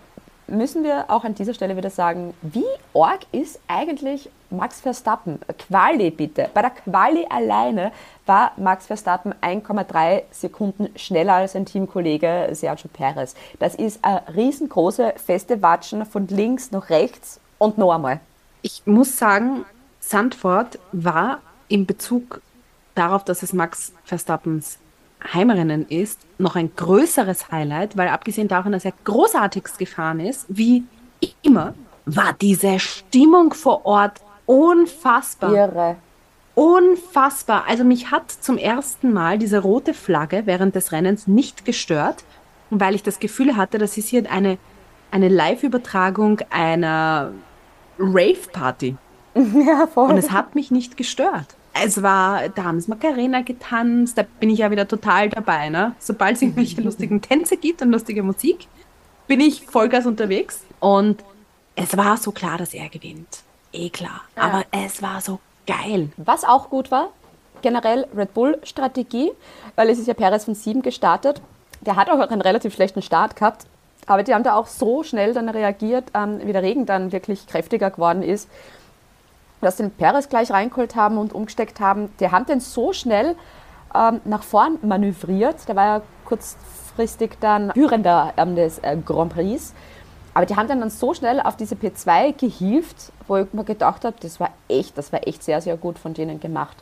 müssen 0.48 0.84
wir 0.84 1.06
auch 1.10 1.24
an 1.24 1.36
dieser 1.36 1.54
Stelle 1.54 1.78
wieder 1.78 1.90
sagen, 1.90 2.34
wie 2.42 2.66
arg 2.94 3.22
ist 3.32 3.60
eigentlich 3.68 4.30
Max 4.50 4.82
Verstappen, 4.82 5.40
Quali 5.58 6.12
bitte, 6.12 6.50
bei 6.54 6.62
der 6.62 6.72
Quali 6.72 7.26
alleine 7.30 7.92
war 8.26 8.52
Max 8.58 8.88
Verstappen 8.88 9.34
1,3 9.42 10.24
Sekunden 10.32 10.90
schneller 10.98 11.36
als 11.36 11.54
sein 11.54 11.66
Teamkollege 11.66 12.50
Sergio 12.52 12.90
Perez. 12.92 13.36
Das 13.60 13.76
ist 13.76 14.04
eine 14.04 14.24
riesengroße 14.36 15.14
feste 15.18 15.62
Watschen 15.62 16.06
von 16.06 16.28
links 16.28 16.72
nach 16.72 16.90
rechts 16.90 17.40
und 17.58 17.78
noch 17.78 17.94
einmal. 17.94 18.20
Ich 18.62 18.84
muss 18.86 19.18
sagen, 19.18 19.66
Sandford 20.00 20.80
war 20.92 21.40
in 21.68 21.86
Bezug 21.86 22.42
darauf, 22.96 23.24
dass 23.24 23.44
es 23.44 23.54
Max 23.54 23.94
Verstappens 24.04 24.80
Heimrennen 25.34 25.88
ist, 25.88 26.20
noch 26.38 26.56
ein 26.56 26.72
größeres 26.76 27.52
Highlight, 27.52 27.98
weil 27.98 28.10
abgesehen 28.10 28.48
davon, 28.48 28.72
dass 28.72 28.86
er 28.86 28.94
großartigst 29.04 29.78
gefahren 29.78 30.20
ist, 30.20 30.46
wie 30.50 30.84
immer, 31.42 31.74
war 32.06 32.34
diese 32.40 32.80
Stimmung 32.80 33.54
vor 33.54 33.86
Ort 33.86 34.22
unfassbar. 34.46 35.54
Irre. 35.54 35.96
Unfassbar. 36.56 37.66
Also 37.68 37.84
mich 37.84 38.12
hat 38.12 38.30
zum 38.32 38.58
ersten 38.58 39.14
Mal 39.14 39.38
diese 39.38 39.60
rote 39.60 39.94
Flagge 39.94 40.44
während 40.46 40.76
des 40.76 40.92
Rennens 40.92 41.28
nicht 41.28 41.66
gestört, 41.66 42.24
weil 42.70 42.96
ich 42.96 43.04
das 43.04 43.20
Gefühl 43.20 43.56
hatte, 43.56 43.78
das 43.78 43.98
ist 43.98 44.10
hier 44.10 44.30
eine, 44.30 44.58
eine 45.12 45.30
Live-Übertragung 45.30 46.42
einer 46.50 47.32
Rave-Party. 48.00 48.98
Ja, 49.34 49.88
voll. 49.88 50.10
Und 50.10 50.18
es 50.18 50.32
hat 50.32 50.56
mich 50.56 50.72
nicht 50.72 50.98
gestört. 50.98 51.56
Es 51.74 52.04
war, 52.04 52.50
da 52.50 52.64
haben 52.66 52.78
es 52.78 52.88
Macarena 52.88 53.42
getanzt, 53.42 54.18
da 54.18 54.24
bin 54.40 54.50
ich 54.50 54.60
ja 54.60 54.72
wieder 54.72 54.88
total 54.88 55.30
dabei. 55.30 55.70
Ne? 55.70 55.96
Sobald 56.00 56.36
es 56.36 56.42
irgendwelche 56.42 56.82
lustigen 56.82 57.22
Tänze 57.22 57.58
gibt 57.58 57.82
und 57.82 57.92
lustige 57.92 58.24
Musik, 58.24 58.68
bin 59.28 59.40
ich 59.40 59.66
Vollgas 59.66 60.06
unterwegs. 60.06 60.64
Und 60.80 61.24
es 61.76 61.96
war 61.96 62.18
so 62.18 62.32
klar, 62.32 62.58
dass 62.58 62.74
er 62.74 62.90
gewinnt. 62.90 63.44
Eh 63.72 63.90
klar. 63.90 64.22
Aber 64.36 64.66
es 64.72 65.02
war 65.02 65.22
so 65.22 65.40
geil. 65.66 66.10
Was 66.18 66.44
auch 66.44 66.70
gut 66.70 66.92
war, 66.92 67.10
generell 67.62 68.08
Red 68.16 68.34
Bull-Strategie, 68.34 69.32
weil 69.76 69.90
es 69.90 70.00
ist 70.00 70.08
ja 70.08 70.14
Perez 70.14 70.46
von 70.46 70.56
7 70.56 70.82
gestartet. 70.82 71.42
Der 71.82 71.96
hat 71.96 72.10
auch 72.10 72.20
einen 72.20 72.42
relativ 72.42 72.74
schlechten 72.74 73.02
Start 73.02 73.36
gehabt, 73.36 73.66
aber 74.06 74.24
die 74.24 74.34
haben 74.34 74.44
da 74.44 74.56
auch 74.56 74.68
so 74.68 75.04
schnell 75.04 75.34
dann 75.34 75.50
reagiert, 75.50 76.06
ähm, 76.14 76.40
wie 76.44 76.54
der 76.54 76.64
Regen 76.64 76.86
dann 76.86 77.12
wirklich 77.12 77.48
kräftiger 77.48 77.90
geworden 77.90 78.24
ist, 78.24 78.50
dass 79.62 79.78
den 79.78 79.92
Perez 79.92 80.30
gleich 80.30 80.52
reingeholt 80.52 80.96
haben 80.96 81.18
und 81.18 81.34
umgesteckt 81.34 81.80
haben. 81.80 82.10
Die 82.20 82.30
haben 82.30 82.46
den 82.46 82.60
so 82.60 82.94
schnell 82.94 83.36
ähm, 83.96 84.22
nach 84.26 84.44
vorn 84.44 84.78
manövriert. 84.82 85.68
Der 85.68 85.76
war 85.76 85.86
ja 85.86 86.02
kurzfristig 86.26 87.38
dann 87.40 87.72
Führender 87.72 88.34
ähm, 88.38 88.56
des 88.56 88.80
äh, 88.80 88.98
Grand 89.06 89.34
Prix. 89.34 89.74
Aber 90.34 90.46
die 90.46 90.56
haben 90.56 90.68
dann, 90.68 90.80
dann 90.80 90.90
so 90.90 91.14
schnell 91.14 91.42
auf 91.42 91.58
diese 91.58 91.76
P2 91.76 92.34
gehievt, 92.34 93.12
wo 93.28 93.38
ich 93.38 93.52
mir 93.54 93.66
gedacht 93.66 94.06
habe, 94.06 94.16
das 94.22 94.40
war 94.40 94.52
echt, 94.70 94.98
das 94.98 95.12
war 95.12 95.28
echt 95.28 95.44
sehr, 95.44 95.62
sehr 95.62 95.76
gut 95.76 96.00
von 96.00 96.14
denen 96.14 96.40
gemacht. 96.40 96.78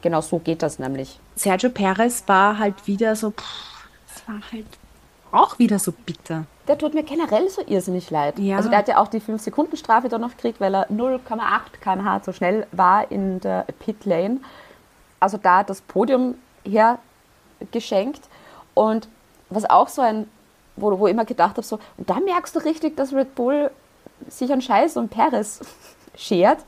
Genau 0.00 0.20
so 0.20 0.38
geht 0.38 0.62
das 0.62 0.78
nämlich. 0.78 1.20
Sergio 1.34 1.70
Perez 1.70 2.24
war 2.26 2.58
halt 2.58 2.86
wieder 2.86 3.14
so, 3.16 3.30
pff, 3.32 3.86
es 4.14 4.28
war 4.28 4.40
halt 4.50 4.66
auch 5.32 5.58
wieder 5.58 5.78
so 5.78 5.92
bitter. 5.92 6.44
Der 6.68 6.76
tut 6.76 6.94
mir 6.94 7.02
generell 7.02 7.48
so 7.48 7.62
irrsinnig 7.66 8.10
leid. 8.10 8.38
Ja. 8.38 8.56
Also 8.56 8.68
der 8.68 8.78
hat 8.78 8.88
ja 8.88 8.98
auch 8.98 9.08
die 9.08 9.20
5-Sekunden-Strafe 9.20 10.08
dann 10.08 10.20
noch 10.20 10.32
gekriegt, 10.32 10.60
weil 10.60 10.74
er 10.74 10.88
0,8 10.90 11.20
km/h 11.80 12.22
zu 12.22 12.32
schnell 12.32 12.66
war 12.72 13.10
in 13.10 13.40
der 13.40 13.66
Pit-Lane. 13.78 14.38
Also 15.20 15.38
da 15.38 15.62
das 15.62 15.80
Podium 15.80 16.34
hergeschenkt. 16.64 18.22
Und 18.74 19.08
was 19.48 19.68
auch 19.68 19.88
so 19.88 20.02
ein, 20.02 20.28
wo, 20.76 20.98
wo 20.98 21.06
ich 21.06 21.12
immer 21.12 21.24
gedacht 21.24 21.52
habe, 21.52 21.62
so, 21.62 21.78
und 21.96 22.10
da 22.10 22.20
merkst 22.20 22.54
du 22.56 22.60
richtig, 22.60 22.96
dass 22.96 23.12
Red 23.12 23.34
Bull 23.34 23.70
sich 24.28 24.52
an 24.52 24.60
Scheiß 24.60 24.96
und 24.96 25.08
Perez 25.08 25.60
schert. 26.16 26.58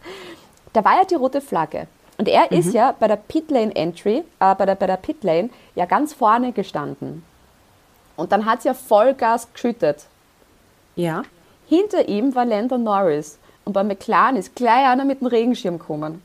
Da 0.72 0.84
war 0.84 0.96
ja 0.96 1.04
die 1.04 1.16
rote 1.16 1.40
Flagge. 1.40 1.88
Und 2.18 2.28
er 2.28 2.50
ist 2.50 2.74
ja 2.74 2.94
bei 2.98 3.06
der 3.06 3.16
Pitlane-Entry, 3.16 4.24
äh, 4.40 4.54
bei 4.56 4.66
der, 4.66 4.74
bei 4.74 4.86
der 4.86 4.96
Pitlane, 4.96 5.50
ja 5.76 5.86
ganz 5.86 6.12
vorne 6.12 6.52
gestanden. 6.52 7.24
Und 8.18 8.32
dann 8.32 8.46
hat 8.46 8.58
es 8.58 8.64
ja 8.64 8.74
Vollgas 8.74 9.46
geschüttet. 9.52 10.06
Ja. 10.96 11.22
Hinter 11.68 12.08
ihm 12.08 12.34
war 12.34 12.44
Lando 12.44 12.76
Norris. 12.76 13.38
Und 13.64 13.74
bei 13.74 13.84
McLaren 13.84 14.34
ist 14.34 14.56
gleich 14.56 14.88
einer 14.88 15.04
mit 15.04 15.20
dem 15.20 15.28
Regenschirm 15.28 15.78
gekommen. 15.78 16.20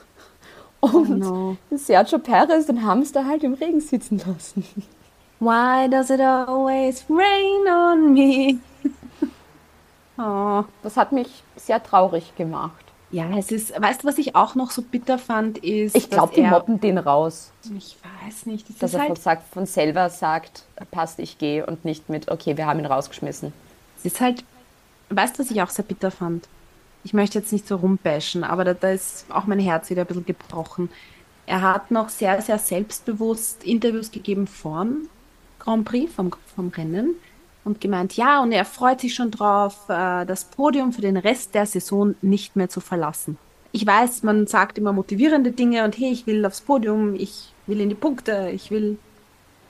Und 0.80 1.18
no. 1.18 1.56
Sergio 1.70 2.18
Perez, 2.18 2.64
den 2.64 2.82
haben 2.82 3.04
sie 3.04 3.12
da 3.12 3.26
halt 3.26 3.44
im 3.44 3.52
Regen 3.52 3.82
sitzen 3.82 4.22
lassen. 4.26 4.64
Why 5.38 5.86
does 5.90 6.08
it 6.08 6.20
always 6.20 7.04
rain 7.10 7.68
on 7.68 8.14
me? 8.14 8.58
oh. 10.16 10.64
Das 10.82 10.96
hat 10.96 11.12
mich 11.12 11.42
sehr 11.56 11.82
traurig 11.82 12.34
gemacht. 12.36 12.86
Ja, 13.12 13.28
es 13.38 13.52
ist, 13.52 13.78
weißt 13.80 14.02
du, 14.02 14.08
was 14.08 14.16
ich 14.18 14.34
auch 14.34 14.54
noch 14.54 14.70
so 14.70 14.80
bitter 14.82 15.18
fand, 15.18 15.58
ist, 15.58 15.94
Ich 15.94 16.08
glaube, 16.08 16.32
die 16.34 16.40
er- 16.40 16.50
mobben 16.50 16.80
den 16.80 16.96
raus. 16.98 17.52
Ich 17.76 17.96
weiß 18.26 18.46
nicht, 18.46 18.68
das 18.70 18.78
Dass 18.78 18.90
ist 18.90 18.94
er 18.94 19.00
von, 19.00 19.08
halt, 19.10 19.22
sagt, 19.22 19.52
von 19.52 19.66
selber 19.66 20.08
sagt, 20.10 20.64
passt, 20.90 21.18
ich 21.18 21.36
gehe 21.38 21.64
und 21.66 21.84
nicht 21.84 22.08
mit, 22.08 22.30
okay, 22.30 22.56
wir 22.56 22.66
haben 22.66 22.78
ihn 22.80 22.86
rausgeschmissen. 22.86 23.52
es 23.98 24.06
ist 24.06 24.20
halt, 24.20 24.42
weißt 25.10 25.38
du, 25.38 25.42
was 25.42 25.50
ich 25.50 25.60
auch 25.62 25.68
sehr 25.70 25.84
bitter 25.84 26.10
fand? 26.10 26.48
Ich 27.04 27.12
möchte 27.12 27.38
jetzt 27.38 27.52
nicht 27.52 27.68
so 27.68 27.76
rumbashen, 27.76 28.44
aber 28.44 28.64
da, 28.64 28.74
da 28.74 28.90
ist 28.90 29.26
auch 29.28 29.44
mein 29.46 29.58
Herz 29.60 29.90
wieder 29.90 30.02
ein 30.02 30.06
bisschen 30.06 30.24
gebrochen. 30.24 30.88
Er 31.46 31.60
hat 31.60 31.90
noch 31.90 32.08
sehr, 32.08 32.40
sehr 32.40 32.58
selbstbewusst 32.58 33.64
Interviews 33.64 34.10
gegeben 34.10 34.46
vorm 34.46 35.08
Grand 35.58 35.84
Prix, 35.84 36.12
vom, 36.14 36.32
vom 36.56 36.68
Rennen 36.68 37.14
und 37.64 37.80
gemeint, 37.80 38.16
ja, 38.16 38.42
und 38.42 38.52
er 38.52 38.64
freut 38.64 39.00
sich 39.00 39.14
schon 39.14 39.30
drauf, 39.30 39.88
äh, 39.88 40.24
das 40.26 40.44
Podium 40.44 40.92
für 40.92 41.00
den 41.00 41.16
Rest 41.16 41.54
der 41.54 41.66
Saison 41.66 42.14
nicht 42.22 42.56
mehr 42.56 42.68
zu 42.68 42.80
verlassen. 42.80 43.38
Ich 43.70 43.86
weiß, 43.86 44.22
man 44.22 44.46
sagt 44.46 44.78
immer 44.78 44.92
motivierende 44.92 45.52
Dinge 45.52 45.84
und 45.84 45.96
hey, 45.96 46.12
ich 46.12 46.26
will 46.26 46.44
aufs 46.44 46.60
Podium, 46.60 47.14
ich 47.14 47.52
will 47.66 47.80
in 47.80 47.88
die 47.88 47.94
Punkte, 47.94 48.50
ich 48.52 48.70
will. 48.70 48.98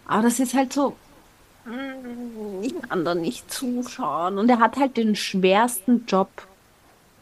Aber 0.06 0.22
das 0.22 0.40
ist 0.40 0.54
halt 0.54 0.72
so, 0.72 0.96
mm, 1.66 2.62
ich 2.62 2.74
kann 2.82 3.04
da 3.04 3.14
nicht 3.14 3.52
zuschauen. 3.52 4.38
Und 4.38 4.48
er 4.48 4.58
hat 4.58 4.76
halt 4.76 4.96
den 4.96 5.14
schwersten 5.14 6.04
Job 6.06 6.28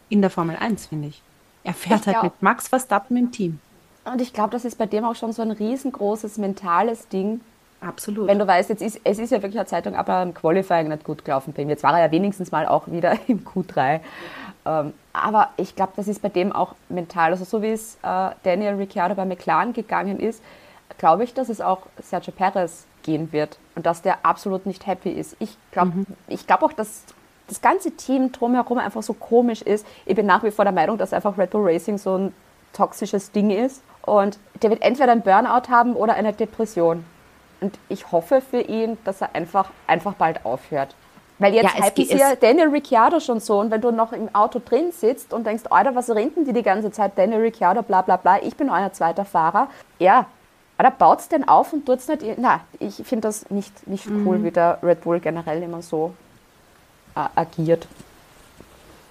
in 0.09 0.23
der 0.23 0.31
Formel 0.31 0.57
1, 0.57 0.87
finde 0.87 1.09
ich. 1.09 1.23
Er 1.65 1.75
fährt 1.75 2.07
Ich 2.07 2.15
halt 2.15 2.23
mit 2.23 2.43
Max 2.43 2.69
Verstappen 2.69 3.17
im 3.17 3.31
Team. 3.31 3.59
Und 4.05 4.23
ich 4.23 4.33
glaube, 4.33 4.51
das 4.51 4.65
ist 4.65 4.79
bei 4.79 4.87
dem 4.87 5.05
auch 5.05 5.15
schon 5.15 5.33
so 5.33 5.43
ein 5.43 5.51
riesengroßes 5.51 6.39
mentales 6.39 7.09
Ding, 7.09 7.41
Absolut. 7.81 8.29
wenn 8.29 8.39
du 8.39 8.47
weißt, 8.47 8.69
jetzt 8.69 8.83
ist, 8.83 9.01
es 9.05 9.19
ist 9.19 9.31
ja 9.31 9.43
wirklich 9.43 9.59
eine 9.59 9.67
Zeitung, 9.67 9.95
aber 9.95 10.23
im 10.23 10.35
Qualifying 10.35 10.89
nicht 10.89 11.05
gut 11.05 11.25
gelaufen 11.25 11.53
bin. 11.53 11.69
Jetzt 11.69 11.83
war 11.83 11.99
er 11.99 12.07
ja 12.07 12.13
wenigstens 12.13 12.53
mal 12.53 12.67
auch 12.67 12.89
wieder 12.89 13.17
im 13.27 13.45
Q3. 13.45 14.01
Ähm, 14.67 14.93
aber 15.13 15.49
ich 15.57 15.75
glaube, 15.75 15.93
das 15.97 16.07
ist 16.07 16.21
bei 16.21 16.29
dem 16.29 16.53
auch 16.53 16.75
mental. 16.89 17.33
Also 17.33 17.45
so 17.45 17.63
wie 17.63 17.71
es 17.71 17.97
äh, 18.03 18.31
Daniel 18.43 18.75
Ricciardo 18.75 19.15
bei 19.15 19.25
McLaren 19.25 19.73
gegangen 19.73 20.21
ist, 20.21 20.43
glaube 20.99 21.25
ich, 21.25 21.33
dass 21.33 21.49
es 21.49 21.61
auch 21.61 21.87
Sergio 22.03 22.33
Perez 22.33 22.85
gehen 23.03 23.33
wird 23.33 23.59
und 23.75 23.87
dass 23.87 24.03
der 24.03 24.27
absolut 24.27 24.67
nicht 24.67 24.87
happy 24.87 25.11
ist. 25.11 25.37
Ich 25.39 25.57
glaube 25.73 26.05
ich 26.29 26.47
glaub 26.47 26.63
auch, 26.63 26.75
dass 26.75 27.05
das 27.49 27.63
ganze 27.63 27.93
Team 27.93 28.31
drumherum 28.33 28.79
einfach 28.79 29.03
so 29.03 29.15
komisch 29.15 29.63
ist. 29.63 29.87
Ich 30.05 30.15
bin 30.15 30.27
nach 30.27 30.45
wie 30.45 30.51
vor 30.51 30.65
der 30.65 30.73
Meinung, 30.73 30.99
dass 30.99 31.13
einfach 31.13 31.37
Red 31.39 31.51
Bull 31.51 31.63
Racing 31.65 31.99
so 31.99 32.17
ein 32.17 32.35
toxisches 32.73 33.33
Ding 33.33 33.51
ist. 33.51 33.83
Und 34.03 34.39
der 34.63 34.71
wird 34.71 34.83
entweder 34.83 35.13
einen 35.13 35.23
Burnout 35.23 35.69
haben 35.69 35.95
oder 35.95 36.15
eine 36.15 36.33
Depression. 36.33 37.05
Und 37.61 37.79
ich 37.89 38.11
hoffe 38.11 38.41
für 38.41 38.61
ihn, 38.61 38.97
dass 39.05 39.21
er 39.21 39.35
einfach, 39.35 39.71
einfach 39.87 40.15
bald 40.15 40.45
aufhört. 40.45 40.95
Weil 41.39 41.55
jetzt 41.55 41.75
Ja, 41.75 41.91
sie 41.97 42.17
ja 42.17 42.37
Daniel 42.37 42.69
Ricciardo 42.69 43.19
schon 43.19 43.41
so. 43.41 43.61
Und 43.61 43.71
wenn 43.71 43.81
du 43.81 43.91
noch 43.91 44.13
im 44.13 44.35
Auto 44.35 44.61
drin 44.63 44.93
sitzt 44.93 45.33
und 45.33 45.47
denkst, 45.47 45.65
Alter, 45.71 45.95
was 45.95 46.11
reden 46.11 46.45
die 46.45 46.53
die 46.53 46.63
ganze 46.63 46.91
Zeit? 46.93 47.13
Daniel 47.17 47.41
Ricciardo, 47.41 47.83
bla 47.83 48.03
bla 48.03 48.17
bla, 48.17 48.43
ich 48.43 48.57
bin 48.57 48.69
euer 48.69 48.93
zweiter 48.93 49.25
Fahrer. 49.25 49.69
Ja, 49.99 50.27
aber 50.77 50.91
baut 50.91 51.21
es 51.21 51.29
denn 51.29 51.49
auf 51.49 51.73
und 51.73 51.87
tut 51.87 51.99
es 51.99 52.09
nicht. 52.09 52.23
Na, 52.37 52.61
ich 52.79 52.97
finde 52.97 53.29
das 53.29 53.51
nicht, 53.51 53.87
nicht 53.87 54.07
cool, 54.25 54.43
wie 54.45 54.51
der 54.51 54.79
Red 54.83 55.03
Bull 55.03 55.21
generell 55.21 55.63
immer 55.63 55.83
so 55.83 56.15
äh, 57.17 57.21
agiert. 57.35 57.87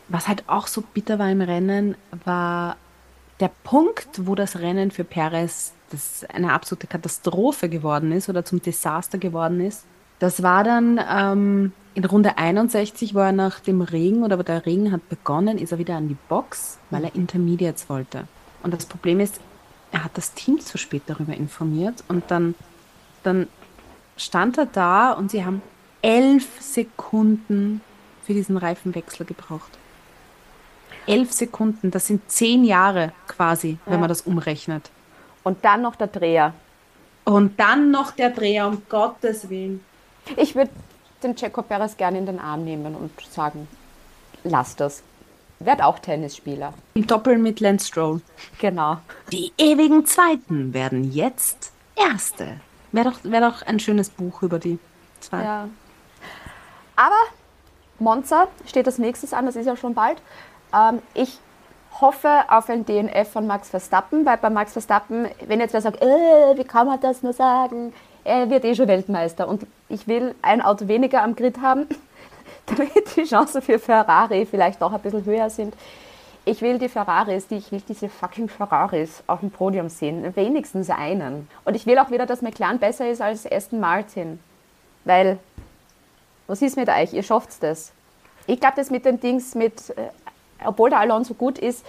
Was 0.08 0.28
halt 0.28 0.44
auch 0.48 0.68
so 0.68 0.82
bitter 0.82 1.20
war 1.20 1.30
im 1.30 1.42
Rennen, 1.42 1.96
war 2.26 2.78
der 3.40 3.52
Punkt, 3.64 4.28
wo 4.28 4.36
das 4.36 4.60
Rennen 4.60 4.92
für 4.92 5.04
Perez 5.04 5.74
das 5.90 6.26
eine 6.34 6.54
absolute 6.54 6.88
Katastrophe 6.88 7.70
geworden 7.70 8.12
ist 8.12 8.30
oder 8.30 8.46
zum 8.46 8.62
Desaster 8.62 9.18
geworden 9.18 9.62
ist. 9.62 9.86
Das 10.20 10.44
war 10.44 10.64
dann 10.64 11.00
ähm, 11.10 11.72
in 11.94 12.06
Runde 12.06 12.38
61, 12.38 13.16
wo 13.16 13.20
er 13.20 13.32
nach 13.32 13.60
dem 13.60 13.82
Regen 13.82 14.24
oder 14.24 14.38
wo 14.38 14.44
der 14.44 14.66
Regen 14.66 14.92
hat 14.92 15.08
begonnen, 15.10 15.58
ist 15.58 15.72
er 15.72 15.78
wieder 15.78 15.96
an 15.96 16.08
die 16.10 16.18
Box, 16.28 16.78
weil 16.90 17.06
er 17.06 17.16
Intermediates 17.16 17.90
wollte. 17.90 18.28
Und 18.64 18.74
das 18.74 18.86
Problem 18.86 19.20
ist, 19.20 19.40
er 19.92 20.04
hat 20.04 20.12
das 20.16 20.34
Team 20.34 20.60
zu 20.60 20.78
spät 20.78 21.04
darüber 21.08 21.34
informiert 21.34 22.04
und 22.10 22.24
dann, 22.30 22.54
dann 23.24 23.48
stand 24.18 24.58
er 24.58 24.66
da 24.68 25.14
und 25.14 25.32
sie 25.32 25.46
haben 25.46 25.62
elf 26.02 26.62
Sekunden 26.62 27.82
für 28.24 28.34
diesen 28.34 28.58
Reifenwechsel 28.58 29.26
gebraucht. 29.26 29.72
Elf 31.08 31.32
Sekunden, 31.32 31.90
das 31.92 32.08
sind 32.08 32.30
zehn 32.30 32.64
Jahre 32.64 33.14
quasi, 33.28 33.78
wenn 33.86 33.94
Ja. 33.96 34.00
man 34.02 34.10
das 34.10 34.22
umrechnet. 34.22 34.92
Und 35.50 35.66
dann 35.66 35.82
noch 35.82 35.96
der 35.96 36.06
Dreher. 36.06 36.54
Und 37.26 37.60
dann 37.60 37.90
noch 37.90 38.12
der 38.12 38.30
Dreher, 38.30 38.68
um 38.68 38.84
Gottes 38.88 39.50
Willen. 39.50 39.84
Ich 40.38 40.54
würde 40.54 40.70
den 41.24 41.36
Checo 41.36 41.64
Perez 41.64 41.98
gerne 41.98 42.20
in 42.20 42.28
den 42.28 42.40
Arm 42.40 42.64
nehmen 42.64 42.94
und 42.94 43.20
sagen, 43.32 43.68
lass 44.44 44.76
das. 44.76 45.02
werd 45.58 45.82
auch 45.82 45.98
Tennisspieler. 45.98 46.76
Im 46.94 47.08
Doppel 47.08 47.40
mit 47.40 47.62
Lance 47.62 47.88
Stroll. 47.88 48.22
Genau. 48.60 48.98
Die 49.32 49.52
ewigen 49.58 50.06
Zweiten 50.06 50.72
werden 50.72 51.12
jetzt 51.12 51.72
Erste. 51.96 52.60
Wäre 52.92 53.10
doch, 53.10 53.20
wär 53.24 53.42
doch 53.42 53.64
ein 53.64 53.80
schönes 53.80 54.12
Buch 54.12 54.44
über 54.44 54.60
die 54.60 54.78
zwei. 55.20 55.44
Ja. 55.44 55.68
Aber 56.96 57.22
Monza 57.98 58.50
steht 58.68 58.86
als 58.86 59.00
nächstes 59.00 59.34
an, 59.34 59.48
das 59.48 59.56
ist 59.56 59.66
ja 59.66 59.76
schon 59.76 59.96
bald. 59.96 60.22
Ähm, 60.76 61.02
ich 61.16 61.40
hoffe 62.00 62.44
auf 62.48 62.70
ein 62.70 62.86
DNF 62.86 63.30
von 63.30 63.48
Max 63.48 63.70
Verstappen, 63.70 64.26
weil 64.26 64.38
bei 64.38 64.50
Max 64.50 64.74
Verstappen, 64.74 65.28
wenn 65.48 65.60
jetzt 65.60 65.74
wer 65.74 65.82
sagt, 65.82 66.02
äh, 66.02 66.58
wie 66.58 66.64
kann 66.64 66.88
man 66.88 67.00
das 67.00 67.24
nur 67.24 67.34
sagen, 67.34 67.94
er 68.24 68.50
wird 68.50 68.66
eh 68.66 68.76
schon 68.76 68.88
Weltmeister 68.88 69.48
und 69.48 69.66
ich 69.90 70.08
will 70.08 70.36
ein 70.42 70.62
Auto 70.62 70.88
weniger 70.88 71.24
am 71.24 71.36
Grid 71.36 71.62
haben, 71.62 71.88
damit 72.66 73.16
die 73.16 73.24
Chancen 73.24 73.62
für 73.62 73.80
Ferrari 73.80 74.46
vielleicht 74.46 74.82
auch 74.82 74.94
ein 74.94 75.02
bisschen 75.02 75.26
höher 75.26 75.50
sind. 75.50 75.74
Ich 76.46 76.62
will 76.62 76.80
die 76.80 76.90
Ferraris, 76.90 77.48
die, 77.48 77.58
ich 77.58 77.72
will 77.72 77.82
diese 77.88 78.10
fucking 78.10 78.50
Ferraris 78.50 79.24
auf 79.28 79.42
dem 79.42 79.52
Podium 79.52 79.90
sehen, 79.90 80.36
wenigstens 80.36 80.90
einen. 80.90 81.48
Und 81.66 81.76
ich 81.76 81.86
will 81.86 82.00
auch 82.00 82.12
wieder, 82.12 82.26
dass 82.26 82.42
McLaren 82.42 82.80
besser 82.80 83.10
ist 83.10 83.22
als 83.22 83.50
Aston 83.52 83.80
Martin, 83.80 84.40
weil 85.06 85.38
was 86.48 86.64
ist 86.64 86.78
mit 86.78 86.90
euch? 86.90 87.14
Ihr 87.14 87.22
schafft 87.22 87.62
das. 87.62 87.92
Ich 88.48 88.60
glaube, 88.60 88.76
das 88.78 88.90
mit 88.90 89.06
den 89.06 89.20
Dings, 89.20 89.54
mit, 89.54 89.92
äh, 89.92 90.10
obwohl 90.66 90.90
der 90.90 91.00
Alonso 91.00 91.34
gut 91.34 91.58
ist, 91.58 91.86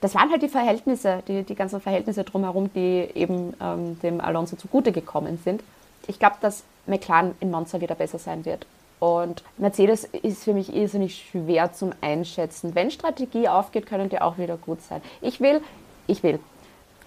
das 0.00 0.14
waren 0.14 0.30
halt 0.30 0.42
die 0.42 0.48
Verhältnisse, 0.48 1.22
die, 1.28 1.44
die 1.44 1.54
ganzen 1.54 1.80
Verhältnisse 1.80 2.24
drumherum, 2.24 2.72
die 2.74 3.08
eben 3.14 3.54
ähm, 3.60 3.98
dem 4.00 4.20
Alonso 4.20 4.56
zugute 4.56 4.90
gekommen 4.90 5.38
sind. 5.42 5.62
Ich 6.08 6.18
glaube, 6.18 6.36
dass 6.40 6.64
McLaren 6.86 7.36
in 7.38 7.50
Monza 7.50 7.80
wieder 7.80 7.94
besser 7.94 8.18
sein 8.18 8.44
wird. 8.44 8.66
Und 8.98 9.42
Mercedes 9.58 10.04
ist 10.04 10.44
für 10.44 10.54
mich 10.54 10.74
irrsinnig 10.74 11.28
schwer 11.30 11.72
zum 11.72 11.92
Einschätzen. 12.00 12.74
Wenn 12.74 12.90
Strategie 12.90 13.48
aufgeht, 13.48 13.86
können 13.86 14.08
die 14.08 14.20
auch 14.20 14.38
wieder 14.38 14.56
gut 14.56 14.82
sein. 14.82 15.02
Ich 15.20 15.40
will, 15.40 15.60
ich 16.06 16.22
will 16.22 16.40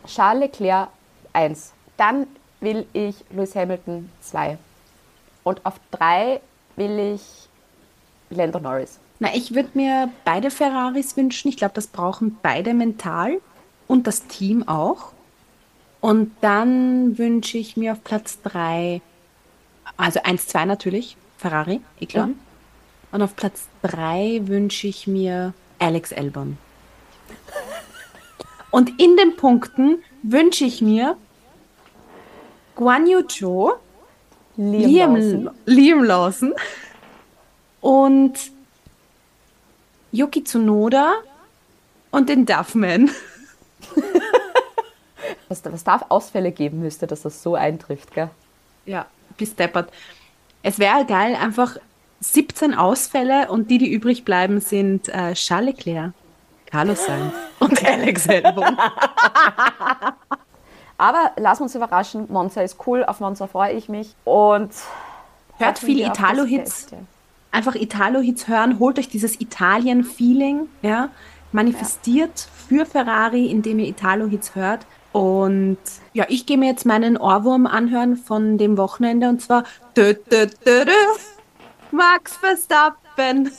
Charles 0.06 0.42
Leclerc 0.42 0.90
1. 1.34 1.74
Dann 1.98 2.28
will 2.60 2.86
ich 2.94 3.16
Lewis 3.30 3.56
Hamilton 3.56 4.10
2. 4.22 4.58
Und 5.44 5.66
auf 5.66 5.76
3 5.92 6.42
will 6.76 7.14
ich 7.16 7.50
Lando 8.30 8.60
Norris. 8.60 9.00
Na, 9.20 9.34
ich 9.34 9.56
würde 9.56 9.70
mir 9.74 10.10
beide 10.26 10.52
Ferraris 10.52 11.16
wünschen. 11.16 11.48
Ich 11.48 11.58
glaube, 11.58 11.74
das 11.74 11.88
brauchen 11.88 12.38
beide 12.42 12.74
mental 12.74 13.40
und 13.88 14.08
das 14.08 14.28
Team 14.28 14.68
auch. 14.68 15.14
Und 16.02 16.36
dann 16.42 17.18
wünsche 17.18 17.58
ich 17.58 17.78
mir 17.78 17.94
auf 17.94 18.04
Platz 18.04 18.40
3, 18.44 19.02
also 19.98 20.20
1, 20.24 20.48
2 20.48 20.66
natürlich, 20.66 21.18
Ferrari, 21.38 21.82
eh 22.00 22.06
klar. 22.06 22.28
Mhm. 22.28 22.40
Und 23.12 23.22
auf 23.22 23.36
Platz 23.36 23.68
3 23.84 24.42
wünsche 24.46 24.88
ich 24.88 25.08
mir 25.08 25.54
Alex 25.80 26.12
Albon. 26.14 26.58
Und 28.72 29.02
in 29.02 29.16
den 29.16 29.38
Punkten 29.38 30.04
wünsche 30.22 30.66
ich 30.66 30.82
mir 30.82 31.16
Guan 32.76 33.08
Yu 33.08 33.22
Zhou, 33.22 33.72
Liam, 34.58 35.16
Liam, 35.16 35.16
Lawson. 35.16 35.50
Liam 35.66 36.04
Lawson 36.04 36.54
und 37.80 38.34
Yuki 40.16 40.44
Tsunoda 40.44 41.16
und 42.12 42.30
den 42.30 42.46
Duffman. 42.46 43.12
Was, 45.48 45.64
was 45.64 45.84
da 45.84 46.02
Ausfälle 46.10 46.52
geben 46.52 46.80
müsste, 46.80 47.06
dass 47.06 47.22
das 47.22 47.44
so 47.44 47.54
eintrifft, 47.54 48.16
gell? 48.16 48.32
Ja, 48.86 49.06
bis 49.38 49.56
deppert. 49.56 49.92
Es 50.64 50.80
wäre 50.80 51.06
geil, 51.06 51.36
einfach 51.36 51.78
17 52.22 52.74
Ausfälle 52.74 53.50
und 53.52 53.70
die, 53.70 53.78
die 53.78 53.92
übrig 53.92 54.26
bleiben, 54.26 54.60
sind 54.60 55.08
äh, 55.10 55.34
Charles 55.34 55.76
Leclerc, 55.76 56.14
Carlos 56.66 57.06
Sainz 57.06 57.34
und 57.60 57.86
Alex 57.86 58.28
Albon. 58.28 58.76
Aber 60.98 61.32
lass 61.38 61.62
uns 61.62 61.76
überraschen, 61.76 62.26
Monza 62.32 62.62
ist 62.62 62.78
cool, 62.88 63.04
auf 63.04 63.20
Monza 63.20 63.46
freue 63.46 63.74
ich 63.74 63.88
mich. 63.88 64.16
Und 64.24 64.72
Hört 65.58 65.76
hoffen 65.76 65.86
viel 65.86 65.98
wir 65.98 66.12
auf 66.12 66.18
das 66.18 66.20
Italo-Hits. 66.20 66.88
Einfach 67.56 67.76
Italo-Hits 67.76 68.50
hören, 68.50 68.80
holt 68.80 69.00
euch 69.00 69.08
dieses 69.08 69.40
Italien-Feeling, 69.40 70.68
ja, 70.82 71.08
manifestiert 71.54 72.50
für 72.68 72.86
Ferrari, 72.86 73.46
indem 73.46 73.80
ihr 73.80 73.88
Italo-Hits 73.88 74.56
hört. 74.56 74.86
Und 75.14 75.78
ja, 76.12 76.26
ich 76.28 76.46
gehe 76.46 76.58
mir 76.58 76.68
jetzt 76.68 76.86
meinen 76.86 77.16
Ohrwurm 77.16 77.66
anhören 77.66 78.18
von 78.18 78.58
dem 78.58 78.76
Wochenende 78.76 79.30
und 79.30 79.42
zwar 79.42 79.64
dö, 79.96 80.16
dö, 80.30 80.48
dö, 80.66 80.84
Max 81.92 82.36
Verstappen. 82.36 83.50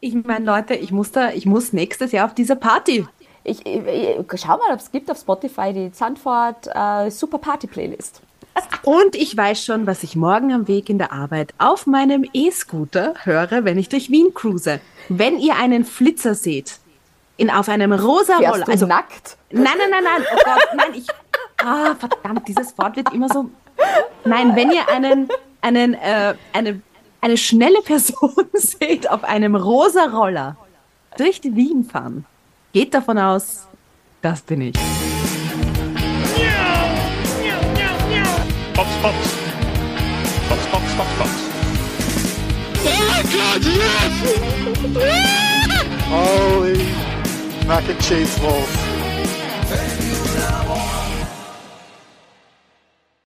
Ich 0.00 0.14
meine, 0.14 0.44
Leute, 0.44 0.74
ich 0.74 0.90
muss 0.90 1.12
da, 1.12 1.30
ich 1.30 1.46
muss 1.46 1.72
nächstes 1.72 2.10
Jahr 2.10 2.26
auf 2.26 2.34
diese 2.34 2.56
Party. 2.56 3.06
Ich, 3.44 3.64
ich, 3.64 3.86
ich, 3.86 4.40
schau 4.40 4.56
mal, 4.56 4.72
ob 4.72 4.80
es 4.80 4.90
gibt 4.90 5.08
auf 5.08 5.18
Spotify 5.18 5.72
die 5.72 5.92
Zandvoort 5.92 6.68
äh, 6.74 7.12
Super 7.12 7.38
Party 7.38 7.68
Playlist. 7.68 8.22
Und 8.82 9.14
ich 9.14 9.36
weiß 9.36 9.64
schon, 9.64 9.86
was 9.86 10.02
ich 10.02 10.16
morgen 10.16 10.52
am 10.52 10.68
Weg 10.68 10.88
in 10.88 10.98
der 10.98 11.12
Arbeit 11.12 11.54
auf 11.58 11.86
meinem 11.86 12.28
E-Scooter 12.32 13.14
höre, 13.24 13.64
wenn 13.64 13.78
ich 13.78 13.88
durch 13.88 14.10
Wien 14.10 14.32
cruise. 14.34 14.80
Wenn 15.08 15.38
ihr 15.38 15.56
einen 15.56 15.84
Flitzer 15.84 16.34
seht, 16.34 16.78
in, 17.38 17.50
auf 17.50 17.68
einem 17.68 17.92
rosa 17.92 18.36
Roller. 18.36 18.68
Also, 18.68 18.86
nackt? 18.86 19.36
nein, 19.50 19.64
nein, 19.64 19.90
nein, 19.90 20.04
nein, 20.04 20.26
oh 20.32 20.40
Gott, 20.44 20.68
nein, 20.74 20.94
ich. 20.94 21.06
Ah, 21.64 21.94
verdammt, 21.94 22.46
dieses 22.46 22.76
Wort 22.78 22.96
wird 22.96 23.12
immer 23.12 23.28
so. 23.28 23.50
Nein, 24.24 24.54
wenn 24.54 24.70
ihr 24.70 24.88
einen, 24.88 25.28
einen, 25.60 25.94
äh, 25.94 26.34
eine, 26.52 26.82
eine 27.20 27.36
schnelle 27.36 27.80
Person 27.82 28.34
seht 28.52 29.08
auf 29.08 29.24
einem 29.24 29.54
rosa 29.54 30.04
Roller 30.04 30.56
durch 31.16 31.40
die 31.40 31.54
Wien 31.54 31.84
fahren, 31.84 32.26
geht 32.72 32.94
davon 32.94 33.18
aus, 33.18 33.66
das 34.20 34.42
bin 34.42 34.60
ich. 34.60 35.17
Box. 39.02 39.16
Box, 40.48 40.66
Box, 40.72 40.94
Box, 40.96 41.18
Box. 41.18 41.30
Oh 42.80 43.02
my 43.06 43.22
God, 43.32 43.64
yes! 43.64 44.14
Holy 46.08 46.78
mac 47.68 47.88
and 47.88 48.00
cheese 48.02 48.38
balls. 48.40 48.87